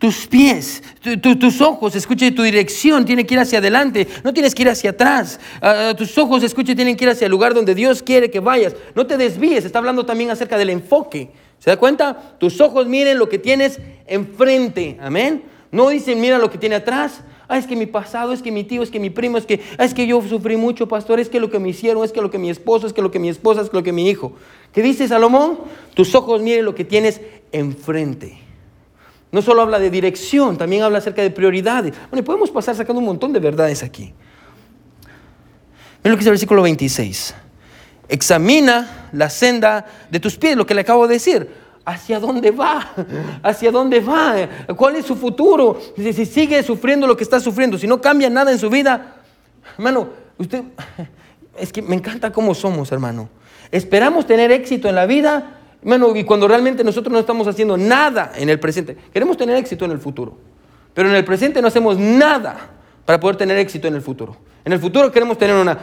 tus 0.00 0.26
pies, 0.26 0.82
tus 1.20 1.60
ojos, 1.60 1.94
escuche 1.94 2.32
tu 2.32 2.42
dirección, 2.42 3.04
tiene 3.04 3.26
que 3.26 3.34
ir 3.34 3.40
hacia 3.40 3.58
adelante, 3.58 4.08
no 4.24 4.32
tienes 4.32 4.54
que 4.54 4.62
ir 4.62 4.70
hacia 4.70 4.90
atrás. 4.90 5.38
Ah, 5.60 5.90
ah, 5.90 5.94
tus 5.94 6.16
ojos, 6.16 6.42
escuche, 6.42 6.74
tienen 6.74 6.96
que 6.96 7.04
ir 7.04 7.10
hacia 7.10 7.26
el 7.26 7.30
lugar 7.30 7.52
donde 7.52 7.74
Dios 7.74 8.02
quiere 8.02 8.30
que 8.30 8.40
vayas. 8.40 8.74
No 8.94 9.06
te 9.06 9.18
desvíes, 9.18 9.66
está 9.66 9.78
hablando 9.78 10.06
también 10.06 10.30
acerca 10.30 10.56
del 10.56 10.70
enfoque. 10.70 11.30
¿Se 11.58 11.68
da 11.68 11.76
cuenta? 11.76 12.34
Tus 12.38 12.62
ojos 12.62 12.86
miren 12.86 13.18
lo 13.18 13.28
que 13.28 13.38
tienes 13.38 13.78
enfrente, 14.06 14.96
amén. 15.02 15.42
No 15.70 15.90
dicen 15.90 16.18
mira 16.18 16.38
lo 16.38 16.50
que 16.50 16.56
tiene 16.56 16.76
atrás. 16.76 17.20
Ah, 17.46 17.58
es 17.58 17.66
que 17.66 17.76
mi 17.76 17.84
pasado, 17.84 18.32
es 18.32 18.40
que 18.40 18.50
mi 18.50 18.64
tío, 18.64 18.82
es 18.82 18.90
que 18.90 19.00
mi 19.00 19.10
primo, 19.10 19.36
es 19.36 19.44
que, 19.44 19.60
ah, 19.76 19.84
es 19.84 19.92
que 19.92 20.06
yo 20.06 20.22
sufrí 20.22 20.56
mucho, 20.56 20.88
pastor, 20.88 21.20
es 21.20 21.28
que 21.28 21.40
lo 21.40 21.50
que 21.50 21.58
me 21.58 21.68
hicieron, 21.68 22.02
es 22.04 22.12
que 22.12 22.22
lo 22.22 22.30
que 22.30 22.38
mi 22.38 22.48
esposo, 22.48 22.86
es 22.86 22.94
que 22.94 23.02
lo 23.02 23.10
que 23.10 23.18
mi 23.18 23.28
esposa, 23.28 23.60
es 23.60 23.68
que 23.68 23.76
lo 23.76 23.82
que 23.82 23.92
mi 23.92 24.08
hijo. 24.08 24.32
¿Qué 24.72 24.80
dice 24.80 25.06
Salomón? 25.06 25.58
Tus 25.92 26.14
ojos 26.14 26.40
miren 26.40 26.64
lo 26.64 26.74
que 26.74 26.84
tienes 26.84 27.20
enfrente. 27.52 28.49
No 29.32 29.42
solo 29.42 29.62
habla 29.62 29.78
de 29.78 29.90
dirección, 29.90 30.58
también 30.58 30.82
habla 30.82 30.98
acerca 30.98 31.22
de 31.22 31.30
prioridades. 31.30 31.94
Bueno, 32.10 32.20
y 32.20 32.22
podemos 32.22 32.50
pasar 32.50 32.74
sacando 32.74 32.98
un 32.98 33.06
montón 33.06 33.32
de 33.32 33.38
verdades 33.38 33.82
aquí. 33.82 34.12
Miren 36.02 36.12
lo 36.12 36.16
que 36.16 36.20
dice 36.20 36.28
el 36.30 36.34
versículo 36.34 36.62
26. 36.62 37.34
Examina 38.08 39.08
la 39.12 39.30
senda 39.30 39.86
de 40.10 40.18
tus 40.18 40.36
pies, 40.36 40.56
lo 40.56 40.66
que 40.66 40.74
le 40.74 40.80
acabo 40.80 41.06
de 41.06 41.14
decir. 41.14 41.48
¿Hacia 41.84 42.18
dónde 42.18 42.50
va? 42.50 42.92
¿Hacia 43.42 43.70
dónde 43.70 44.00
va? 44.00 44.34
¿Cuál 44.76 44.96
es 44.96 45.06
su 45.06 45.16
futuro? 45.16 45.80
Si 45.96 46.26
sigue 46.26 46.62
sufriendo 46.62 47.06
lo 47.06 47.16
que 47.16 47.24
está 47.24 47.38
sufriendo, 47.40 47.78
si 47.78 47.86
no 47.86 48.00
cambia 48.00 48.28
nada 48.28 48.50
en 48.50 48.58
su 48.58 48.68
vida, 48.68 49.16
hermano, 49.76 50.08
usted, 50.38 50.62
es 51.56 51.72
que 51.72 51.82
me 51.82 51.94
encanta 51.94 52.32
cómo 52.32 52.54
somos, 52.54 52.90
hermano. 52.92 53.28
Esperamos 53.70 54.26
tener 54.26 54.50
éxito 54.50 54.88
en 54.88 54.96
la 54.96 55.06
vida 55.06 55.59
Hermano, 55.82 56.14
y 56.14 56.24
cuando 56.24 56.46
realmente 56.46 56.84
nosotros 56.84 57.12
no 57.12 57.18
estamos 57.18 57.46
haciendo 57.46 57.76
nada 57.76 58.32
en 58.36 58.50
el 58.50 58.60
presente, 58.60 58.96
queremos 59.12 59.36
tener 59.36 59.56
éxito 59.56 59.84
en 59.84 59.92
el 59.92 59.98
futuro, 59.98 60.36
pero 60.92 61.08
en 61.08 61.14
el 61.14 61.24
presente 61.24 61.62
no 61.62 61.68
hacemos 61.68 61.98
nada 61.98 62.70
para 63.06 63.18
poder 63.18 63.36
tener 63.36 63.56
éxito 63.56 63.88
en 63.88 63.94
el 63.94 64.02
futuro. 64.02 64.36
En 64.64 64.72
el 64.72 64.78
futuro 64.78 65.10
queremos 65.10 65.38
tener 65.38 65.56
una, 65.56 65.78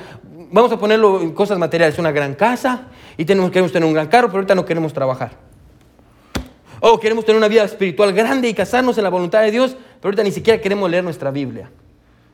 vamos 0.52 0.72
a 0.72 0.78
ponerlo 0.78 1.22
en 1.22 1.32
cosas 1.32 1.58
materiales, 1.58 1.98
una 1.98 2.12
gran 2.12 2.36
casa 2.36 2.88
y 3.18 3.26
tenemos, 3.26 3.50
queremos 3.50 3.72
tener 3.72 3.88
un 3.88 3.94
gran 3.94 4.08
carro, 4.08 4.28
pero 4.28 4.38
ahorita 4.38 4.54
no 4.54 4.66
queremos 4.66 4.94
trabajar. 4.94 5.32
O 6.80 7.00
queremos 7.00 7.26
tener 7.26 7.38
una 7.38 7.48
vida 7.48 7.64
espiritual 7.64 8.14
grande 8.14 8.50
y 8.50 8.54
casarnos 8.54 8.98
en 9.00 9.04
la 9.04 9.10
voluntad 9.10 9.42
de 9.42 9.50
Dios, 9.50 9.76
pero 10.00 10.10
ahorita 10.10 10.24
ni 10.24 10.32
siquiera 10.32 10.62
queremos 10.62 10.90
leer 10.92 11.04
nuestra 11.04 11.32
Biblia. 11.32 11.72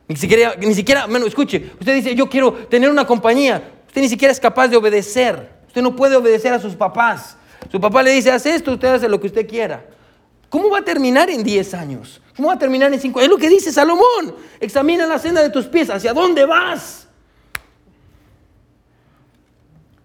Ni 0.06 0.16
siquiera, 0.16 0.54
ni 0.58 0.74
siquiera, 0.74 1.06
bueno, 1.06 1.24
escuche, 1.24 1.70
usted 1.80 1.94
dice, 1.94 2.14
yo 2.14 2.28
quiero 2.28 2.52
tener 2.52 2.90
una 2.90 3.06
compañía. 3.06 3.70
Usted 3.86 4.02
ni 4.02 4.08
siquiera 4.08 4.32
es 4.32 4.40
capaz 4.40 4.68
de 4.68 4.76
obedecer. 4.76 5.50
Usted 5.66 5.80
no 5.80 5.96
puede 5.96 6.16
obedecer 6.16 6.52
a 6.52 6.60
sus 6.60 6.74
papás. 6.74 7.38
Su 7.70 7.80
papá 7.80 8.02
le 8.02 8.12
dice, 8.12 8.30
haz 8.30 8.46
esto, 8.46 8.72
usted 8.72 8.88
hace 8.88 9.08
lo 9.08 9.20
que 9.20 9.26
usted 9.26 9.48
quiera. 9.48 9.84
¿Cómo 10.48 10.70
va 10.70 10.78
a 10.78 10.84
terminar 10.84 11.30
en 11.30 11.42
10 11.42 11.74
años? 11.74 12.20
¿Cómo 12.36 12.48
va 12.48 12.54
a 12.54 12.58
terminar 12.58 12.92
en 12.92 13.00
5? 13.00 13.20
Es 13.20 13.28
lo 13.28 13.36
que 13.36 13.48
dice 13.48 13.72
Salomón. 13.72 14.36
Examina 14.60 15.06
la 15.06 15.18
senda 15.18 15.42
de 15.42 15.50
tus 15.50 15.66
pies. 15.66 15.90
¿Hacia 15.90 16.12
dónde 16.12 16.44
vas? 16.46 17.08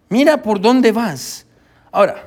Mira 0.10 0.42
por 0.42 0.60
dónde 0.60 0.92
vas. 0.92 1.46
Ahora, 1.92 2.24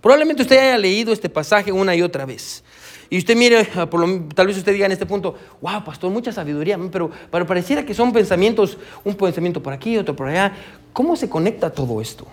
probablemente 0.00 0.42
usted 0.42 0.56
haya 0.56 0.78
leído 0.78 1.12
este 1.12 1.28
pasaje 1.28 1.70
una 1.70 1.94
y 1.94 2.00
otra 2.00 2.24
vez. 2.24 2.64
Y 3.10 3.18
usted 3.18 3.36
mire, 3.36 3.68
ah, 3.74 3.88
tal 4.34 4.46
vez 4.46 4.56
usted 4.56 4.72
diga 4.72 4.86
en 4.86 4.92
este 4.92 5.04
punto, 5.04 5.34
wow, 5.60 5.84
pastor, 5.84 6.10
mucha 6.10 6.32
sabiduría, 6.32 6.78
pero, 6.90 7.10
pero 7.30 7.46
pareciera 7.46 7.84
que 7.84 7.92
son 7.92 8.12
pensamientos, 8.12 8.78
un 9.04 9.16
pensamiento 9.16 9.62
por 9.62 9.72
aquí, 9.72 9.98
otro 9.98 10.14
por 10.14 10.28
allá. 10.28 10.52
¿Cómo 10.92 11.16
se 11.16 11.28
conecta 11.28 11.70
todo 11.70 12.00
esto? 12.00 12.26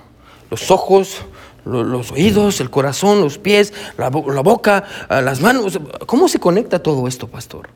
Los 0.49 0.71
ojos, 0.71 1.21
los 1.65 2.12
oídos, 2.12 2.62
el 2.62 2.69
corazón, 2.69 3.21
los 3.21 3.38
pies, 3.38 3.73
la, 3.97 4.10
boca, 4.10 4.83
ah, 5.10 5.21
las 5.21 5.41
manos. 5.41 5.79
¿Cómo 6.05 6.27
se 6.27 6.39
conecta 6.39 6.79
todo 6.79 7.07
esto, 7.07 7.27
pastor? 7.27 7.69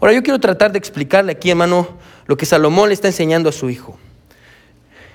Ahora 0.00 0.12
yo 0.12 0.22
quiero 0.22 0.40
tratar 0.40 0.72
de 0.72 0.78
explicarle 0.78 1.32
aquí, 1.32 1.50
hermano, 1.50 1.88
lo 2.26 2.36
que 2.36 2.46
Salomón 2.46 2.88
le 2.88 2.94
está 2.94 3.08
enseñando 3.08 3.48
a 3.48 3.52
su 3.52 3.70
hijo. 3.70 3.98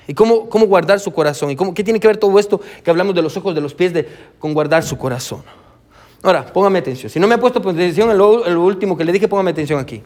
Y 0.07 0.13
cómo, 0.13 0.49
cómo 0.49 0.65
guardar 0.65 0.99
su 0.99 1.13
corazón. 1.13 1.51
Y 1.51 1.55
cómo, 1.55 1.73
qué 1.73 1.83
tiene 1.83 1.99
que 1.99 2.07
ver 2.07 2.17
todo 2.17 2.39
esto 2.39 2.59
que 2.83 2.89
hablamos 2.89 3.13
de 3.13 3.21
los 3.21 3.37
ojos, 3.37 3.53
de 3.53 3.61
los 3.61 3.75
pies, 3.75 3.93
de, 3.93 4.09
con 4.39 4.53
guardar 4.53 4.83
su 4.83 4.97
corazón. 4.97 5.43
Ahora, 6.23 6.45
póngame 6.45 6.79
atención. 6.79 7.09
Si 7.09 7.19
no 7.19 7.27
me 7.27 7.35
ha 7.35 7.39
puesto 7.39 7.59
atención 7.59 8.09
en 8.11 8.17
lo, 8.17 8.63
último 8.63 8.97
que 8.97 9.05
le 9.05 9.11
dije, 9.11 9.27
póngame 9.27 9.51
atención 9.51 9.79
aquí. 9.79 10.01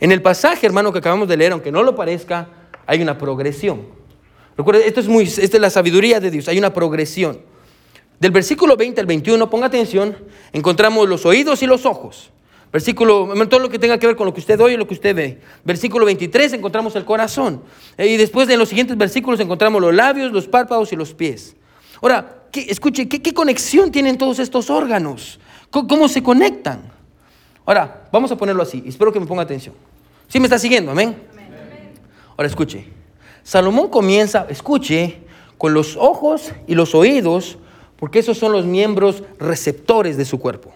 En 0.00 0.12
el 0.12 0.20
pasaje, 0.20 0.66
hermano, 0.66 0.92
que 0.92 0.98
acabamos 0.98 1.28
de 1.28 1.36
leer, 1.36 1.52
aunque 1.52 1.70
no 1.70 1.82
lo 1.82 1.94
parezca, 1.94 2.48
hay 2.86 3.00
una 3.00 3.16
progresión. 3.16 3.82
Recuerda, 4.56 4.84
esto 4.84 5.00
es 5.00 5.08
muy, 5.08 5.24
esta 5.24 5.42
es 5.42 5.60
la 5.60 5.70
sabiduría 5.70 6.20
de 6.20 6.30
Dios, 6.30 6.48
hay 6.48 6.58
una 6.58 6.72
progresión. 6.72 7.40
Del 8.18 8.32
versículo 8.32 8.76
20 8.76 9.00
al 9.00 9.06
21, 9.06 9.48
ponga 9.48 9.66
atención, 9.66 10.16
encontramos 10.52 11.08
los 11.08 11.24
oídos 11.24 11.62
y 11.62 11.66
los 11.66 11.86
ojos. 11.86 12.30
Versículo, 12.72 13.28
todo 13.48 13.60
lo 13.60 13.68
que 13.68 13.78
tenga 13.78 13.98
que 13.98 14.06
ver 14.06 14.14
con 14.14 14.26
lo 14.26 14.34
que 14.34 14.40
usted 14.40 14.60
oye 14.60 14.74
y 14.74 14.76
lo 14.76 14.86
que 14.86 14.94
usted 14.94 15.14
ve. 15.14 15.40
Versículo 15.64 16.06
23 16.06 16.52
encontramos 16.52 16.94
el 16.94 17.04
corazón. 17.04 17.62
Eh, 17.96 18.06
y 18.06 18.16
después 18.16 18.46
de 18.46 18.56
los 18.56 18.68
siguientes 18.68 18.96
versículos 18.96 19.40
encontramos 19.40 19.80
los 19.80 19.92
labios, 19.92 20.30
los 20.30 20.46
párpados 20.46 20.92
y 20.92 20.96
los 20.96 21.12
pies. 21.12 21.56
Ahora, 22.00 22.44
escuche, 22.52 23.08
¿qué, 23.08 23.34
conexión 23.34 23.90
tienen 23.90 24.16
todos 24.18 24.38
estos 24.38 24.70
órganos? 24.70 25.40
¿Cómo, 25.70 26.08
se 26.08 26.22
conectan? 26.22 26.82
Ahora, 27.66 28.08
vamos 28.12 28.30
a 28.30 28.36
ponerlo 28.36 28.62
así. 28.62 28.84
Espero 28.86 29.12
que 29.12 29.18
me 29.18 29.26
ponga 29.26 29.42
atención. 29.42 29.74
¿Sí 30.28 30.38
me 30.38 30.46
está 30.46 30.58
siguiendo? 30.58 30.92
Amén. 30.92 31.16
Ahora 32.36 32.46
escuche. 32.46 32.99
Salomón 33.42 33.88
comienza, 33.88 34.46
escuche, 34.48 35.18
con 35.58 35.74
los 35.74 35.96
ojos 35.96 36.52
y 36.66 36.74
los 36.74 36.94
oídos, 36.94 37.58
porque 37.96 38.20
esos 38.20 38.38
son 38.38 38.52
los 38.52 38.64
miembros 38.64 39.22
receptores 39.38 40.16
de 40.16 40.24
su 40.24 40.38
cuerpo. 40.38 40.72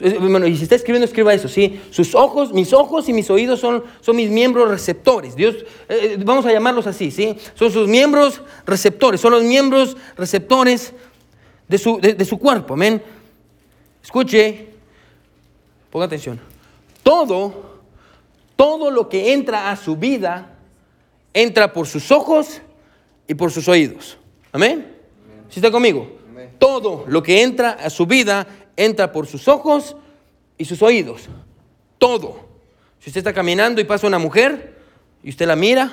Bueno, 0.00 0.46
y 0.46 0.56
si 0.56 0.62
está 0.62 0.74
escribiendo, 0.74 1.04
escriba 1.04 1.34
eso, 1.34 1.48
¿sí? 1.48 1.78
Sus 1.90 2.14
ojos, 2.14 2.54
mis 2.54 2.72
ojos 2.72 3.08
y 3.10 3.12
mis 3.12 3.28
oídos 3.28 3.60
son, 3.60 3.84
son 4.00 4.16
mis 4.16 4.30
miembros 4.30 4.70
receptores. 4.70 5.36
Dios, 5.36 5.56
eh, 5.88 6.16
vamos 6.24 6.46
a 6.46 6.52
llamarlos 6.52 6.86
así, 6.86 7.10
¿sí? 7.10 7.36
Son 7.54 7.70
sus 7.70 7.86
miembros 7.86 8.40
receptores, 8.64 9.20
son 9.20 9.32
los 9.32 9.42
miembros 9.42 9.96
receptores 10.16 10.94
de 11.68 11.76
su, 11.76 12.00
de 12.00 12.24
su 12.24 12.38
cuerpo, 12.38 12.74
amén. 12.74 13.02
Escuche, 14.02 14.68
ponga 15.90 16.06
atención. 16.06 16.40
Todo, 17.02 17.82
todo 18.56 18.90
lo 18.90 19.08
que 19.08 19.34
entra 19.34 19.70
a 19.70 19.76
su 19.76 19.96
vida, 19.96 20.51
entra 21.34 21.72
por 21.72 21.86
sus 21.86 22.10
ojos 22.10 22.60
y 23.26 23.34
por 23.34 23.50
sus 23.50 23.68
oídos. 23.68 24.18
Amén. 24.52 24.92
¿Sí 25.48 25.60
está 25.60 25.70
conmigo? 25.70 26.18
Todo 26.58 27.04
lo 27.08 27.22
que 27.22 27.42
entra 27.42 27.70
a 27.70 27.90
su 27.90 28.06
vida 28.06 28.46
entra 28.76 29.12
por 29.12 29.26
sus 29.26 29.48
ojos 29.48 29.96
y 30.58 30.64
sus 30.64 30.82
oídos. 30.82 31.28
Todo. 31.98 32.48
Si 32.98 33.10
usted 33.10 33.18
está 33.18 33.32
caminando 33.32 33.80
y 33.80 33.84
pasa 33.84 34.06
una 34.06 34.18
mujer 34.18 34.78
y 35.22 35.30
usted 35.30 35.46
la 35.46 35.56
mira, 35.56 35.92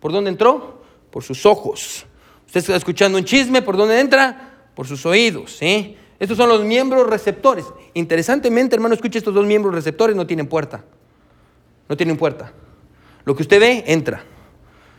¿por 0.00 0.12
dónde 0.12 0.30
entró? 0.30 0.82
Por 1.10 1.22
sus 1.22 1.46
ojos. 1.46 2.06
Usted 2.46 2.60
está 2.60 2.76
escuchando 2.76 3.18
un 3.18 3.24
chisme, 3.24 3.62
¿por 3.62 3.76
dónde 3.76 3.98
entra? 3.98 4.68
Por 4.74 4.86
sus 4.86 5.06
oídos. 5.06 5.56
¿sí? 5.56 5.96
Estos 6.18 6.36
son 6.36 6.48
los 6.48 6.62
miembros 6.62 7.08
receptores. 7.08 7.64
Interesantemente, 7.94 8.76
hermano, 8.76 8.94
escuche, 8.94 9.18
estos 9.18 9.34
dos 9.34 9.46
miembros 9.46 9.74
receptores 9.74 10.14
no 10.14 10.26
tienen 10.26 10.46
puerta. 10.46 10.84
No 11.88 11.96
tienen 11.96 12.16
puerta. 12.16 12.52
Lo 13.24 13.34
que 13.34 13.42
usted 13.42 13.60
ve, 13.60 13.84
entra. 13.86 14.24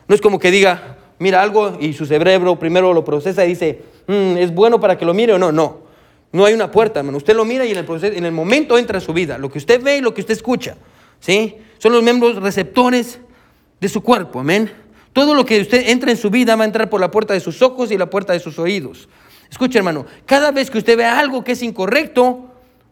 No 0.07 0.15
es 0.15 0.21
como 0.21 0.39
que 0.39 0.51
diga, 0.51 0.97
mira 1.19 1.41
algo 1.41 1.77
y 1.79 1.93
su 1.93 2.05
cerebro 2.05 2.57
primero 2.59 2.93
lo 2.93 3.03
procesa 3.03 3.45
y 3.45 3.49
dice, 3.49 3.81
mm, 4.07 4.37
¿es 4.37 4.53
bueno 4.53 4.79
para 4.79 4.97
que 4.97 5.05
lo 5.05 5.13
mire 5.13 5.33
o 5.33 5.39
no? 5.39 5.51
No. 5.51 5.83
No 6.31 6.45
hay 6.45 6.53
una 6.53 6.71
puerta, 6.71 6.99
hermano. 6.99 7.17
Usted 7.17 7.35
lo 7.35 7.45
mira 7.45 7.63
y 7.65 7.71
en 7.71 7.77
el, 7.77 7.85
proceso, 7.85 8.17
en 8.17 8.25
el 8.25 8.31
momento 8.31 8.77
entra 8.77 8.97
a 8.97 9.01
su 9.01 9.13
vida. 9.13 9.37
Lo 9.37 9.51
que 9.51 9.59
usted 9.59 9.81
ve 9.81 9.97
y 9.97 10.01
lo 10.01 10.13
que 10.13 10.21
usted 10.21 10.33
escucha. 10.33 10.75
¿sí? 11.19 11.57
Son 11.77 11.91
los 11.91 12.01
miembros 12.01 12.37
receptores 12.37 13.19
de 13.79 13.87
su 13.87 14.01
cuerpo. 14.01 14.39
Amén. 14.39 14.71
Todo 15.13 15.35
lo 15.35 15.45
que 15.45 15.61
usted 15.61 15.89
entra 15.89 16.09
en 16.09 16.17
su 16.17 16.31
vida 16.31 16.55
va 16.55 16.63
a 16.63 16.65
entrar 16.65 16.89
por 16.89 16.99
la 16.99 17.11
puerta 17.11 17.35
de 17.35 17.39
sus 17.39 17.61
ojos 17.61 17.91
y 17.91 17.97
la 17.97 18.09
puerta 18.09 18.33
de 18.33 18.39
sus 18.39 18.57
oídos. 18.57 19.07
Escuche, 19.49 19.77
hermano. 19.77 20.07
Cada 20.25 20.51
vez 20.51 20.71
que 20.71 20.79
usted 20.79 20.97
ve 20.97 21.05
algo 21.05 21.43
que 21.43 21.51
es 21.51 21.61
incorrecto, 21.61 22.49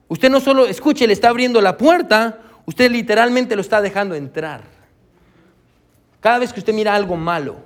usted 0.07 0.29
no 0.29 0.39
solo 0.39 0.67
escuche, 0.67 1.07
le 1.07 1.13
está 1.13 1.29
abriendo 1.29 1.59
la 1.61 1.77
puerta, 1.77 2.41
usted 2.67 2.91
literalmente 2.91 3.55
lo 3.55 3.61
está 3.61 3.81
dejando 3.81 4.13
entrar. 4.13 4.61
Cada 6.21 6.39
vez 6.39 6.53
que 6.53 6.59
usted 6.59 6.73
mira 6.73 6.95
algo 6.95 7.17
malo, 7.17 7.57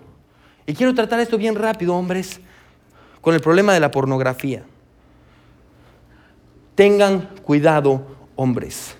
y 0.65 0.73
quiero 0.73 0.95
tratar 0.95 1.19
esto 1.19 1.37
bien 1.37 1.55
rápido, 1.55 1.95
hombres, 1.95 2.39
con 3.21 3.35
el 3.35 3.41
problema 3.41 3.73
de 3.73 3.79
la 3.79 3.91
pornografía. 3.91 4.63
Tengan 6.73 7.29
cuidado, 7.43 8.05
hombres, 8.35 8.95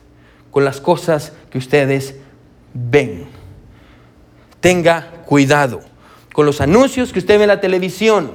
con 0.52 0.64
las 0.64 0.80
cosas 0.80 1.34
que 1.50 1.58
ustedes 1.58 2.16
ven. 2.74 3.26
Tenga 4.60 5.10
cuidado 5.26 5.82
con 6.34 6.46
los 6.46 6.60
anuncios 6.60 7.14
que 7.14 7.20
usted 7.20 7.38
ve 7.38 7.44
en 7.44 7.50
la 7.50 7.62
televisión. 7.62 8.32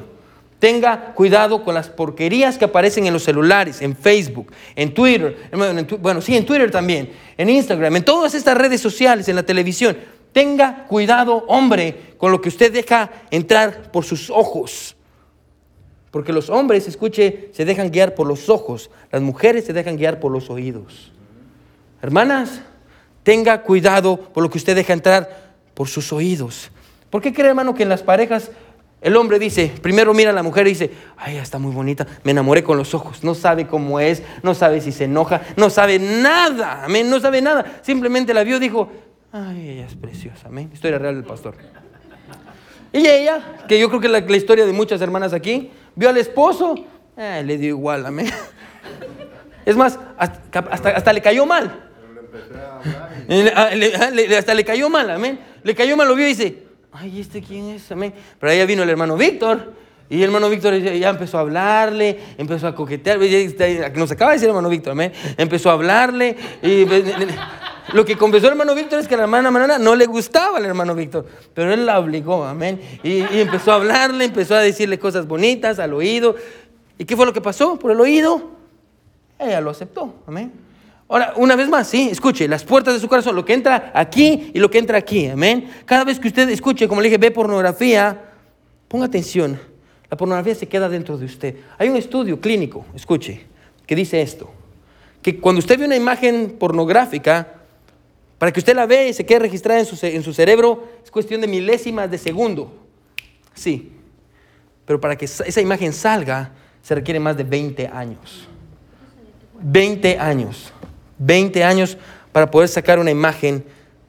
Tenga 0.58 1.12
cuidado 1.14 1.64
con 1.64 1.74
las 1.74 1.88
porquerías 1.88 2.58
que 2.58 2.66
aparecen 2.66 3.06
en 3.06 3.12
los 3.12 3.24
celulares, 3.24 3.80
en 3.80 3.96
Facebook, 3.96 4.52
en 4.76 4.92
Twitter, 4.92 5.48
bueno, 6.00 6.20
sí, 6.20 6.36
en 6.36 6.44
Twitter 6.44 6.70
también, 6.70 7.12
en 7.38 7.48
Instagram, 7.48 7.96
en 7.96 8.04
todas 8.04 8.34
estas 8.34 8.56
redes 8.56 8.80
sociales, 8.80 9.28
en 9.28 9.36
la 9.36 9.42
televisión. 9.42 9.96
Tenga 10.32 10.86
cuidado, 10.86 11.44
hombre, 11.48 12.14
con 12.18 12.30
lo 12.30 12.40
que 12.40 12.48
usted 12.48 12.72
deja 12.72 13.10
entrar 13.30 13.90
por 13.90 14.04
sus 14.04 14.30
ojos. 14.30 14.96
Porque 16.10 16.32
los 16.32 16.50
hombres, 16.50 16.88
escuche, 16.88 17.50
se 17.52 17.64
dejan 17.64 17.90
guiar 17.90 18.14
por 18.14 18.26
los 18.26 18.48
ojos. 18.48 18.90
Las 19.10 19.22
mujeres 19.22 19.64
se 19.64 19.72
dejan 19.72 19.96
guiar 19.96 20.20
por 20.20 20.32
los 20.32 20.50
oídos. 20.50 21.12
Hermanas, 22.02 22.62
tenga 23.22 23.62
cuidado 23.62 24.16
por 24.16 24.42
lo 24.42 24.50
que 24.50 24.58
usted 24.58 24.74
deja 24.74 24.92
entrar 24.92 25.54
por 25.74 25.88
sus 25.88 26.12
oídos. 26.12 26.70
¿Por 27.10 27.20
qué 27.22 27.32
cree, 27.32 27.48
hermano, 27.48 27.74
que 27.74 27.82
en 27.82 27.88
las 27.88 28.02
parejas 28.02 28.50
el 29.00 29.16
hombre 29.16 29.38
dice, 29.38 29.72
primero 29.80 30.12
mira 30.12 30.30
a 30.30 30.34
la 30.34 30.42
mujer 30.42 30.66
y 30.66 30.70
dice, 30.70 30.90
ay, 31.16 31.36
está 31.38 31.58
muy 31.58 31.72
bonita, 31.72 32.06
me 32.22 32.32
enamoré 32.32 32.62
con 32.62 32.76
los 32.76 32.92
ojos, 32.92 33.24
no 33.24 33.34
sabe 33.34 33.66
cómo 33.66 33.98
es, 33.98 34.22
no 34.42 34.54
sabe 34.54 34.82
si 34.82 34.92
se 34.92 35.04
enoja, 35.04 35.40
no 35.56 35.70
sabe 35.70 35.98
nada, 35.98 36.84
amén, 36.84 37.08
no 37.08 37.18
sabe 37.18 37.40
nada, 37.40 37.80
simplemente 37.82 38.34
la 38.34 38.44
vio 38.44 38.60
dijo, 38.60 38.90
Ay, 39.32 39.70
ella 39.70 39.86
es 39.86 39.94
preciosa, 39.94 40.48
amén. 40.48 40.70
Historia 40.72 40.98
real 40.98 41.14
del 41.14 41.24
pastor. 41.24 41.54
Y 42.92 43.06
ella, 43.06 43.64
que 43.68 43.78
yo 43.78 43.88
creo 43.88 44.00
que 44.00 44.08
es 44.08 44.12
la, 44.12 44.36
historia 44.36 44.66
de 44.66 44.72
muchas 44.72 45.00
hermanas 45.00 45.32
aquí, 45.32 45.70
vio 45.94 46.08
al 46.08 46.16
esposo, 46.16 46.74
eh, 47.16 47.42
le 47.46 47.56
dio 47.56 47.68
igual, 47.68 48.06
amén. 48.06 48.30
Es 49.66 49.76
más, 49.76 49.98
hasta, 50.16 51.12
le 51.12 51.20
cayó 51.20 51.46
mal. 51.46 51.90
hasta 54.34 54.54
le 54.54 54.64
cayó 54.64 54.88
mal, 54.88 55.10
amén. 55.10 55.38
Le 55.62 55.74
cayó 55.74 55.96
mal, 55.96 56.08
lo 56.08 56.16
vio 56.16 56.26
y 56.26 56.30
dice, 56.30 56.64
ay, 56.90 57.20
¿este 57.20 57.42
quién 57.42 57.66
es? 57.66 57.92
Amén. 57.92 58.12
Pero 58.40 58.50
allá 58.50 58.64
vino 58.64 58.82
el 58.82 58.88
hermano 58.88 59.16
Víctor. 59.16 59.74
Y 60.10 60.16
el 60.16 60.24
hermano 60.24 60.50
Víctor 60.50 60.76
ya 60.76 61.08
empezó 61.08 61.38
a 61.38 61.42
hablarle, 61.42 62.18
empezó 62.36 62.66
a 62.66 62.74
coquetear. 62.74 63.18
Nos 63.96 64.10
acaba 64.10 64.32
de 64.32 64.36
decir 64.36 64.48
hermano 64.48 64.68
Víctor, 64.68 64.90
amén. 64.92 65.12
Empezó 65.36 65.70
a 65.70 65.74
hablarle. 65.74 66.36
Y 66.62 66.84
lo 67.92 68.04
que 68.04 68.16
confesó 68.16 68.46
el 68.46 68.52
hermano 68.52 68.74
Víctor 68.74 68.98
es 68.98 69.06
que 69.06 69.16
la 69.16 69.22
hermana 69.22 69.52
Manana 69.52 69.78
no 69.78 69.94
le 69.94 70.06
gustaba 70.06 70.58
al 70.58 70.64
hermano 70.64 70.96
Víctor, 70.96 71.26
pero 71.54 71.72
él 71.72 71.86
la 71.86 72.00
obligó, 72.00 72.44
amén. 72.44 72.80
Y, 73.04 73.20
empezó 73.38 73.70
a 73.70 73.76
hablarle, 73.76 74.24
empezó 74.24 74.56
a 74.56 74.60
decirle 74.60 74.98
cosas 74.98 75.28
bonitas 75.28 75.78
al 75.78 75.94
oído. 75.94 76.34
¿Y 76.98 77.04
qué 77.04 77.16
fue 77.16 77.24
lo 77.24 77.32
que 77.32 77.40
pasó? 77.40 77.78
Por 77.78 77.92
el 77.92 78.00
oído, 78.00 78.50
ella 79.38 79.60
lo 79.60 79.70
aceptó, 79.70 80.22
amén. 80.26 80.52
Ahora, 81.08 81.34
una 81.36 81.54
vez 81.54 81.68
más, 81.68 81.88
sí, 81.88 82.08
escuche, 82.10 82.48
las 82.48 82.64
puertas 82.64 82.94
de 82.94 83.00
su 83.00 83.08
corazón, 83.08 83.34
lo 83.34 83.44
que 83.44 83.54
entra 83.54 83.92
aquí 83.94 84.50
y 84.54 84.58
lo 84.58 84.70
que 84.70 84.78
entra 84.78 84.98
aquí, 84.98 85.28
amén. 85.28 85.70
Cada 85.84 86.04
vez 86.04 86.18
que 86.20 86.28
usted 86.28 86.48
escuche, 86.48 86.86
como 86.86 87.00
le 87.00 87.08
dije, 87.08 87.18
ve 87.18 87.30
pornografía, 87.30 88.32
ponga 88.86 89.06
atención, 89.06 89.58
la 90.10 90.16
pornografía 90.16 90.54
se 90.54 90.66
queda 90.66 90.88
dentro 90.88 91.16
de 91.16 91.24
usted. 91.24 91.56
Hay 91.78 91.88
un 91.88 91.96
estudio 91.96 92.40
clínico, 92.40 92.84
escuche, 92.94 93.46
que 93.86 93.94
dice 93.94 94.20
esto, 94.20 94.50
que 95.22 95.38
cuando 95.38 95.60
usted 95.60 95.78
ve 95.78 95.84
una 95.84 95.96
imagen 95.96 96.56
pornográfica, 96.58 97.54
para 98.38 98.52
que 98.52 98.60
usted 98.60 98.74
la 98.74 98.86
vea 98.86 99.06
y 99.06 99.12
se 99.12 99.24
quede 99.24 99.40
registrada 99.40 99.80
en 99.80 99.86
su, 99.86 100.06
en 100.06 100.22
su 100.22 100.32
cerebro 100.32 100.88
es 101.04 101.10
cuestión 101.10 101.40
de 101.42 101.46
milésimas 101.46 102.10
de 102.10 102.18
segundo. 102.18 102.72
Sí. 103.54 103.92
Pero 104.86 105.00
para 105.00 105.16
que 105.16 105.26
esa 105.26 105.60
imagen 105.60 105.92
salga 105.92 106.52
se 106.82 106.94
requiere 106.94 107.20
más 107.20 107.36
de 107.36 107.44
20 107.44 107.86
años. 107.88 108.48
20 109.60 110.18
años. 110.18 110.72
20 111.18 111.62
años 111.62 111.98
para 112.32 112.50
poder 112.50 112.68
sacar 112.68 112.98
una 112.98 113.10
imagen 113.10 113.62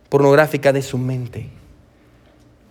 pornográfica 0.10 0.72
de 0.72 0.82
su 0.82 0.98
mente. 0.98 1.50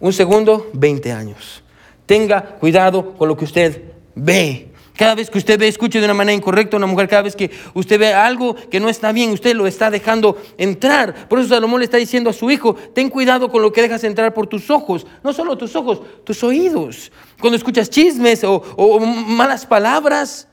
Un 0.00 0.14
segundo, 0.14 0.70
20 0.72 1.12
años. 1.12 1.62
Tenga 2.10 2.42
cuidado 2.42 3.14
con 3.16 3.28
lo 3.28 3.36
que 3.36 3.44
usted 3.44 3.84
ve. 4.16 4.72
Cada 4.96 5.14
vez 5.14 5.30
que 5.30 5.38
usted 5.38 5.56
ve, 5.56 5.68
escuche 5.68 6.00
de 6.00 6.06
una 6.06 6.12
manera 6.12 6.34
incorrecta 6.34 6.74
a 6.74 6.78
una 6.78 6.88
mujer, 6.88 7.06
cada 7.06 7.22
vez 7.22 7.36
que 7.36 7.52
usted 7.72 8.00
ve 8.00 8.12
algo 8.12 8.56
que 8.68 8.80
no 8.80 8.88
está 8.88 9.12
bien, 9.12 9.30
usted 9.30 9.54
lo 9.54 9.64
está 9.68 9.92
dejando 9.92 10.36
entrar. 10.58 11.28
Por 11.28 11.38
eso 11.38 11.50
Salomón 11.50 11.78
le 11.78 11.84
está 11.84 11.98
diciendo 11.98 12.28
a 12.28 12.32
su 12.32 12.50
hijo, 12.50 12.74
ten 12.74 13.10
cuidado 13.10 13.48
con 13.48 13.62
lo 13.62 13.72
que 13.72 13.80
dejas 13.80 14.02
entrar 14.02 14.34
por 14.34 14.48
tus 14.48 14.70
ojos. 14.70 15.06
No 15.22 15.32
solo 15.32 15.56
tus 15.56 15.76
ojos, 15.76 16.02
tus 16.24 16.42
oídos. 16.42 17.12
Cuando 17.40 17.56
escuchas 17.56 17.88
chismes 17.88 18.42
o, 18.42 18.98
malas 18.98 19.64
palabras, 19.64 20.48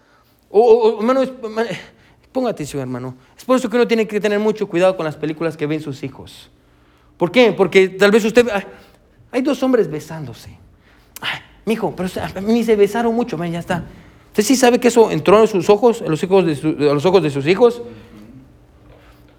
o, 0.51 0.99
hermano, 0.99 1.23
ponga 2.31 2.51
atención 2.51 2.81
hermano. 2.83 3.15
Es 3.35 3.43
por 3.43 3.57
eso 3.57 3.67
que 3.67 3.77
uno 3.77 3.87
tiene 3.87 4.07
que 4.07 4.19
tener 4.19 4.37
mucho 4.37 4.67
cuidado 4.67 4.95
con 4.95 5.05
las 5.05 5.15
películas 5.15 5.57
que 5.57 5.65
ven 5.65 5.81
sus 5.81 6.03
hijos. 6.03 6.51
¿Por 7.17 7.31
qué? 7.31 7.51
Porque 7.51 7.89
tal 7.89 8.11
vez 8.11 8.23
usted... 8.25 8.45
Hay 9.31 9.41
dos 9.41 9.63
hombres 9.63 9.89
besándose. 9.89 10.66
Mijo, 11.67 11.93
pero 11.97 12.07
a 12.23 12.39
mí 12.39 12.63
se 12.63 12.77
besaron 12.77 13.13
mucho, 13.13 13.37
ya 13.43 13.59
está. 13.59 13.83
¿Usted 14.29 14.41
sí 14.41 14.55
sabe 14.55 14.79
que 14.79 14.87
eso 14.87 15.11
entró 15.11 15.41
en 15.41 15.49
sus 15.49 15.69
ojos, 15.69 16.01
en 16.01 16.09
los, 16.09 16.23
ojos 16.23 16.45
de, 16.45 16.71
los 16.77 17.05
ojos 17.05 17.21
de 17.21 17.29
sus 17.29 17.45
hijos? 17.45 17.81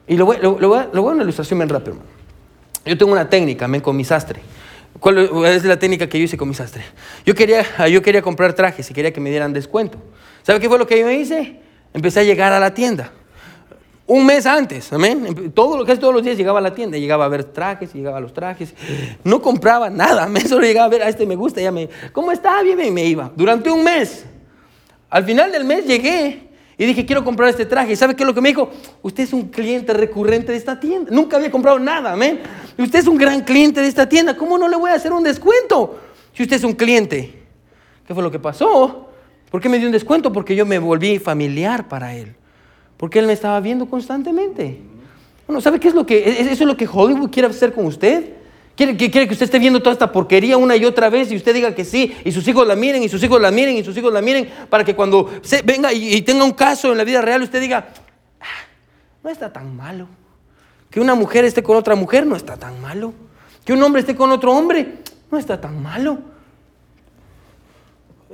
Y 0.06 0.18
lo 0.18 0.26
voy, 0.26 0.36
lo, 0.42 0.74
a, 0.74 0.90
una 0.92 1.22
ilustración 1.22 1.58
bien 1.58 1.70
rápido. 1.70 1.96
Yo 2.84 2.98
tengo 2.98 3.12
una 3.12 3.30
técnica 3.30 3.66
con 3.80 3.96
mi 3.96 4.04
sastre. 4.04 4.42
¿Cuál 5.00 5.46
es 5.46 5.64
la 5.64 5.78
técnica 5.78 6.06
que 6.06 6.18
yo 6.18 6.24
hice 6.26 6.36
con 6.36 6.48
mi 6.48 6.54
sastre? 6.54 6.82
Yo 7.24 7.34
quería, 7.34 7.64
yo 7.86 8.02
quería 8.02 8.20
comprar 8.20 8.52
trajes 8.52 8.90
y 8.90 8.92
quería 8.92 9.10
que 9.10 9.20
me 9.22 9.30
dieran 9.30 9.54
descuento. 9.54 9.96
¿Sabe 10.42 10.60
qué 10.60 10.68
fue 10.68 10.78
lo 10.78 10.86
que 10.86 11.00
yo 11.00 11.10
hice? 11.10 11.60
Empecé 11.94 12.20
a 12.20 12.24
llegar 12.24 12.52
a 12.52 12.60
la 12.60 12.74
tienda. 12.74 13.10
Un 14.10 14.24
mes 14.24 14.46
antes, 14.46 14.90
amén. 14.90 15.52
Todo, 15.54 15.84
casi 15.84 16.00
todos 16.00 16.14
los 16.14 16.22
días 16.22 16.38
llegaba 16.38 16.60
a 16.60 16.62
la 16.62 16.74
tienda, 16.74 16.96
llegaba 16.96 17.26
a 17.26 17.28
ver 17.28 17.44
trajes, 17.44 17.92
llegaba 17.92 18.16
a 18.16 18.20
los 18.20 18.32
trajes. 18.32 18.72
No 19.22 19.42
compraba 19.42 19.90
nada, 19.90 20.26
me 20.30 20.40
solo 20.40 20.62
llegaba 20.64 20.86
a 20.86 20.88
ver, 20.88 21.02
a 21.02 21.10
este 21.10 21.26
me 21.26 21.36
gusta, 21.36 21.60
ya 21.60 21.70
me, 21.70 21.90
¿cómo 22.14 22.32
está? 22.32 22.62
Bien, 22.62 22.80
y 22.82 22.90
me 22.90 23.04
iba. 23.04 23.30
Durante 23.36 23.70
un 23.70 23.84
mes. 23.84 24.24
Al 25.10 25.24
final 25.24 25.52
del 25.52 25.66
mes 25.66 25.86
llegué 25.86 26.48
y 26.78 26.86
dije, 26.86 27.04
quiero 27.04 27.22
comprar 27.22 27.50
este 27.50 27.66
traje. 27.66 27.92
¿Y 27.92 27.96
sabe 27.96 28.16
qué 28.16 28.22
es 28.22 28.26
lo 28.26 28.32
que 28.32 28.40
me 28.40 28.48
dijo? 28.48 28.70
Usted 29.02 29.24
es 29.24 29.34
un 29.34 29.50
cliente 29.50 29.92
recurrente 29.92 30.52
de 30.52 30.58
esta 30.58 30.80
tienda. 30.80 31.10
Nunca 31.12 31.36
había 31.36 31.50
comprado 31.50 31.78
nada, 31.78 32.12
amén. 32.12 32.40
Usted 32.78 33.00
es 33.00 33.06
un 33.06 33.18
gran 33.18 33.42
cliente 33.42 33.82
de 33.82 33.88
esta 33.88 34.08
tienda. 34.08 34.34
¿Cómo 34.38 34.56
no 34.56 34.68
le 34.68 34.76
voy 34.76 34.90
a 34.90 34.94
hacer 34.94 35.12
un 35.12 35.22
descuento 35.22 35.98
si 36.32 36.44
usted 36.44 36.56
es 36.56 36.64
un 36.64 36.72
cliente? 36.72 37.42
¿Qué 38.06 38.14
fue 38.14 38.22
lo 38.22 38.30
que 38.30 38.38
pasó? 38.38 39.10
¿Por 39.50 39.60
qué 39.60 39.68
me 39.68 39.76
dio 39.76 39.86
un 39.86 39.92
descuento? 39.92 40.32
Porque 40.32 40.56
yo 40.56 40.64
me 40.64 40.78
volví 40.78 41.18
familiar 41.18 41.88
para 41.88 42.14
él. 42.14 42.34
Porque 42.98 43.20
Él 43.20 43.26
me 43.26 43.32
estaba 43.32 43.58
viendo 43.60 43.86
constantemente. 43.86 44.78
Bueno, 45.46 45.62
¿sabe 45.62 45.80
qué 45.80 45.88
es 45.88 45.94
lo 45.94 46.04
que, 46.04 46.28
eso 46.40 46.50
es 46.50 46.60
lo 46.60 46.76
que 46.76 46.86
Hollywood 46.86 47.30
quiere 47.30 47.48
hacer 47.48 47.72
con 47.72 47.86
usted? 47.86 48.34
¿Quiere 48.76 48.96
que, 48.96 49.32
usted 49.32 49.42
esté 49.42 49.58
viendo 49.58 49.80
toda 49.80 49.92
esta 49.92 50.12
porquería 50.12 50.56
una 50.56 50.76
y 50.76 50.84
otra 50.84 51.08
vez 51.08 51.32
y 51.32 51.36
usted 51.36 51.52
diga 51.52 51.74
que 51.74 51.84
sí, 51.84 52.14
y 52.24 52.30
sus 52.30 52.46
hijos 52.46 52.64
la 52.64 52.76
miren, 52.76 53.02
y 53.02 53.08
sus 53.08 53.20
hijos 53.24 53.40
la 53.40 53.50
miren, 53.50 53.76
y 53.76 53.82
sus 53.82 53.96
hijos 53.96 54.12
la 54.12 54.20
miren, 54.20 54.48
para 54.70 54.84
que 54.84 54.94
cuando 54.94 55.28
venga 55.64 55.92
y, 55.92 56.22
tenga 56.22 56.44
un 56.44 56.52
caso 56.52 56.92
en 56.92 56.98
la 56.98 57.02
vida 57.02 57.20
real, 57.20 57.42
usted 57.42 57.60
diga, 57.60 57.88
ah, 58.40 58.44
no 59.24 59.30
está 59.30 59.52
tan 59.52 59.74
malo. 59.76 60.06
Que 60.90 61.00
una 61.00 61.14
mujer 61.14 61.44
esté 61.44 61.62
con 61.62 61.76
otra 61.76 61.96
mujer 61.96 62.24
no 62.24 62.36
está 62.36 62.56
tan 62.56 62.80
malo. 62.80 63.14
Que 63.64 63.72
un 63.72 63.82
hombre 63.82 64.00
esté 64.00 64.14
con 64.14 64.30
otro 64.30 64.52
hombre 64.52 64.98
no 65.30 65.38
está 65.38 65.60
tan 65.60 65.82
malo. 65.82 66.18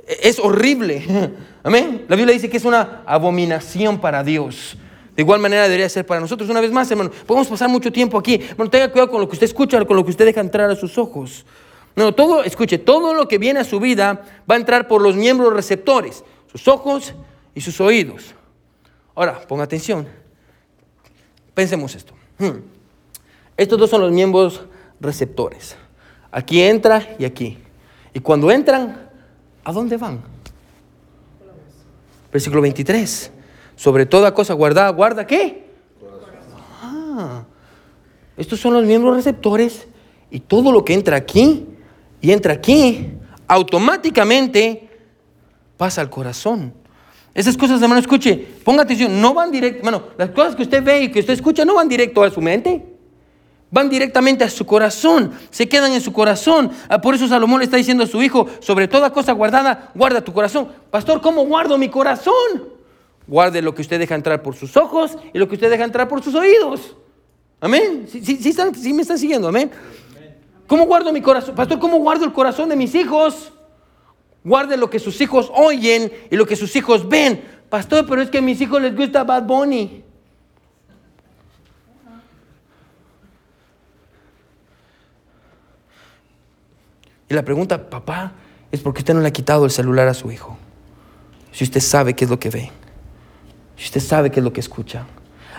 Es 0.05 0.39
horrible. 0.39 1.31
Amén. 1.63 2.05
La 2.07 2.15
Biblia 2.15 2.33
dice 2.33 2.49
que 2.49 2.57
es 2.57 2.65
una 2.65 3.01
abominación 3.05 3.99
para 3.99 4.23
Dios. 4.23 4.77
De 5.15 5.21
igual 5.21 5.39
manera 5.39 5.63
debería 5.63 5.87
ser 5.89 6.05
para 6.05 6.19
nosotros. 6.19 6.49
Una 6.49 6.61
vez 6.61 6.71
más, 6.71 6.91
hermano, 6.91 7.11
podemos 7.25 7.47
pasar 7.47 7.69
mucho 7.69 7.91
tiempo 7.91 8.17
aquí. 8.17 8.39
Bueno, 8.57 8.69
tenga 8.69 8.91
cuidado 8.91 9.09
con 9.09 9.21
lo 9.21 9.27
que 9.27 9.33
usted 9.33 9.45
escucha, 9.45 9.83
con 9.85 9.95
lo 9.95 10.03
que 10.03 10.11
usted 10.11 10.25
deja 10.25 10.41
entrar 10.41 10.69
a 10.69 10.75
sus 10.75 10.97
ojos. 10.97 11.45
No, 11.95 12.13
todo, 12.13 12.43
escuche, 12.43 12.77
todo 12.77 13.13
lo 13.13 13.27
que 13.27 13.37
viene 13.37 13.61
a 13.61 13.63
su 13.63 13.79
vida 13.79 14.25
va 14.49 14.55
a 14.55 14.57
entrar 14.57 14.87
por 14.87 15.01
los 15.01 15.15
miembros 15.15 15.53
receptores, 15.53 16.23
sus 16.51 16.67
ojos 16.67 17.13
y 17.53 17.61
sus 17.61 17.79
oídos. 17.79 18.35
Ahora, 19.15 19.39
ponga 19.47 19.63
atención. 19.63 20.05
Pensemos 21.53 21.95
esto. 21.95 22.13
Hmm. 22.37 22.59
Estos 23.55 23.79
dos 23.79 23.89
son 23.89 24.01
los 24.01 24.11
miembros 24.11 24.65
receptores. 24.99 25.77
Aquí 26.29 26.61
entra 26.61 27.15
y 27.17 27.23
aquí. 27.23 27.57
Y 28.13 28.19
cuando 28.19 28.51
entran, 28.51 29.04
¿a 29.65 29.73
dónde 29.73 29.97
van? 29.97 30.21
Versículo 32.31 32.61
23. 32.61 33.31
Sobre 33.75 34.05
toda 34.05 34.33
cosa 34.33 34.53
guardada, 34.53 34.89
guarda 34.91 35.27
qué? 35.27 35.65
Ah, 36.81 37.43
estos 38.37 38.59
son 38.59 38.73
los 38.73 38.85
miembros 38.85 39.15
receptores 39.15 39.87
y 40.31 40.39
todo 40.39 40.71
lo 40.71 40.85
que 40.85 40.93
entra 40.93 41.17
aquí 41.17 41.67
y 42.21 42.31
entra 42.31 42.53
aquí, 42.53 43.11
automáticamente 43.47 44.89
pasa 45.77 46.01
al 46.01 46.09
corazón. 46.09 46.73
Esas 47.33 47.57
cosas, 47.57 47.81
hermano, 47.81 47.99
escuche, 47.99 48.35
ponga 48.63 48.83
atención, 48.83 49.19
no 49.19 49.33
van 49.33 49.51
directo, 49.51 49.79
hermano, 49.79 50.03
las 50.17 50.29
cosas 50.29 50.55
que 50.55 50.63
usted 50.63 50.81
ve 50.81 51.03
y 51.03 51.11
que 51.11 51.19
usted 51.19 51.33
escucha 51.33 51.65
no 51.65 51.75
van 51.75 51.89
directo 51.89 52.23
a 52.23 52.31
su 52.31 52.41
mente, 52.41 52.94
van 53.71 53.89
directamente 53.89 54.43
a 54.43 54.49
su 54.49 54.65
corazón, 54.65 55.31
se 55.49 55.67
quedan 55.67 55.91
en 55.91 56.01
su 56.01 56.13
corazón. 56.13 56.71
Ah, 56.87 57.01
por 57.01 57.15
eso 57.15 57.27
Salomón 57.27 57.59
le 57.59 57.65
está 57.65 57.77
diciendo 57.77 58.03
a 58.03 58.07
su 58.07 58.21
hijo, 58.21 58.47
sobre 58.59 58.87
toda 58.87 59.11
cosa 59.11 59.33
guardada, 59.33 59.91
guarda 59.93 60.23
tu 60.23 60.33
corazón. 60.33 60.69
Pastor, 60.89 61.21
¿cómo 61.21 61.45
guardo 61.45 61.77
mi 61.77 61.89
corazón? 61.89 62.69
Guarde 63.27 63.61
lo 63.61 63.73
que 63.73 63.81
usted 63.81 63.99
deja 63.99 64.15
entrar 64.15 64.41
por 64.41 64.55
sus 64.55 64.77
ojos 64.77 65.17
y 65.33 65.39
lo 65.39 65.47
que 65.47 65.55
usted 65.55 65.69
deja 65.69 65.83
entrar 65.83 66.07
por 66.07 66.23
sus 66.23 66.35
oídos. 66.35 66.95
Amén. 67.59 68.07
¿Sí, 68.07 68.93
me 68.93 69.01
están 69.01 69.17
siguiendo? 69.17 69.47
Amén. 69.47 69.71
¿Cómo 70.67 70.85
guardo 70.85 71.11
mi 71.11 71.21
corazón? 71.21 71.55
Pastor, 71.55 71.79
¿cómo 71.79 71.97
guardo 71.97 72.25
el 72.25 72.33
corazón 72.33 72.69
de 72.69 72.75
mis 72.75 72.93
hijos? 72.95 73.51
Guarde 74.43 74.77
lo 74.77 74.89
que 74.89 74.99
sus 74.99 75.19
hijos 75.21 75.51
oyen 75.53 76.11
y 76.29 76.35
lo 76.35 76.45
que 76.45 76.55
sus 76.55 76.75
hijos 76.75 77.09
ven. 77.09 77.43
Pastor, 77.69 78.05
pero 78.07 78.21
es 78.21 78.29
que 78.29 78.37
a 78.37 78.41
mis 78.41 78.61
hijos 78.61 78.81
les 78.81 78.95
gusta 78.95 79.23
Bad 79.23 79.43
Bunny. 79.43 80.04
Y 87.29 87.33
la 87.33 87.43
pregunta, 87.43 87.89
papá, 87.89 88.33
es 88.71 88.81
porque 88.81 88.99
usted 88.99 89.13
no 89.13 89.21
le 89.21 89.27
ha 89.27 89.33
quitado 89.33 89.65
el 89.65 89.71
celular 89.71 90.07
a 90.07 90.13
su 90.13 90.31
hijo. 90.31 90.57
Si 91.51 91.63
usted 91.63 91.79
sabe 91.79 92.15
qué 92.15 92.25
es 92.25 92.29
lo 92.29 92.39
que 92.39 92.49
ve. 92.49 92.71
Si 93.77 93.85
usted 93.85 94.01
sabe 94.01 94.31
qué 94.31 94.39
es 94.39 94.43
lo 94.43 94.53
que 94.53 94.59
escucha. 94.59 95.05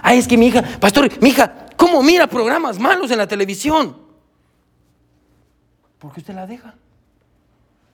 Ay, 0.03 0.19
es 0.19 0.29
que 0.29 0.37
mi 0.37 0.47
hija, 0.47 0.63
pastor, 0.79 1.11
mi 1.21 1.31
hija, 1.31 1.67
¿cómo 1.77 2.03
mira 2.03 2.27
programas 2.27 2.79
malos 2.79 3.11
en 3.11 3.19
la 3.19 3.27
televisión? 3.27 3.97
Porque 5.99 6.21
usted 6.21 6.35
la 6.35 6.47
deja. 6.47 6.75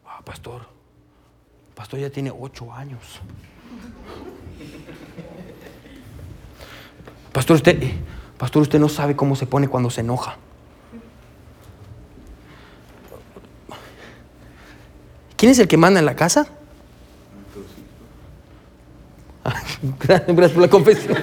Ah, 0.06 0.20
pastor, 0.24 0.66
pastor 1.74 2.00
ya 2.00 2.10
tiene 2.10 2.30
ocho 2.30 2.72
años. 2.72 3.20
Pastor, 7.32 7.56
usted, 7.56 7.82
pastor, 8.36 8.62
usted 8.62 8.78
no 8.78 8.88
sabe 8.88 9.16
cómo 9.16 9.36
se 9.36 9.46
pone 9.46 9.68
cuando 9.68 9.88
se 9.88 10.02
enoja. 10.02 10.36
¿Quién 15.42 15.50
es 15.50 15.58
el 15.58 15.66
que 15.66 15.76
manda 15.76 15.98
en 15.98 16.06
la 16.06 16.14
casa? 16.14 16.46
Gracias 19.98 20.52
por 20.52 20.62
la 20.62 20.68
confesión. 20.68 21.16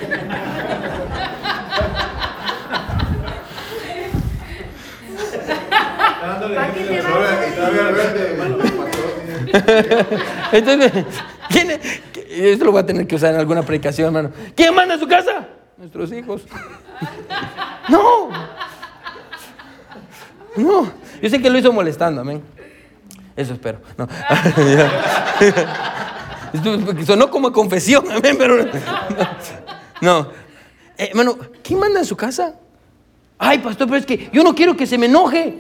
Entonces, 10.52 10.92
¿quién 11.48 11.72
es? 11.72 11.80
Esto 12.30 12.66
lo 12.66 12.74
voy 12.74 12.82
a 12.82 12.86
tener 12.86 13.08
que 13.08 13.16
usar 13.16 13.34
en 13.34 13.40
alguna 13.40 13.64
predicación, 13.64 14.08
hermano. 14.08 14.36
¿Quién 14.54 14.76
manda 14.76 14.96
en 14.96 15.00
su 15.00 15.08
casa? 15.08 15.48
Nuestros 15.78 16.12
hijos. 16.12 16.42
No. 17.88 18.32
No. 20.58 20.92
Yo 21.22 21.30
sé 21.30 21.42
que 21.42 21.50
lo 21.50 21.58
hizo 21.58 21.72
molestando, 21.72 22.20
amén. 22.20 22.59
Eso 23.40 23.54
espero. 23.54 23.80
No. 23.98 24.06
Sonó 27.06 27.32
como 27.32 27.54
confesión, 27.54 28.04
pero 28.22 28.66
no. 30.02 30.28
Eh, 30.98 31.08
hermano, 31.12 31.38
¿quién 31.64 31.80
manda 31.80 32.02
en 32.02 32.06
su 32.06 32.18
casa? 32.18 32.56
Ay, 33.38 33.60
pastor, 33.60 33.88
pero 33.88 33.98
es 33.98 34.06
que 34.06 34.30
yo 34.34 34.44
no 34.44 34.54
quiero 34.54 34.76
que 34.76 34.86
se 34.86 34.98
me 34.98 35.06
enoje. 35.06 35.60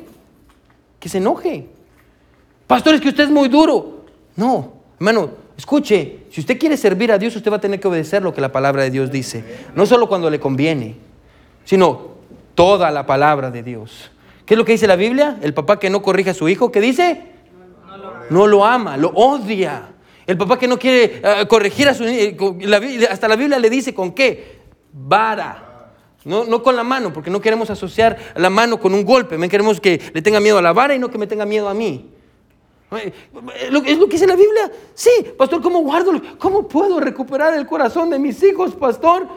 Que 0.99 1.07
se 1.07 1.19
enoje. 1.19 1.69
Pastor, 2.67 2.95
es 2.95 3.01
que 3.01 3.07
usted 3.07 3.23
es 3.23 3.29
muy 3.29 3.47
duro. 3.47 4.03
No, 4.35 4.73
hermano, 4.99 5.29
escuche, 5.57 6.25
si 6.31 6.41
usted 6.41 6.59
quiere 6.59 6.75
servir 6.75 7.13
a 7.13 7.17
Dios, 7.17 7.33
usted 7.33 7.49
va 7.49 7.55
a 7.55 7.61
tener 7.61 7.79
que 7.79 7.87
obedecer 7.87 8.21
lo 8.21 8.33
que 8.33 8.41
la 8.41 8.51
palabra 8.51 8.83
de 8.83 8.91
Dios 8.91 9.09
dice. 9.09 9.41
No 9.73 9.85
solo 9.85 10.09
cuando 10.09 10.29
le 10.29 10.41
conviene, 10.41 10.97
sino 11.63 12.09
toda 12.55 12.91
la 12.91 13.05
palabra 13.05 13.51
de 13.51 13.63
Dios. 13.63 14.11
¿Qué 14.45 14.55
es 14.55 14.57
lo 14.57 14.65
que 14.65 14.73
dice 14.73 14.85
la 14.85 14.97
Biblia? 14.97 15.37
El 15.41 15.53
papá 15.53 15.79
que 15.79 15.89
no 15.89 16.01
corrige 16.01 16.31
a 16.31 16.33
su 16.33 16.49
hijo, 16.49 16.73
¿qué 16.73 16.81
dice? 16.81 17.38
No 18.29 18.47
lo 18.47 18.65
ama, 18.65 18.97
lo 18.97 19.09
odia. 19.09 19.89
El 20.25 20.37
papá 20.37 20.59
que 20.59 20.67
no 20.67 20.77
quiere 20.77 21.21
eh, 21.23 21.47
corregir 21.47 21.89
a 21.89 21.93
su 21.93 22.03
niño, 22.03 22.19
eh, 22.19 23.07
hasta 23.09 23.27
la 23.27 23.35
Biblia 23.35 23.57
le 23.57 23.69
dice 23.69 23.93
con 23.93 24.11
qué, 24.11 24.59
vara. 24.93 25.65
No, 26.25 26.43
no 26.43 26.61
con 26.61 26.75
la 26.75 26.83
mano, 26.83 27.11
porque 27.11 27.31
no 27.31 27.41
queremos 27.41 27.69
asociar 27.69 28.17
la 28.35 28.49
mano 28.49 28.79
con 28.79 28.93
un 28.93 29.05
golpe. 29.05 29.37
Queremos 29.49 29.79
que 29.79 29.99
le 30.13 30.21
tenga 30.21 30.39
miedo 30.39 30.57
a 30.57 30.61
la 30.61 30.73
vara 30.73 30.93
y 30.93 30.99
no 30.99 31.09
que 31.09 31.17
me 31.17 31.25
tenga 31.25 31.45
miedo 31.45 31.67
a 31.67 31.73
mí. 31.73 32.11
Eh, 32.91 33.13
¿Es 33.55 33.71
lo 33.71 33.81
que 33.81 33.95
dice 33.95 34.27
la 34.27 34.35
Biblia? 34.35 34.71
Sí, 34.93 35.09
pastor, 35.37 35.61
¿cómo 35.61 35.79
guardo? 35.79 36.11
¿Cómo 36.37 36.67
puedo 36.67 36.99
recuperar 36.99 37.53
el 37.53 37.65
corazón 37.65 38.09
de 38.09 38.19
mis 38.19 38.43
hijos, 38.43 38.75
pastor? 38.75 39.27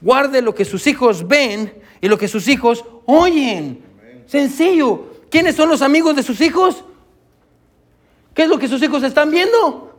Guarde 0.00 0.42
lo 0.42 0.54
que 0.54 0.64
sus 0.64 0.86
hijos 0.86 1.26
ven 1.26 1.74
y 2.00 2.08
lo 2.08 2.16
que 2.16 2.28
sus 2.28 2.48
hijos 2.48 2.84
oyen. 3.04 3.82
Sencillo. 4.26 5.06
¿Quiénes 5.30 5.56
son 5.56 5.68
los 5.68 5.82
amigos 5.82 6.16
de 6.16 6.22
sus 6.22 6.40
hijos? 6.40 6.84
¿Qué 8.38 8.44
es 8.44 8.48
lo 8.48 8.60
que 8.60 8.68
sus 8.68 8.80
hijos 8.84 9.02
están 9.02 9.32
viendo? 9.32 9.90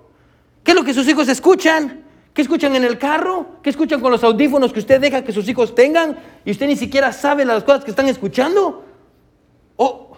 ¿Qué 0.63 0.71
es 0.71 0.77
lo 0.77 0.85
que 0.85 0.93
sus 0.93 1.05
hijos 1.09 1.27
escuchan? 1.27 2.05
¿Qué 2.33 2.41
escuchan 2.41 2.73
en 2.73 2.85
el 2.85 2.97
carro? 2.97 3.57
¿Qué 3.61 3.69
escuchan 3.69 3.99
con 3.99 4.13
los 4.13 4.23
audífonos 4.23 4.71
que 4.71 4.79
usted 4.79 5.01
deja 5.01 5.25
que 5.25 5.33
sus 5.33 5.49
hijos 5.49 5.75
tengan? 5.75 6.17
Y 6.45 6.51
usted 6.51 6.65
ni 6.67 6.77
siquiera 6.77 7.11
sabe 7.11 7.43
las 7.43 7.65
cosas 7.65 7.83
que 7.83 7.89
están 7.89 8.07
escuchando. 8.07 8.85
O, 9.75 10.11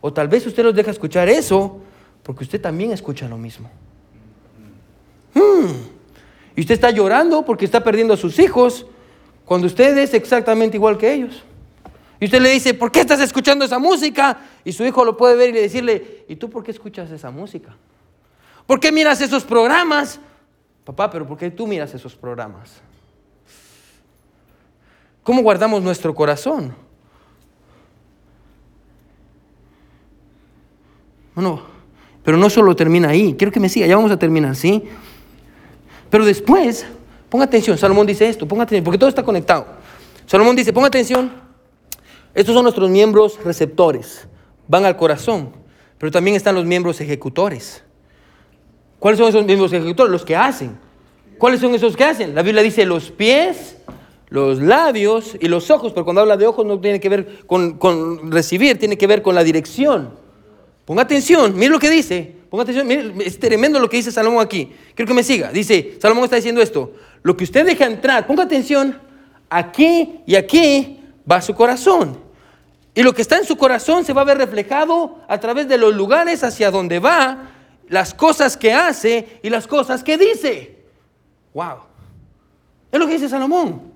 o 0.00 0.10
tal 0.10 0.26
vez 0.26 0.46
usted 0.46 0.64
los 0.64 0.74
deja 0.74 0.90
escuchar 0.90 1.28
eso 1.28 1.82
porque 2.22 2.44
usted 2.44 2.62
también 2.62 2.92
escucha 2.92 3.28
lo 3.28 3.36
mismo. 3.36 3.68
Hmm. 5.34 5.66
Y 6.56 6.62
usted 6.62 6.76
está 6.76 6.90
llorando 6.90 7.44
porque 7.44 7.66
está 7.66 7.84
perdiendo 7.84 8.14
a 8.14 8.16
sus 8.16 8.38
hijos 8.38 8.86
cuando 9.44 9.66
usted 9.66 9.98
es 9.98 10.14
exactamente 10.14 10.78
igual 10.78 10.96
que 10.96 11.12
ellos. 11.12 11.42
Y 12.18 12.26
usted 12.26 12.40
le 12.40 12.50
dice, 12.50 12.74
¿por 12.74 12.90
qué 12.90 13.00
estás 13.00 13.20
escuchando 13.20 13.64
esa 13.64 13.78
música? 13.78 14.38
Y 14.64 14.72
su 14.72 14.84
hijo 14.84 15.04
lo 15.04 15.16
puede 15.16 15.36
ver 15.36 15.50
y 15.50 15.60
decirle, 15.60 16.24
¿y 16.28 16.36
tú 16.36 16.48
por 16.48 16.64
qué 16.64 16.70
escuchas 16.70 17.10
esa 17.10 17.30
música? 17.30 17.76
¿Por 18.66 18.80
qué 18.80 18.90
miras 18.90 19.20
esos 19.20 19.44
programas? 19.44 20.18
Papá, 20.84 21.10
pero 21.10 21.26
¿por 21.26 21.36
qué 21.36 21.50
tú 21.50 21.66
miras 21.66 21.92
esos 21.94 22.16
programas? 22.16 22.80
¿Cómo 25.22 25.42
guardamos 25.42 25.82
nuestro 25.82 26.14
corazón? 26.14 26.74
Bueno, 31.34 31.62
pero 32.24 32.38
no 32.38 32.48
solo 32.48 32.74
termina 32.74 33.10
ahí. 33.10 33.34
Quiero 33.36 33.52
que 33.52 33.60
me 33.60 33.68
siga, 33.68 33.86
ya 33.86 33.96
vamos 33.96 34.10
a 34.10 34.18
terminar, 34.18 34.56
¿sí? 34.56 34.84
Pero 36.08 36.24
después, 36.24 36.86
ponga 37.28 37.44
atención, 37.44 37.76
Salomón 37.76 38.06
dice 38.06 38.28
esto, 38.28 38.48
ponga 38.48 38.62
atención, 38.62 38.84
porque 38.84 38.98
todo 38.98 39.08
está 39.08 39.22
conectado. 39.22 39.66
Salomón 40.24 40.56
dice, 40.56 40.72
ponga 40.72 40.88
atención, 40.88 41.30
estos 42.36 42.54
son 42.54 42.62
nuestros 42.62 42.88
miembros 42.88 43.42
receptores, 43.42 44.28
van 44.68 44.84
al 44.84 44.96
corazón, 44.96 45.50
pero 45.98 46.12
también 46.12 46.36
están 46.36 46.54
los 46.54 46.64
miembros 46.64 47.00
ejecutores. 47.00 47.82
¿Cuáles 49.00 49.18
son 49.18 49.28
esos 49.28 49.44
miembros 49.44 49.72
ejecutores? 49.72 50.12
Los 50.12 50.24
que 50.24 50.36
hacen. 50.36 50.78
¿Cuáles 51.38 51.60
son 51.60 51.74
esos 51.74 51.96
que 51.96 52.04
hacen? 52.04 52.34
La 52.34 52.42
Biblia 52.42 52.62
dice 52.62 52.86
los 52.86 53.10
pies 53.10 53.76
los 54.28 54.60
labios 54.60 55.36
y 55.40 55.48
los 55.48 55.70
ojos, 55.70 55.92
pero 55.92 56.04
cuando 56.04 56.20
habla 56.20 56.36
de 56.36 56.46
ojos 56.46 56.66
no 56.66 56.80
tiene 56.80 57.00
que 57.00 57.08
ver 57.08 57.46
con, 57.46 57.78
con 57.78 58.30
recibir, 58.30 58.78
tiene 58.78 58.98
que 58.98 59.06
ver 59.06 59.22
con 59.22 59.34
la 59.34 59.44
dirección. 59.44 60.10
Ponga 60.84 61.02
atención, 61.02 61.56
mire 61.56 61.70
lo 61.70 61.78
que 61.78 61.90
dice. 61.90 62.34
Ponga 62.50 62.62
atención, 62.62 62.86
mire, 62.86 63.12
es 63.24 63.38
tremendo 63.38 63.78
lo 63.78 63.88
que 63.88 63.96
dice 63.96 64.12
Salomón 64.12 64.44
aquí. 64.44 64.72
Quiero 64.94 65.08
que 65.08 65.14
me 65.14 65.22
siga. 65.22 65.50
Dice, 65.50 65.96
Salomón 66.00 66.24
está 66.24 66.36
diciendo 66.36 66.60
esto. 66.60 66.92
Lo 67.22 67.36
que 67.36 67.44
usted 67.44 67.64
deja 67.66 67.86
entrar, 67.86 68.26
ponga 68.26 68.44
atención, 68.44 68.98
aquí 69.48 70.20
y 70.26 70.34
aquí 70.34 71.00
va 71.30 71.40
su 71.40 71.54
corazón. 71.54 72.25
Y 72.96 73.02
lo 73.02 73.14
que 73.14 73.20
está 73.20 73.36
en 73.36 73.44
su 73.44 73.58
corazón 73.58 74.06
se 74.06 74.14
va 74.14 74.22
a 74.22 74.24
ver 74.24 74.38
reflejado 74.38 75.18
a 75.28 75.38
través 75.38 75.68
de 75.68 75.76
los 75.76 75.94
lugares 75.94 76.42
hacia 76.42 76.70
donde 76.70 76.98
va, 76.98 77.50
las 77.88 78.14
cosas 78.14 78.56
que 78.56 78.72
hace 78.72 79.38
y 79.42 79.50
las 79.50 79.66
cosas 79.66 80.02
que 80.02 80.16
dice. 80.16 80.78
Wow. 81.52 81.80
Es 82.90 82.98
lo 82.98 83.06
que 83.06 83.12
dice 83.12 83.28
Salomón. 83.28 83.92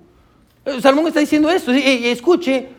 Salomón 0.79 1.07
está 1.07 1.19
diciendo 1.19 1.49
esto. 1.49 1.73
Y 1.73 2.05
escuche, 2.09 2.69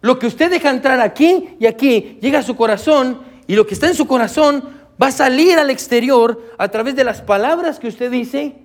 lo 0.00 0.18
que 0.18 0.26
usted 0.26 0.50
deja 0.50 0.68
entrar 0.68 1.00
aquí 1.00 1.50
y 1.60 1.66
aquí 1.66 2.18
llega 2.20 2.40
a 2.40 2.42
su 2.42 2.56
corazón 2.56 3.22
y 3.46 3.54
lo 3.54 3.64
que 3.64 3.74
está 3.74 3.86
en 3.86 3.94
su 3.94 4.08
corazón 4.08 4.68
va 5.00 5.06
a 5.06 5.12
salir 5.12 5.60
al 5.60 5.70
exterior 5.70 6.54
a 6.58 6.68
través 6.70 6.96
de 6.96 7.04
las 7.04 7.22
palabras 7.22 7.78
que 7.78 7.86
usted 7.86 8.10
dice, 8.10 8.56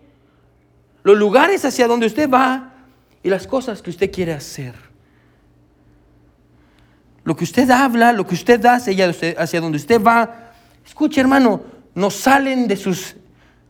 los 1.03 1.15
lugares 1.15 1.63
hacia 1.63 1.87
donde 1.87 2.07
usted 2.07 2.27
va 2.27 2.73
y 3.21 3.29
las 3.29 3.45
cosas 3.45 3.83
que 3.83 3.91
usted 3.91 4.11
quiere 4.11 4.33
hacer. 4.33 4.92
Lo 7.23 7.35
que 7.35 7.43
usted 7.43 7.69
habla, 7.69 8.13
lo 8.13 8.27
que 8.27 8.35
usted 8.35 8.65
hace 8.65 9.35
hacia 9.37 9.61
donde 9.61 9.77
usted 9.77 10.01
va, 10.01 10.51
escuche 10.85 11.21
hermano, 11.21 11.61
no 11.95 12.09
salen 12.09 12.67
de 12.67 12.75
sus 12.75 13.15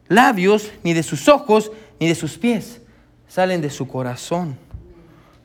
labios, 0.07 0.71
ni 0.83 0.93
de 0.93 1.03
sus 1.03 1.27
ojos, 1.27 1.71
ni 1.99 2.07
de 2.07 2.15
sus 2.15 2.37
pies, 2.37 2.81
salen 3.27 3.61
de 3.61 3.69
su 3.69 3.87
corazón 3.87 4.57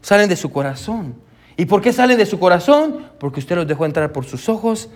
salen 0.03 0.29
de 0.29 0.37
su 0.37 0.51
corazón. 0.51 1.15
¿Y 1.57 1.67
por 1.67 1.83
qué 1.83 1.93
salen 1.93 2.19
de 2.19 2.27
su 2.27 2.39
corazón? 2.39 3.07
Porque 3.19 3.41
usted 3.41 3.57
los 3.57 3.67
dejó 3.67 3.85
entrar 3.85 4.13
por 4.13 4.25
sus 4.25 4.49
ojos 4.49 4.89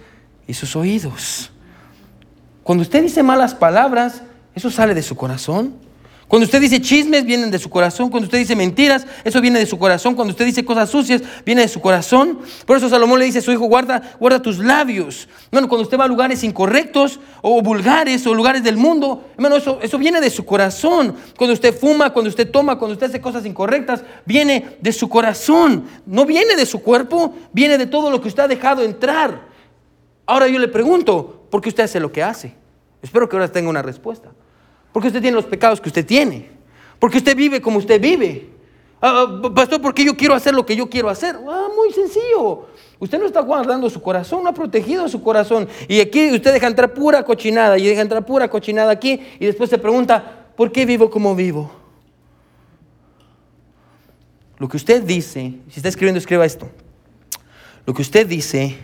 y 0.47 0.55
sus 0.55 0.77
oídos. 0.77 1.51
Cuando 2.63 2.83
usted 2.83 3.03
dice 3.03 3.23
malas 3.23 3.55
palabras, 3.55 4.23
eso 4.55 4.71
sale 4.71 4.95
de 4.95 5.03
su 5.03 5.17
corazón. 5.17 5.75
Cuando 6.33 6.47
usted 6.47 6.63
dice 6.63 6.81
chismes, 6.81 7.27
vienen 7.27 7.51
de 7.51 7.59
su 7.59 7.69
corazón. 7.69 8.09
Cuando 8.09 8.25
usted 8.25 8.39
dice 8.39 8.57
mentiras, 8.57 9.07
eso 9.23 9.39
viene 9.43 9.59
de 9.59 9.67
su 9.67 9.79
corazón. 9.79 10.15
Cuando 10.15 10.31
usted 10.31 10.47
dice 10.47 10.65
cosas 10.65 10.89
sucias, 10.89 11.21
viene 11.45 11.61
de 11.61 11.69
su 11.69 11.79
corazón. 11.79 12.39
Por 12.65 12.79
eso 12.79 12.89
Salomón 12.89 13.19
le 13.19 13.27
dice 13.27 13.41
a 13.41 13.43
su 13.43 13.53
hijo, 13.53 13.67
guarda, 13.67 14.17
guarda 14.19 14.41
tus 14.41 14.57
labios. 14.57 15.29
Bueno, 15.51 15.69
cuando 15.69 15.83
usted 15.83 15.99
va 15.99 16.05
a 16.05 16.09
lugares 16.09 16.43
incorrectos 16.43 17.21
o 17.43 17.61
vulgares 17.61 18.27
o 18.27 18.33
lugares 18.33 18.65
del 18.65 18.79
mundo, 18.79 19.29
hermano, 19.35 19.57
eso, 19.57 19.79
eso 19.83 19.99
viene 19.99 20.23
de 20.23 20.31
su 20.31 20.47
corazón. 20.47 21.15
Cuando 21.37 21.53
usted 21.53 21.79
fuma, 21.79 22.15
cuando 22.15 22.31
usted 22.31 22.51
toma, 22.51 22.79
cuando 22.79 22.95
usted 22.95 23.09
hace 23.09 23.21
cosas 23.21 23.45
incorrectas, 23.45 24.03
viene 24.25 24.79
de 24.81 24.93
su 24.95 25.11
corazón. 25.11 25.85
No 26.07 26.25
viene 26.25 26.57
de 26.57 26.65
su 26.65 26.81
cuerpo, 26.81 27.35
viene 27.53 27.77
de 27.77 27.89
todo 27.89 28.11
lo 28.11 28.23
que 28.23 28.29
usted 28.29 28.45
ha 28.45 28.49
dejado 28.49 28.81
entrar. 28.81 29.49
Ahora 30.25 30.49
yo 30.49 30.59
le 30.59 30.69
pregunto, 30.69 31.45
¿por 31.51 31.61
qué 31.61 31.69
usted 31.69 31.85
hace 31.85 32.01
lo 32.01 32.11
que 32.11 32.23
hace? 32.23 32.55
Espero 33.03 33.29
que 33.29 33.37
ahora 33.37 33.53
tenga 33.53 33.69
una 33.69 33.83
respuesta. 33.83 34.31
Porque 34.93 35.09
usted 35.09 35.21
tiene 35.21 35.35
los 35.35 35.47
pecados 35.47 35.81
que 35.81 35.89
usted 35.89 36.05
tiene. 36.05 36.51
Porque 36.99 37.19
usted 37.19 37.37
vive 37.37 37.61
como 37.61 37.79
usted 37.79 38.01
vive. 38.01 38.51
Ah, 39.01 39.41
pastor, 39.55 39.81
¿por 39.81 39.95
qué 39.95 40.05
yo 40.05 40.17
quiero 40.17 40.35
hacer 40.35 40.55
lo 40.55 40.65
que 40.65 40.77
yo 40.77 40.89
quiero 40.89 41.09
hacer? 41.09 41.37
Ah, 41.49 41.69
muy 41.75 41.93
sencillo. 41.93 42.69
Usted 43.01 43.19
no 43.19 43.27
está 43.27 43.41
guardando 43.41 43.91
su 43.91 44.01
corazón, 44.01 44.45
no 44.45 44.51
ha 44.51 44.55
protegido 44.55 45.09
su 45.09 45.21
corazón. 45.21 45.67
Y 45.89 45.99
aquí 45.99 46.31
usted 46.31 46.53
deja 46.53 46.69
entrar 46.69 46.95
pura 46.95 47.25
cochinada 47.25 47.77
y 47.79 47.87
deja 47.87 48.03
entrar 48.03 48.25
pura 48.25 48.49
cochinada 48.49 48.93
aquí 48.93 49.21
y 49.41 49.47
después 49.47 49.71
se 49.71 49.79
pregunta, 49.79 50.47
¿por 50.55 50.71
qué 50.71 50.87
vivo 50.87 51.11
como 51.11 51.35
vivo? 51.35 51.73
Lo 54.59 54.69
que 54.69 54.77
usted 54.77 55.03
dice, 55.03 55.55
si 55.69 55.81
está 55.81 55.89
escribiendo, 55.89 56.19
escriba 56.19 56.45
esto. 56.45 56.71
Lo 57.85 57.95
que 57.95 58.03
usted 58.03 58.25
dice, 58.29 58.79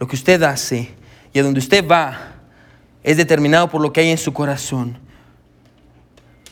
lo 0.00 0.08
que 0.08 0.16
usted 0.16 0.42
hace 0.42 0.90
y 1.32 1.38
a 1.38 1.44
donde 1.44 1.60
usted 1.60 1.86
va 1.86 2.32
es 3.04 3.16
determinado 3.16 3.70
por 3.70 3.80
lo 3.80 3.92
que 3.92 4.00
hay 4.00 4.10
en 4.10 4.18
su 4.18 4.32
corazón 4.32 4.98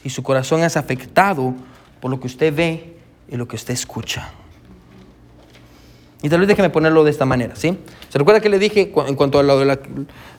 y 0.05 0.11
su 0.11 0.22
corazón 0.22 0.62
es 0.62 0.76
afectado 0.76 1.55
por 2.01 2.11
lo 2.11 2.20
que 2.20 2.26
usted 2.26 2.55
ve 2.55 2.96
y 3.28 3.36
lo 3.36 3.49
que 3.49 3.57
usted 3.57 3.74
escucha. 3.74 4.30
Y 6.22 6.28
tal 6.28 6.40
vez 6.40 6.49
déjeme 6.49 6.70
ponerlo 6.70 7.05
de 7.05 7.11
esta 7.11 7.24
manera, 7.24 7.55
¿sí? 7.55 7.78
¿Se 8.09 8.18
recuerda 8.18 8.40
que 8.40 8.49
le 8.49 8.59
dije 8.59 8.92
en 9.07 9.14
cuanto 9.14 9.38
a 9.38 9.42
lo 9.42 9.59
de, 9.59 9.78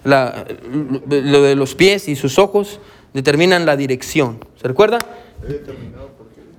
lo 0.04 1.42
de 1.42 1.56
los 1.56 1.76
pies 1.76 2.10
y 2.10 2.16
sus 2.16 2.38
ojos 2.38 2.82
determinan 3.14 3.66
la 3.66 3.78
dirección? 3.78 4.44
¿Se 4.62 4.68
recuerda? 4.68 4.98
Es 5.42 5.50
determinado 5.50 6.10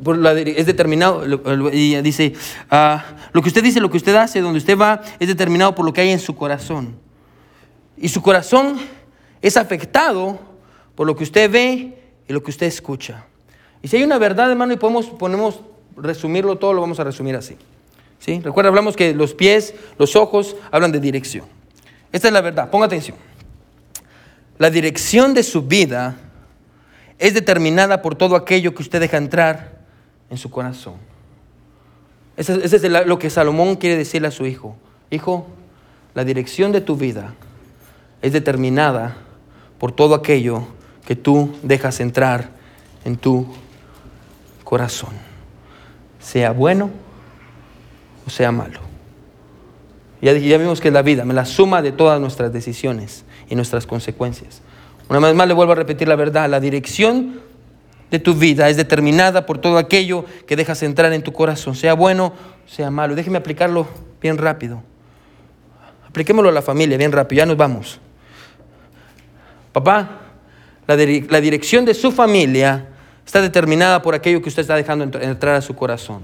por 0.03 0.16
la, 0.16 0.32
es 0.32 0.66
determinado, 0.66 1.24
y 1.72 2.01
dice, 2.01 2.32
ah, 2.70 3.05
lo 3.32 3.42
que 3.42 3.48
usted 3.48 3.62
dice, 3.62 3.80
lo 3.80 3.90
que 3.90 3.98
usted 3.98 4.14
hace, 4.14 4.40
donde 4.40 4.59
usted 4.59 4.78
va, 4.78 5.03
es 5.18 5.28
determinado 5.28 5.74
por 5.74 5.84
lo 5.84 5.92
que 5.92 6.01
hay 6.01 6.11
en 6.11 6.18
su 6.18 6.34
corazón. 6.34 6.96
Y 7.96 8.09
su 8.09 8.22
corazón 8.22 8.78
es 9.42 9.57
afectado 9.57 10.38
por 10.94 11.07
lo 11.07 11.16
que 11.16 11.24
usted 11.24 11.51
ve 11.51 11.99
y 12.31 12.33
lo 12.33 12.45
que 12.45 12.53
usted 12.53 12.68
escucha. 12.68 13.24
Y 13.83 13.89
si 13.89 13.97
hay 13.97 14.05
una 14.05 14.16
verdad, 14.16 14.53
hermano, 14.53 14.72
y 14.72 14.76
podemos, 14.76 15.07
podemos 15.07 15.62
resumirlo 15.97 16.59
todo, 16.59 16.72
lo 16.72 16.81
vamos 16.81 17.01
a 17.01 17.05
resumir 17.05 17.35
así. 17.35 17.57
¿Sí? 18.20 18.41
Recuerda, 18.41 18.68
hablamos 18.68 18.95
que 18.95 19.12
los 19.14 19.35
pies, 19.35 19.74
los 19.99 20.14
ojos 20.14 20.55
hablan 20.70 20.93
de 20.93 21.01
dirección. 21.01 21.45
Esta 22.12 22.28
es 22.28 22.33
la 22.33 22.41
verdad, 22.41 22.70
ponga 22.70 22.87
atención. 22.87 23.16
La 24.59 24.70
dirección 24.70 25.35
de 25.35 25.43
su 25.43 25.62
vida 25.62 26.18
es 27.18 27.35
determinada 27.35 28.01
por 28.01 28.14
todo 28.14 28.37
aquello 28.37 28.76
que 28.76 28.83
usted 28.83 29.01
deja 29.01 29.16
entrar 29.16 29.81
en 30.31 30.39
su 30.39 30.53
corazón. 30.53 30.95
Eso, 32.37 32.55
es 32.55 32.83
lo 33.07 33.18
que 33.18 33.28
Salomón 33.28 33.74
quiere 33.74 33.97
decirle 33.97 34.28
a 34.28 34.31
su 34.31 34.47
hijo. 34.47 34.76
Hijo, 35.11 35.49
la 36.14 36.22
dirección 36.22 36.70
de 36.70 36.81
tu 36.81 36.95
vida 36.95 37.35
es 38.22 38.33
determinada 38.33 39.16
por 39.81 39.91
todo 39.91 40.14
aquello 40.14 40.68
que 41.07 41.16
tú 41.16 41.57
dejas 41.62 42.01
entrar 42.01 42.51
en 43.05 43.16
tu 43.16 43.46
corazón, 44.64 45.11
sea 46.20 46.53
bueno 46.53 46.90
o 48.26 48.30
sea 48.30 48.53
malo. 48.53 48.80
Ya, 50.22 50.32
ya 50.32 50.59
vimos 50.59 50.80
que 50.80 50.88
es 50.88 50.94
la 50.94 51.03
vida, 51.03 51.24
la 51.24 51.46
suma 51.46 51.82
de 51.82 51.92
todas 51.92 52.20
nuestras 52.20 52.53
decisiones 52.53 53.24
y 53.48 53.55
nuestras 53.55 53.86
consecuencias. 53.86 54.62
Una 55.09 55.18
vez 55.18 55.34
más 55.34 55.48
le 55.48 55.55
vuelvo 55.55 55.72
a 55.72 55.76
repetir 55.76 56.07
la 56.07 56.16
verdad, 56.16 56.48
la 56.48 56.61
dirección 56.61 57.40
de 58.11 58.18
tu 58.18 58.34
vida 58.34 58.68
es 58.68 58.76
determinada 58.76 59.46
por 59.46 59.59
todo 59.59 59.78
aquello 59.78 60.24
que 60.46 60.57
dejas 60.57 60.82
entrar 60.82 61.12
en 61.12 61.22
tu 61.22 61.32
corazón, 61.32 61.74
sea 61.74 61.94
bueno, 61.94 62.32
sea 62.66 62.90
malo. 62.90 63.14
Déjeme 63.14 63.38
aplicarlo 63.38 63.86
bien 64.20 64.36
rápido. 64.36 64.82
Apliquémoslo 66.09 66.51
a 66.51 66.53
la 66.53 66.62
familia 66.62 66.96
bien 66.96 67.12
rápido, 67.12 67.38
ya 67.38 67.46
nos 67.46 67.57
vamos. 67.57 68.01
Papá, 69.72 70.30
la, 70.97 71.41
dirección 71.41 71.84
de 71.84 71.95
su 71.95 72.11
familia 72.11 72.88
está 73.24 73.41
determinada 73.41 74.03
por 74.03 74.14
aquello 74.14 74.43
que 74.43 74.49
usted 74.49 74.62
está 74.62 74.74
dejando 74.74 75.05
entrar 75.20 75.55
a 75.55 75.62
su 75.62 75.74
corazón. 75.76 76.22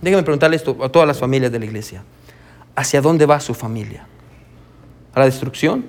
Déjeme 0.00 0.22
preguntarle 0.22 0.56
esto 0.56 0.76
a 0.82 0.90
todas 0.90 1.08
las 1.08 1.18
familias 1.18 1.50
de 1.50 1.58
la 1.58 1.64
iglesia. 1.64 2.04
¿Hacia 2.74 3.00
dónde 3.00 3.24
va 3.24 3.40
su 3.40 3.54
familia? 3.54 4.06
¿A 5.14 5.20
la 5.20 5.24
destrucción? 5.24 5.86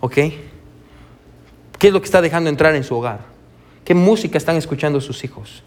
¿Ok? 0.00 0.14
¿Qué 0.14 1.88
es 1.88 1.92
lo 1.92 2.00
que 2.00 2.04
está 2.04 2.22
dejando 2.22 2.48
entrar 2.48 2.74
en 2.76 2.84
su 2.84 2.94
hogar? 2.94 3.20
¿Qué 3.84 3.94
música 3.94 4.38
están 4.38 4.56
escuchando 4.56 5.00
sus 5.00 5.24
hijos? 5.24 5.62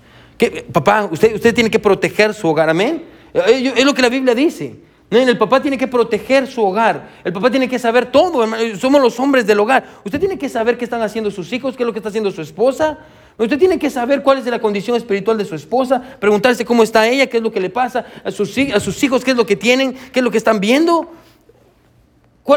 papá, 0.72 1.10
usted, 1.12 1.36
usted 1.36 1.54
tiene 1.54 1.70
que 1.70 1.80
proteger 1.80 2.34
su 2.34 2.48
hogar, 2.48 2.70
amén. 2.70 3.04
Eh, 3.34 3.74
es 3.76 3.84
lo 3.84 3.94
que 3.94 4.02
la 4.02 4.10
Biblia 4.10 4.34
dice. 4.34 4.78
El 5.10 5.38
papá 5.40 5.60
tiene 5.60 5.78
que 5.78 5.88
proteger 5.88 6.46
su 6.46 6.64
hogar. 6.64 7.10
El 7.24 7.34
papá 7.34 7.50
tiene 7.50 7.68
que 7.68 7.80
saber 7.80 8.06
todo. 8.12 8.46
Somos 8.78 9.02
los 9.02 9.20
hombres 9.20 9.48
del 9.48 9.60
hogar. 9.60 9.84
Usted 10.06 10.20
tiene 10.20 10.38
que 10.38 10.50
saber 10.50 10.78
qué 10.78 10.84
están 10.84 11.02
haciendo 11.02 11.32
sus 11.32 11.52
hijos, 11.52 11.76
qué 11.76 11.84
es 11.84 11.88
lo 11.88 11.94
que 11.94 12.00
está 12.00 12.10
haciendo 12.10 12.30
su 12.32 12.42
esposa. 12.42 13.00
Usted 13.40 13.58
tiene 13.58 13.80
que 13.80 13.90
saber 13.90 14.22
cuál 14.22 14.38
es 14.38 14.46
la 14.46 14.60
condición 14.60 14.98
espiritual 14.98 15.38
de 15.38 15.46
su 15.46 15.56
esposa, 15.56 16.02
preguntarse 16.20 16.66
cómo 16.66 16.84
está 16.84 17.08
ella, 17.08 17.28
qué 17.28 17.38
es 17.38 17.44
lo 17.44 17.52
que 17.52 17.62
le 17.62 17.70
pasa 17.70 18.06
a 18.24 18.32
sus, 18.32 18.58
hijos, 18.58 19.24
qué 19.24 19.32
es 19.32 19.38
lo 19.38 19.46
que 19.46 19.56
tienen, 19.56 19.94
qué 20.12 20.20
es 20.20 20.24
lo 20.24 20.30
que 20.30 20.38
están 20.38 20.60
viendo. 20.60 21.10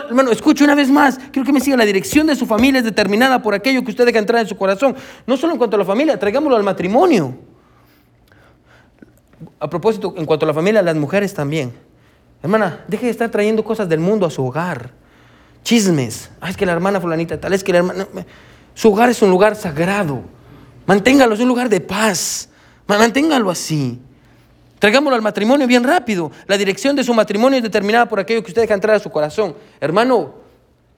hermano, 0.09 0.33
escuche 0.33 0.65
una 0.65 0.75
vez 0.75 0.91
más, 0.91 1.21
quiero 1.31 1.47
que 1.47 1.53
me 1.53 1.61
siga, 1.61 1.77
la 1.77 1.85
dirección 1.85 2.27
de 2.27 2.35
su 2.35 2.47
familia 2.47 2.79
es 2.79 2.85
determinada 2.85 3.41
por 3.41 3.55
aquello 3.55 3.85
que 3.85 3.93
usted 3.93 4.05
deja 4.05 4.19
entrar 4.19 4.43
en 4.43 4.49
su 4.49 4.57
corazón. 4.57 4.97
No 5.25 5.37
solo 5.37 5.53
en 5.53 5.59
cuanto 5.59 5.77
a 5.77 5.79
la 5.79 5.85
familia, 5.85 6.19
traigámoslo 6.19 6.57
al 6.57 6.65
matrimonio. 6.65 7.39
A 9.61 9.71
propósito, 9.71 10.15
en 10.17 10.27
cuanto 10.27 10.47
a 10.47 10.49
la 10.49 10.55
familia, 10.55 10.83
las 10.83 10.97
mujeres 10.97 11.33
también. 11.33 11.73
Hermana, 12.43 12.84
deje 12.88 13.07
de 13.07 13.12
estar 13.12 13.30
trayendo 13.30 13.62
cosas 13.64 13.88
del 13.88 14.01
mundo 14.01 14.26
a 14.26 14.30
su 14.30 14.45
hogar. 14.45 14.90
Chismes. 15.62 16.30
Ah, 16.40 16.51
es 16.51 16.57
que 16.57 16.66
la 16.66 16.72
hermana 16.72 17.01
fulanita 17.01 17.40
tal, 17.40 17.53
es 17.53 17.62
que 17.62 17.72
la 17.72 17.78
hermana... 17.78 18.07
Su 18.74 18.90
hogar 18.93 19.11
es 19.11 19.20
un 19.22 19.30
lugar 19.30 19.55
sagrado. 19.55 20.22
Manténgalo, 20.86 21.34
es 21.34 21.40
un 21.40 21.49
lugar 21.49 21.68
de 21.68 21.80
paz. 21.80 22.49
Manténgalo 22.86 23.51
así. 23.51 24.01
Traigámoslo 24.78 25.14
al 25.14 25.22
matrimonio 25.22 25.66
bien 25.66 25.84
rápido. 25.84 26.32
La 26.47 26.57
dirección 26.57 26.97
de 26.97 27.05
su 27.05 27.14
matrimonio 27.14 27.59
es 27.59 27.62
determinada 27.62 28.09
por 28.09 28.18
aquello 28.18 28.43
que 28.43 28.51
usted 28.51 28.62
deja 28.62 28.74
entrar 28.74 28.97
a 28.97 28.99
su 28.99 29.11
corazón. 29.11 29.55
Hermano, 29.80 30.34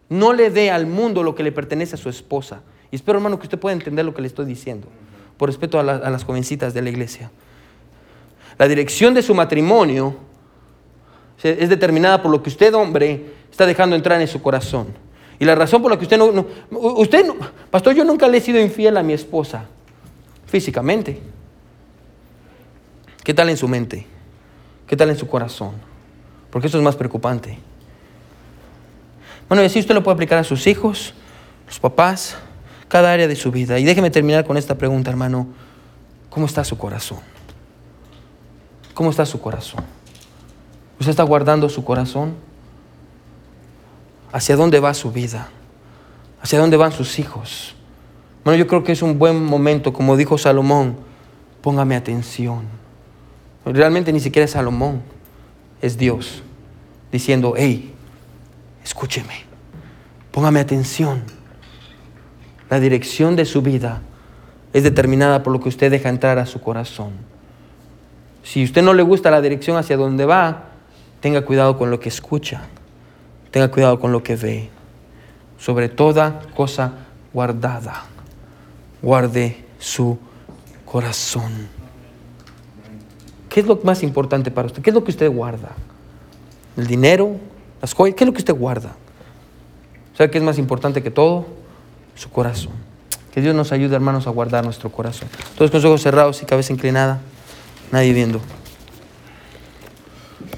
no 0.08 0.32
le 0.32 0.50
dé 0.50 0.70
al 0.70 0.86
mundo 0.86 1.22
lo 1.22 1.34
que 1.34 1.42
le 1.42 1.52
pertenece 1.52 1.96
a 1.96 1.98
su 1.98 2.08
esposa. 2.08 2.62
Y 2.90 2.96
espero, 2.96 3.18
hermano, 3.18 3.38
que 3.38 3.44
usted 3.44 3.58
pueda 3.58 3.74
entender 3.74 4.04
lo 4.04 4.14
que 4.14 4.22
le 4.22 4.28
estoy 4.28 4.46
diciendo. 4.46 4.88
por 5.36 5.48
respeto 5.48 5.78
a, 5.78 5.82
a 5.82 6.10
las 6.10 6.24
jovencitas 6.24 6.72
de 6.74 6.82
la 6.82 6.88
iglesia. 6.88 7.30
La 8.56 8.68
dirección 8.68 9.14
de 9.14 9.22
su 9.22 9.34
matrimonio 9.34 10.16
es 11.44 11.68
determinada 11.68 12.22
por 12.22 12.30
lo 12.30 12.42
que 12.42 12.48
usted, 12.48 12.74
hombre, 12.74 13.34
está 13.50 13.66
dejando 13.66 13.94
entrar 13.94 14.20
en 14.20 14.28
su 14.28 14.40
corazón. 14.40 14.88
Y 15.38 15.44
la 15.44 15.54
razón 15.54 15.82
por 15.82 15.90
la 15.90 15.98
que 15.98 16.04
usted 16.04 16.16
no, 16.16 16.46
usted 16.70 17.26
no, 17.26 17.36
pastor, 17.70 17.94
yo 17.94 18.04
nunca 18.04 18.28
le 18.28 18.38
he 18.38 18.40
sido 18.40 18.60
infiel 18.60 18.96
a 18.96 19.02
mi 19.02 19.12
esposa, 19.12 19.66
físicamente. 20.46 21.20
¿Qué 23.22 23.34
tal 23.34 23.50
en 23.50 23.56
su 23.56 23.68
mente? 23.68 24.06
¿Qué 24.86 24.96
tal 24.96 25.10
en 25.10 25.16
su 25.16 25.26
corazón? 25.26 25.72
Porque 26.50 26.68
eso 26.68 26.78
es 26.78 26.84
más 26.84 26.96
preocupante. 26.96 27.58
Bueno, 29.48 29.62
y 29.62 29.66
así 29.66 29.80
usted 29.80 29.94
lo 29.94 30.02
puede 30.02 30.14
aplicar 30.14 30.38
a 30.38 30.44
sus 30.44 30.66
hijos, 30.66 31.14
los 31.66 31.78
papás, 31.78 32.36
cada 32.88 33.12
área 33.12 33.28
de 33.28 33.36
su 33.36 33.50
vida. 33.50 33.78
Y 33.78 33.84
déjeme 33.84 34.10
terminar 34.10 34.44
con 34.44 34.56
esta 34.56 34.76
pregunta, 34.76 35.10
hermano. 35.10 35.48
¿Cómo 36.30 36.46
está 36.46 36.64
su 36.64 36.78
corazón? 36.78 37.18
¿Cómo 38.94 39.10
está 39.10 39.26
su 39.26 39.40
corazón? 39.40 39.84
¿Usted 41.04 41.10
está 41.10 41.22
guardando 41.22 41.68
su 41.68 41.84
corazón? 41.84 42.32
¿Hacia 44.32 44.56
dónde 44.56 44.80
va 44.80 44.94
su 44.94 45.12
vida? 45.12 45.50
¿Hacia 46.40 46.58
dónde 46.58 46.78
van 46.78 46.92
sus 46.92 47.18
hijos? 47.18 47.74
Bueno, 48.42 48.56
yo 48.56 48.66
creo 48.66 48.82
que 48.84 48.92
es 48.92 49.02
un 49.02 49.18
buen 49.18 49.44
momento, 49.44 49.92
como 49.92 50.16
dijo 50.16 50.38
Salomón, 50.38 50.96
póngame 51.60 51.94
atención. 51.94 52.62
Realmente 53.66 54.14
ni 54.14 54.20
siquiera 54.20 54.46
es 54.46 54.52
Salomón, 54.52 55.02
es 55.82 55.98
Dios, 55.98 56.42
diciendo, 57.12 57.52
hey, 57.54 57.92
escúcheme, 58.82 59.44
póngame 60.30 60.60
atención. 60.60 61.22
La 62.70 62.80
dirección 62.80 63.36
de 63.36 63.44
su 63.44 63.60
vida 63.60 64.00
es 64.72 64.84
determinada 64.84 65.42
por 65.42 65.52
lo 65.52 65.60
que 65.60 65.68
usted 65.68 65.90
deja 65.90 66.08
entrar 66.08 66.38
a 66.38 66.46
su 66.46 66.62
corazón. 66.62 67.10
Si 68.42 68.64
usted 68.64 68.80
no 68.80 68.94
le 68.94 69.02
gusta 69.02 69.30
la 69.30 69.42
dirección 69.42 69.76
hacia 69.76 69.98
donde 69.98 70.24
va, 70.24 70.70
tenga 71.24 71.40
cuidado 71.40 71.78
con 71.78 71.90
lo 71.90 71.98
que 72.00 72.10
escucha, 72.10 72.64
tenga 73.50 73.70
cuidado 73.70 73.98
con 73.98 74.12
lo 74.12 74.22
que 74.22 74.36
ve. 74.36 74.68
Sobre 75.58 75.88
toda 75.88 76.42
cosa 76.54 76.92
guardada, 77.32 78.04
guarde 79.00 79.64
su 79.78 80.18
corazón. 80.84 81.66
¿Qué 83.48 83.60
es 83.60 83.66
lo 83.66 83.80
más 83.84 84.02
importante 84.02 84.50
para 84.50 84.66
usted? 84.66 84.82
¿Qué 84.82 84.90
es 84.90 84.94
lo 84.94 85.02
que 85.02 85.12
usted 85.12 85.30
guarda? 85.30 85.70
¿El 86.76 86.86
dinero? 86.86 87.36
¿Las 87.80 87.94
joyas? 87.94 88.16
¿Qué 88.16 88.24
es 88.24 88.28
lo 88.28 88.34
que 88.34 88.40
usted 88.40 88.54
guarda? 88.54 88.94
¿Sabe 90.18 90.30
qué 90.30 90.36
es 90.36 90.44
más 90.44 90.58
importante 90.58 91.02
que 91.02 91.10
todo? 91.10 91.46
Su 92.16 92.28
corazón. 92.28 92.74
Que 93.32 93.40
Dios 93.40 93.54
nos 93.54 93.72
ayude, 93.72 93.94
hermanos, 93.94 94.26
a 94.26 94.30
guardar 94.30 94.62
nuestro 94.62 94.92
corazón. 94.92 95.30
Todos 95.56 95.70
con 95.70 95.78
los 95.78 95.86
ojos 95.86 96.02
cerrados 96.02 96.42
y 96.42 96.44
cabeza 96.44 96.74
inclinada. 96.74 97.22
Nadie 97.90 98.12
viendo. 98.12 98.42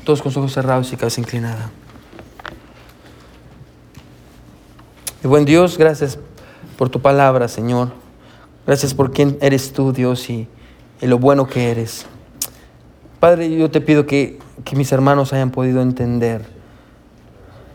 Todos 0.07 0.23
con 0.23 0.31
ojos 0.37 0.53
cerrados 0.53 0.93
y 0.93 0.97
cabeza 0.97 1.21
inclinada. 1.21 1.69
Y 5.25 5.27
buen 5.27 5.45
Dios, 5.45 5.77
gracias 5.77 6.17
por 6.79 6.91
tu 6.91 7.01
palabra, 7.01 7.49
Señor. 7.49 7.91
Gracias 8.65 8.95
por 8.95 9.11
quién 9.11 9.37
eres 9.41 9.73
tú, 9.73 9.93
Dios, 9.93 10.31
y, 10.31 10.47
lo 11.01 11.19
bueno 11.19 11.49
que 11.49 11.73
eres. 11.73 12.07
Padre, 13.19 13.51
yo 13.51 13.69
te 13.69 13.81
pido 13.81 14.07
que, 14.07 14.39
que 14.65 14.77
mis 14.77 14.93
hermanos 14.93 15.33
hayan 15.33 15.51
podido 15.51 15.83
entender, 15.83 16.47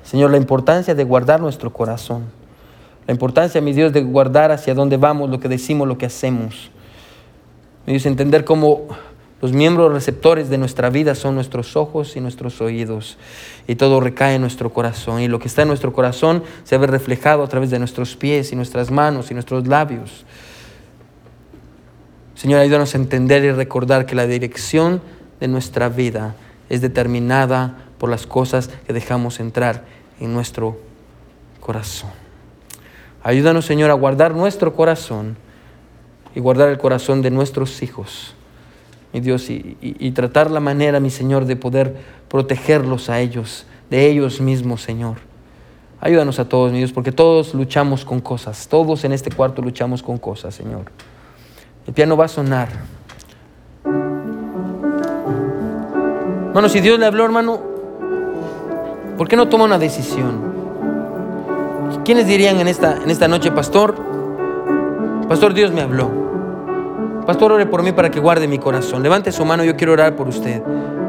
Señor, 0.05 0.31
la 0.31 0.37
importancia 0.37 0.95
de 0.95 1.03
guardar 1.03 1.41
nuestro 1.41 1.73
corazón. 1.73 2.23
La 3.07 3.11
importancia, 3.11 3.59
mi 3.59 3.73
Dios, 3.73 3.91
de 3.91 4.03
guardar 4.03 4.53
hacia 4.53 4.73
dónde 4.73 4.95
vamos, 4.95 5.29
lo 5.29 5.41
que 5.41 5.49
decimos, 5.49 5.85
lo 5.85 5.97
que 5.97 6.05
hacemos. 6.05 6.71
Mi 7.85 7.91
Dios, 7.91 8.05
entender 8.05 8.45
cómo 8.45 8.87
los 9.41 9.53
miembros 9.53 9.91
receptores 9.91 10.49
de 10.49 10.59
nuestra 10.59 10.91
vida 10.91 11.15
son 11.15 11.33
nuestros 11.33 11.75
ojos 11.75 12.15
y 12.15 12.21
nuestros 12.21 12.61
oídos. 12.61 13.17
Y 13.67 13.73
todo 13.73 13.99
recae 13.99 14.35
en 14.35 14.41
nuestro 14.41 14.71
corazón. 14.71 15.19
Y 15.19 15.27
lo 15.27 15.39
que 15.39 15.47
está 15.47 15.63
en 15.63 15.67
nuestro 15.67 15.93
corazón 15.93 16.43
se 16.63 16.77
ve 16.77 16.85
reflejado 16.85 17.41
a 17.43 17.47
través 17.47 17.71
de 17.71 17.79
nuestros 17.79 18.15
pies 18.15 18.51
y 18.51 18.55
nuestras 18.55 18.91
manos 18.91 19.31
y 19.31 19.33
nuestros 19.33 19.67
labios. 19.67 20.25
Señor, 22.35 22.59
ayúdanos 22.59 22.93
a 22.93 22.97
entender 22.99 23.43
y 23.43 23.51
recordar 23.51 24.05
que 24.05 24.13
la 24.13 24.27
dirección 24.27 25.01
de 25.39 25.47
nuestra 25.47 25.89
vida 25.89 26.35
es 26.69 26.81
determinada 26.81 27.85
por 27.97 28.11
las 28.11 28.27
cosas 28.27 28.69
que 28.85 28.93
dejamos 28.93 29.39
entrar 29.39 29.85
en 30.19 30.33
nuestro 30.33 30.79
corazón. 31.59 32.11
Ayúdanos, 33.23 33.65
Señor, 33.65 33.89
a 33.89 33.95
guardar 33.95 34.35
nuestro 34.35 34.75
corazón 34.75 35.35
y 36.35 36.39
guardar 36.39 36.69
el 36.69 36.77
corazón 36.77 37.23
de 37.23 37.31
nuestros 37.31 37.81
hijos 37.81 38.35
mi 39.13 39.19
Dios, 39.19 39.49
y, 39.49 40.11
tratar 40.11 40.49
la 40.49 40.59
manera, 40.59 40.99
mi 40.99 41.09
Señor, 41.09 41.45
de 41.45 41.55
poder 41.55 41.97
protegerlos 42.29 43.09
a 43.09 43.19
ellos, 43.19 43.65
de 43.89 44.07
ellos 44.07 44.39
mismos, 44.39 44.81
Señor. 44.81 45.17
Ayúdanos 45.99 46.39
a 46.39 46.47
todos, 46.47 46.71
mi 46.71 46.77
Dios, 46.77 46.93
porque 46.93 47.11
todos 47.11 47.53
luchamos 47.53 48.05
con 48.05 48.21
cosas, 48.21 48.67
todos 48.67 49.03
en 49.03 49.11
este 49.11 49.29
cuarto 49.31 49.61
luchamos 49.61 50.01
con 50.01 50.17
cosas, 50.17 50.55
Señor. 50.55 50.85
El 51.85 51.93
piano 51.93 52.15
va 52.15 52.25
a 52.25 52.29
sonar. 52.29 52.69
Hermano, 56.47 56.69
si 56.69 56.79
Dios 56.79 56.99
le 56.99 57.05
habló, 57.05 57.25
hermano, 57.25 57.61
¿por 59.17 59.27
qué 59.27 59.35
no 59.35 59.49
toma 59.49 59.65
una 59.65 59.77
decisión? 59.77 60.51
¿Quiénes 62.05 62.27
dirían 62.27 62.59
en 62.59 62.67
esta, 62.67 62.97
en 62.97 63.09
esta 63.09 63.27
noche, 63.27 63.51
pastor? 63.51 63.95
Pastor, 65.27 65.53
Dios 65.53 65.71
me 65.71 65.81
habló. 65.81 66.30
Pastor, 67.25 67.51
ore 67.51 67.65
por 67.65 67.83
mí 67.83 67.91
para 67.91 68.09
que 68.09 68.19
guarde 68.19 68.47
mi 68.47 68.57
corazón. 68.57 69.03
Levante 69.03 69.31
su 69.31 69.45
mano, 69.45 69.63
yo 69.63 69.75
quiero 69.75 69.93
orar 69.93 70.15
por 70.15 70.27
usted. 70.27 70.61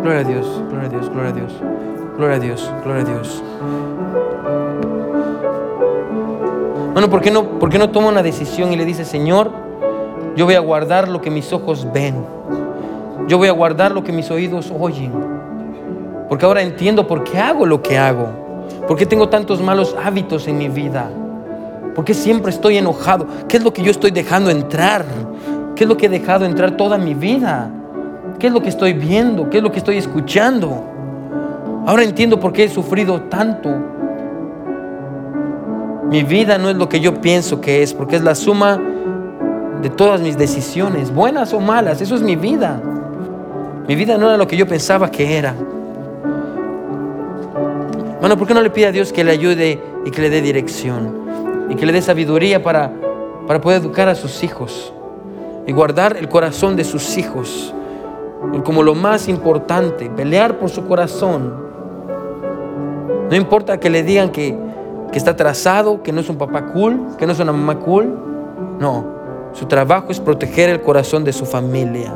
Gloria 0.02 0.20
a 0.20 0.24
Dios, 0.24 0.46
gloria 0.68 0.86
a 0.86 0.90
Dios, 0.90 1.08
gloria 1.08 1.30
a 1.30 1.32
Dios. 1.32 1.52
Gloria 2.16 2.36
a 2.36 2.38
Dios, 2.38 2.70
gloria 2.84 3.02
a 3.02 3.04
Dios. 3.04 3.42
Bueno, 6.92 7.08
¿por 7.08 7.22
qué 7.22 7.30
no, 7.30 7.58
por 7.58 7.70
qué 7.70 7.78
no 7.78 7.88
toma 7.90 8.08
una 8.08 8.22
decisión 8.22 8.72
y 8.72 8.76
le 8.76 8.84
dice, 8.84 9.06
Señor, 9.06 9.50
yo 10.36 10.44
voy 10.44 10.54
a 10.54 10.60
guardar 10.60 11.08
lo 11.08 11.22
que 11.22 11.30
mis 11.30 11.52
ojos 11.52 11.86
ven? 11.92 12.16
Yo 13.28 13.38
voy 13.38 13.48
a 13.48 13.52
guardar 13.52 13.92
lo 13.92 14.04
que 14.04 14.12
mis 14.12 14.30
oídos 14.30 14.70
oyen. 14.78 15.12
Porque 16.28 16.44
ahora 16.44 16.60
entiendo 16.60 17.06
por 17.06 17.24
qué 17.24 17.38
hago 17.38 17.64
lo 17.64 17.82
que 17.82 17.96
hago. 17.96 18.28
¿Por 18.86 18.98
qué 18.98 19.06
tengo 19.06 19.30
tantos 19.30 19.62
malos 19.62 19.96
hábitos 20.02 20.46
en 20.48 20.58
mi 20.58 20.68
vida? 20.68 21.10
¿Por 21.94 22.04
qué 22.04 22.12
siempre 22.14 22.50
estoy 22.50 22.76
enojado? 22.78 23.26
¿Qué 23.48 23.56
es 23.56 23.64
lo 23.64 23.72
que 23.72 23.82
yo 23.82 23.90
estoy 23.90 24.10
dejando 24.10 24.50
entrar? 24.50 25.04
¿Qué 25.74 25.84
es 25.84 25.88
lo 25.88 25.96
que 25.96 26.06
he 26.06 26.08
dejado 26.08 26.44
entrar 26.44 26.76
toda 26.76 26.98
mi 26.98 27.14
vida? 27.14 27.70
¿Qué 28.38 28.48
es 28.48 28.52
lo 28.52 28.60
que 28.60 28.68
estoy 28.68 28.92
viendo? 28.92 29.48
¿Qué 29.48 29.58
es 29.58 29.62
lo 29.62 29.72
que 29.72 29.78
estoy 29.78 29.96
escuchando? 29.96 30.84
Ahora 31.86 32.04
entiendo 32.04 32.38
por 32.38 32.52
qué 32.52 32.64
he 32.64 32.68
sufrido 32.68 33.22
tanto. 33.22 33.70
Mi 36.10 36.22
vida 36.24 36.58
no 36.58 36.68
es 36.68 36.76
lo 36.76 36.88
que 36.88 37.00
yo 37.00 37.20
pienso 37.20 37.60
que 37.60 37.82
es, 37.82 37.94
porque 37.94 38.16
es 38.16 38.22
la 38.22 38.34
suma 38.34 38.78
de 39.80 39.88
todas 39.88 40.20
mis 40.20 40.36
decisiones, 40.36 41.12
buenas 41.12 41.54
o 41.54 41.60
malas. 41.60 42.00
Eso 42.00 42.14
es 42.14 42.22
mi 42.22 42.36
vida. 42.36 42.80
Mi 43.88 43.96
vida 43.96 44.18
no 44.18 44.28
era 44.28 44.36
lo 44.36 44.46
que 44.46 44.56
yo 44.56 44.66
pensaba 44.66 45.10
que 45.10 45.38
era. 45.38 45.54
Bueno, 48.20 48.36
¿por 48.36 48.46
qué 48.46 48.54
no 48.54 48.60
le 48.60 48.70
pide 48.70 48.86
a 48.86 48.92
Dios 48.92 49.12
que 49.12 49.24
le 49.24 49.32
ayude 49.32 49.80
y 50.04 50.10
que 50.10 50.20
le 50.20 50.30
dé 50.30 50.42
dirección? 50.42 51.22
Y 51.70 51.74
que 51.76 51.86
le 51.86 51.92
dé 51.92 52.02
sabiduría 52.02 52.62
para, 52.62 52.92
para 53.46 53.60
poder 53.60 53.80
educar 53.80 54.08
a 54.08 54.14
sus 54.14 54.44
hijos 54.44 54.92
y 55.66 55.72
guardar 55.72 56.16
el 56.16 56.28
corazón 56.28 56.76
de 56.76 56.84
sus 56.84 57.16
hijos 57.16 57.74
como 58.64 58.82
lo 58.82 58.94
más 58.94 59.28
importante, 59.28 60.10
pelear 60.10 60.58
por 60.58 60.68
su 60.68 60.86
corazón. 60.86 61.54
No 63.30 63.36
importa 63.36 63.78
que 63.78 63.88
le 63.88 64.02
digan 64.02 64.30
que, 64.30 64.56
que 65.10 65.18
está 65.18 65.32
atrasado, 65.32 66.02
que 66.02 66.12
no 66.12 66.20
es 66.20 66.28
un 66.28 66.36
papá 66.36 66.66
cool, 66.66 67.00
que 67.18 67.26
no 67.26 67.32
es 67.32 67.40
una 67.40 67.52
mamá 67.52 67.78
cool. 67.78 68.18
No, 68.78 69.04
su 69.52 69.66
trabajo 69.66 70.08
es 70.10 70.20
proteger 70.20 70.68
el 70.68 70.82
corazón 70.82 71.24
de 71.24 71.32
su 71.32 71.46
familia. 71.46 72.12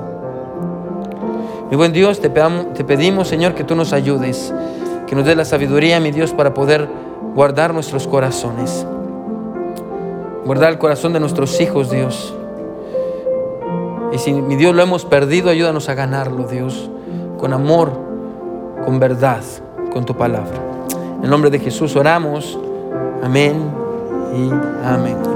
Mi 1.71 1.77
buen 1.77 1.93
Dios, 1.93 2.21
te 2.21 2.29
pedimos, 2.29 2.75
te 2.75 2.85
pedimos, 2.85 3.29
Señor, 3.29 3.55
que 3.55 3.65
tú 3.65 3.75
nos 3.75 3.93
ayudes, 3.93 4.53
que 5.07 5.17
nos 5.17 5.25
dé 5.25 5.35
la 5.35 5.45
sabiduría, 5.45 5.99
mi 6.01 6.11
Dios, 6.11 6.33
para 6.33 6.55
poder 6.55 6.89
guardar 7.35 7.73
nuestros 7.73 8.07
corazones. 8.07 8.87
Guardar 10.45 10.71
el 10.71 10.79
corazón 10.79 11.13
de 11.13 11.19
nuestros 11.21 11.61
hijos, 11.61 11.91
Dios. 11.91 12.36
Y 14.13 14.19
si 14.19 14.33
mi 14.33 14.57
Dios 14.57 14.75
lo 14.75 14.83
hemos 14.83 15.05
perdido, 15.05 15.51
ayúdanos 15.51 15.89
a 15.89 15.95
ganarlo, 15.95 16.47
Dios, 16.47 16.91
con 17.39 17.53
amor, 17.53 17.93
con 18.85 18.99
verdad, 18.99 19.43
con 19.93 20.05
tu 20.05 20.17
palabra. 20.17 20.59
En 21.19 21.25
el 21.25 21.31
nombre 21.31 21.51
de 21.51 21.59
Jesús 21.59 21.97
oramos. 21.97 22.59
Amén 23.23 23.71
y 24.35 24.51
amén. 24.87 25.36